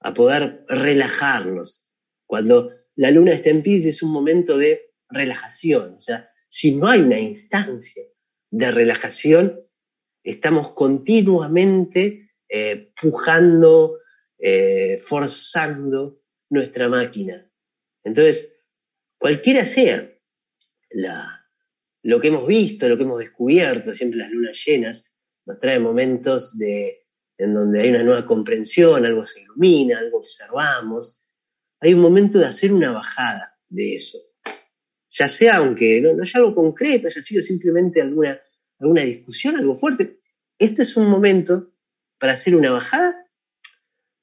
a 0.00 0.12
poder 0.12 0.64
relajarnos. 0.68 1.86
Cuando 2.26 2.79
la 3.00 3.10
luna 3.10 3.32
está 3.32 3.48
en 3.48 3.62
es 3.64 4.02
un 4.02 4.12
momento 4.12 4.58
de 4.58 4.92
relajación. 5.08 5.94
O 5.94 6.00
sea, 6.00 6.30
si 6.50 6.76
no 6.76 6.86
hay 6.86 7.00
una 7.00 7.18
instancia 7.18 8.04
de 8.50 8.70
relajación, 8.70 9.58
estamos 10.22 10.72
continuamente 10.72 12.30
eh, 12.46 12.92
pujando, 13.00 14.00
eh, 14.38 15.00
forzando 15.02 16.20
nuestra 16.50 16.90
máquina. 16.90 17.50
Entonces, 18.04 18.52
cualquiera 19.16 19.64
sea 19.64 20.12
la, 20.90 21.46
lo 22.02 22.20
que 22.20 22.28
hemos 22.28 22.46
visto, 22.46 22.86
lo 22.86 22.98
que 22.98 23.04
hemos 23.04 23.18
descubierto, 23.18 23.94
siempre 23.94 24.18
las 24.18 24.30
lunas 24.30 24.62
llenas, 24.62 25.06
nos 25.46 25.58
trae 25.58 25.78
momentos 25.78 26.58
de 26.58 27.06
en 27.38 27.54
donde 27.54 27.80
hay 27.80 27.88
una 27.88 28.02
nueva 28.02 28.26
comprensión, 28.26 29.06
algo 29.06 29.24
se 29.24 29.40
ilumina, 29.40 30.00
algo 30.00 30.18
observamos. 30.18 31.19
Hay 31.80 31.94
un 31.94 32.00
momento 32.00 32.38
de 32.38 32.46
hacer 32.46 32.72
una 32.72 32.92
bajada 32.92 33.58
de 33.68 33.94
eso. 33.94 34.18
Ya 35.10 35.28
sea, 35.28 35.56
aunque 35.56 36.00
no, 36.00 36.10
haya 36.22 36.38
algo 36.38 36.54
concreto, 36.54 37.08
haya 37.08 37.22
sido 37.22 37.42
simplemente 37.42 38.00
alguna, 38.00 38.38
alguna 38.78 39.02
discusión, 39.02 39.56
algo 39.56 39.74
fuerte, 39.74 40.20
este 40.58 40.82
es 40.82 40.96
un 40.96 41.08
momento 41.08 41.72
para 42.18 42.34
hacer 42.34 42.54
una 42.54 42.70
bajada, 42.70 43.26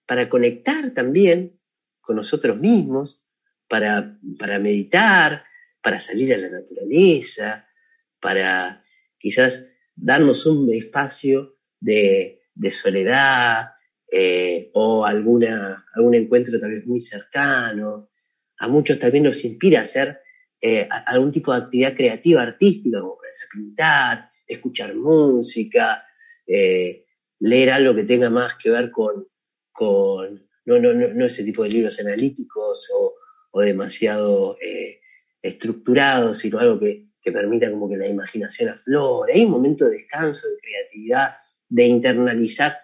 para 0.05 0.29
conectar 0.29 0.93
también 0.93 1.59
con 1.99 2.15
nosotros 2.15 2.57
mismos, 2.57 3.25
para, 3.67 4.17
para 4.39 4.59
meditar, 4.59 5.43
para 5.81 5.99
salir 5.99 6.33
a 6.33 6.37
la 6.37 6.49
naturaleza, 6.49 7.67
para 8.21 8.83
quizás 9.17 9.65
darnos 9.95 10.45
un 10.45 10.71
espacio 10.73 11.57
de, 11.79 12.43
de 12.53 12.71
soledad 12.71 13.71
eh, 14.11 14.69
o 14.73 15.05
alguna, 15.05 15.85
algún 15.93 16.15
encuentro 16.15 16.59
tal 16.59 16.71
vez 16.71 16.85
muy 16.85 17.01
cercano. 17.01 18.09
A 18.59 18.67
muchos 18.67 18.99
también 18.99 19.25
nos 19.25 19.43
inspira 19.43 19.81
a 19.81 19.83
hacer 19.83 20.19
eh, 20.61 20.87
algún 21.05 21.31
tipo 21.31 21.51
de 21.51 21.59
actividad 21.59 21.95
creativa, 21.95 22.41
artística, 22.41 22.99
como 22.99 23.17
para 23.17 23.31
pintar, 23.53 24.29
escuchar 24.47 24.95
música, 24.95 26.03
eh, 26.45 27.05
leer 27.39 27.71
algo 27.71 27.93
que 27.93 28.03
tenga 28.03 28.29
más 28.29 28.55
que 28.55 28.69
ver 28.69 28.89
con, 28.89 29.27
con 29.71 30.47
no, 30.65 30.79
no, 30.79 30.93
no, 30.93 31.25
ese 31.25 31.43
tipo 31.43 31.63
de 31.63 31.69
libros 31.69 31.99
analíticos 31.99 32.89
o, 32.93 33.13
o 33.51 33.61
demasiado 33.61 34.57
estructurados, 35.41 36.39
sino 36.39 36.59
algo 36.59 36.79
que, 36.79 37.07
que 37.21 37.31
permita 37.31 37.69
como 37.69 37.89
que 37.89 37.97
la 37.97 38.07
imaginación 38.07 38.69
aflore. 38.69 39.33
Hay 39.33 39.45
un 39.45 39.51
momento 39.51 39.85
de 39.85 39.97
descanso, 39.97 40.47
de 40.47 40.57
creatividad, 40.59 41.35
de 41.69 41.85
internalizar 41.85 42.77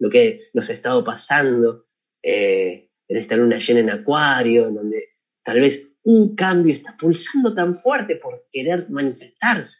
lo 0.00 0.10
que 0.10 0.48
nos 0.54 0.68
ha 0.70 0.72
estado 0.72 1.04
pasando 1.04 1.86
eh, 2.22 2.90
en 3.06 3.16
esta 3.16 3.36
luna 3.36 3.58
llena 3.58 3.80
en 3.80 3.90
Acuario, 3.90 4.66
en 4.66 4.74
donde 4.74 5.10
tal 5.44 5.60
vez 5.60 5.86
un 6.02 6.34
cambio 6.34 6.74
está 6.74 6.96
pulsando 6.96 7.54
tan 7.54 7.76
fuerte 7.76 8.16
por 8.16 8.48
querer 8.50 8.88
manifestarse, 8.88 9.78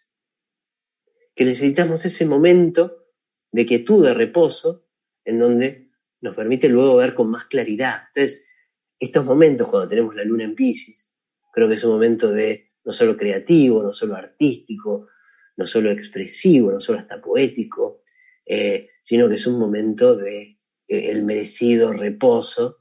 que 1.34 1.44
necesitamos 1.44 2.04
ese 2.04 2.26
momento 2.26 3.06
de 3.50 3.66
quietud, 3.66 4.04
de 4.04 4.14
reposo, 4.14 4.86
en 5.24 5.38
donde 5.38 5.90
nos 6.20 6.36
permite 6.36 6.68
luego 6.68 6.96
ver 6.96 7.14
con 7.14 7.30
más 7.30 7.46
claridad. 7.46 8.02
Entonces, 8.08 8.46
estos 8.98 9.24
momentos 9.24 9.68
cuando 9.68 9.88
tenemos 9.88 10.14
la 10.14 10.24
luna 10.24 10.44
en 10.44 10.54
Pisces, 10.54 11.10
creo 11.52 11.66
que 11.66 11.74
es 11.74 11.84
un 11.84 11.92
momento 11.92 12.30
de 12.30 12.72
no 12.84 12.92
solo 12.92 13.16
creativo, 13.16 13.82
no 13.82 13.94
solo 13.94 14.16
artístico, 14.16 15.08
no 15.56 15.66
solo 15.66 15.90
expresivo, 15.90 16.70
no 16.70 16.80
solo 16.80 16.98
hasta 16.98 17.20
poético, 17.20 17.99
eh, 18.52 18.90
sino 19.04 19.28
que 19.28 19.36
es 19.36 19.46
un 19.46 19.60
momento 19.60 20.16
de 20.16 20.58
el 20.88 21.22
merecido 21.22 21.92
reposo 21.92 22.78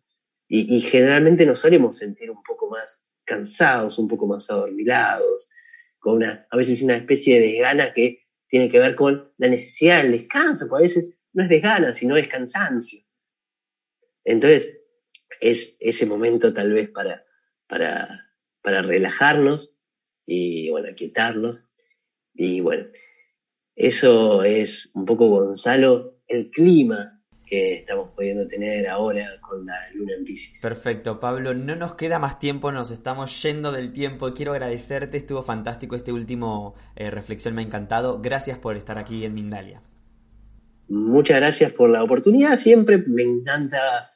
y, 0.47 0.81
generalmente 0.81 1.45
nos 1.45 1.59
solemos 1.59 1.95
sentir 1.95 2.31
un 2.31 2.41
poco 2.41 2.71
más 2.71 3.03
cansados, 3.23 3.99
un 3.99 4.07
poco 4.07 4.25
más 4.25 4.49
adormilados, 4.49 5.47
con 5.99 6.15
una, 6.15 6.47
a 6.49 6.57
veces 6.57 6.81
una 6.81 6.95
especie 6.95 7.39
de 7.39 7.49
desgana 7.49 7.93
que 7.93 8.25
tiene 8.47 8.67
que 8.67 8.79
ver 8.79 8.95
con 8.95 9.31
la 9.37 9.47
necesidad 9.47 10.01
del 10.01 10.13
descanso, 10.13 10.67
porque 10.67 10.85
a 10.85 10.87
veces 10.87 11.15
no 11.33 11.43
es 11.43 11.49
desgana, 11.49 11.93
sino 11.93 12.17
es 12.17 12.27
cansancio. 12.27 13.03
Entonces, 14.23 14.75
es 15.39 15.77
ese 15.79 16.07
momento 16.07 16.51
tal 16.51 16.73
vez 16.73 16.89
para, 16.89 17.23
para, 17.67 18.33
para 18.63 18.81
relajarnos 18.81 19.77
y, 20.25 20.71
bueno, 20.71 20.87
quietarnos. 20.95 21.63
Y 22.33 22.61
bueno, 22.61 22.87
eso 23.79 24.43
es 24.43 24.91
un 24.93 25.05
poco, 25.05 25.29
Gonzalo, 25.29 26.17
el 26.27 26.51
clima 26.51 27.21
que 27.45 27.75
estamos 27.75 28.09
pudiendo 28.13 28.45
tener 28.45 28.89
ahora 28.89 29.39
con 29.39 29.65
la 29.65 29.89
luna 29.93 30.15
en 30.17 30.25
Pisces. 30.25 30.59
Perfecto, 30.61 31.17
Pablo. 31.21 31.53
No 31.53 31.77
nos 31.77 31.95
queda 31.95 32.19
más 32.19 32.39
tiempo, 32.39 32.73
nos 32.73 32.91
estamos 32.91 33.41
yendo 33.41 33.71
del 33.71 33.93
tiempo. 33.93 34.33
Quiero 34.33 34.51
agradecerte, 34.51 35.17
estuvo 35.17 35.41
fantástico 35.43 35.95
este 35.95 36.11
último 36.11 36.75
eh, 36.97 37.09
reflexión, 37.09 37.55
me 37.55 37.61
ha 37.61 37.65
encantado. 37.65 38.21
Gracias 38.21 38.59
por 38.59 38.75
estar 38.75 38.97
aquí 38.97 39.23
en 39.23 39.33
Mindalia. 39.33 39.81
Muchas 40.89 41.37
gracias 41.37 41.71
por 41.71 41.89
la 41.89 42.03
oportunidad, 42.03 42.59
siempre 42.59 42.97
me 42.97 43.23
encanta 43.23 44.11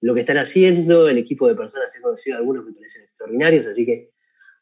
lo 0.00 0.14
que 0.14 0.20
están 0.20 0.38
haciendo, 0.38 1.08
el 1.08 1.18
equipo 1.18 1.48
de 1.48 1.56
personas, 1.56 1.92
he 1.96 2.00
conocido 2.00 2.36
algunos 2.36 2.64
me 2.64 2.72
parecen 2.72 3.02
extraordinarios, 3.02 3.66
así 3.66 3.84
que 3.84 4.12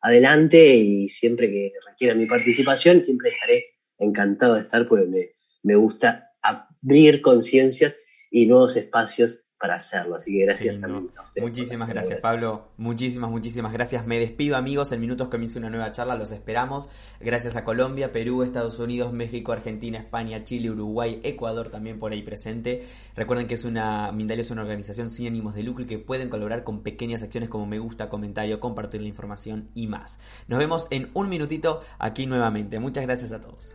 adelante 0.00 0.76
y 0.76 1.08
siempre 1.08 1.50
que 1.50 1.72
requieran 1.86 2.18
mi 2.18 2.26
participación, 2.26 3.04
siempre 3.04 3.30
estaré 3.30 3.75
encantado 3.98 4.54
de 4.54 4.62
estar 4.62 4.86
porque 4.88 5.06
me, 5.06 5.30
me 5.62 5.76
gusta 5.76 6.30
abrir 6.42 7.22
conciencias 7.22 7.94
y 8.30 8.46
nuevos 8.46 8.76
espacios 8.76 9.46
para 9.58 9.76
hacerlo. 9.76 10.16
Así 10.16 10.32
que 10.32 10.44
gracias 10.44 10.80
también 10.80 11.10
a 11.16 11.22
ustedes. 11.22 11.42
Muchísimas 11.42 11.88
gracias, 11.88 12.20
Pablo. 12.20 12.68
Muchísimas, 12.76 13.30
muchísimas 13.30 13.72
gracias. 13.72 14.06
Me 14.06 14.18
despido, 14.18 14.56
amigos. 14.56 14.92
En 14.92 15.00
minutos 15.00 15.28
comienza 15.28 15.58
una 15.58 15.70
nueva 15.70 15.92
charla. 15.92 16.14
Los 16.16 16.30
esperamos. 16.30 16.88
Gracias 17.20 17.56
a 17.56 17.64
Colombia, 17.64 18.12
Perú, 18.12 18.42
Estados 18.42 18.78
Unidos, 18.78 19.12
México, 19.12 19.52
Argentina, 19.52 19.98
España, 19.98 20.44
Chile, 20.44 20.70
Uruguay, 20.70 21.20
Ecuador 21.22 21.70
también 21.70 21.98
por 21.98 22.12
ahí 22.12 22.22
presente. 22.22 22.86
Recuerden 23.14 23.46
que 23.46 23.54
es 23.54 23.64
una 23.64 24.12
Mindalia 24.12 24.42
es 24.42 24.50
una 24.50 24.62
organización 24.62 25.08
sin 25.08 25.26
ánimos 25.26 25.54
de 25.54 25.62
lucro 25.62 25.84
y 25.84 25.86
que 25.86 25.98
pueden 25.98 26.28
colaborar 26.28 26.62
con 26.62 26.82
pequeñas 26.82 27.22
acciones 27.22 27.48
como 27.48 27.66
me 27.66 27.78
gusta, 27.78 28.08
comentario, 28.08 28.60
compartir 28.60 29.00
la 29.00 29.08
información 29.08 29.70
y 29.74 29.86
más. 29.86 30.18
Nos 30.48 30.58
vemos 30.58 30.86
en 30.90 31.10
un 31.14 31.28
minutito 31.28 31.80
aquí 31.98 32.26
nuevamente. 32.26 32.78
Muchas 32.78 33.04
gracias 33.04 33.32
a 33.32 33.40
todos. 33.40 33.74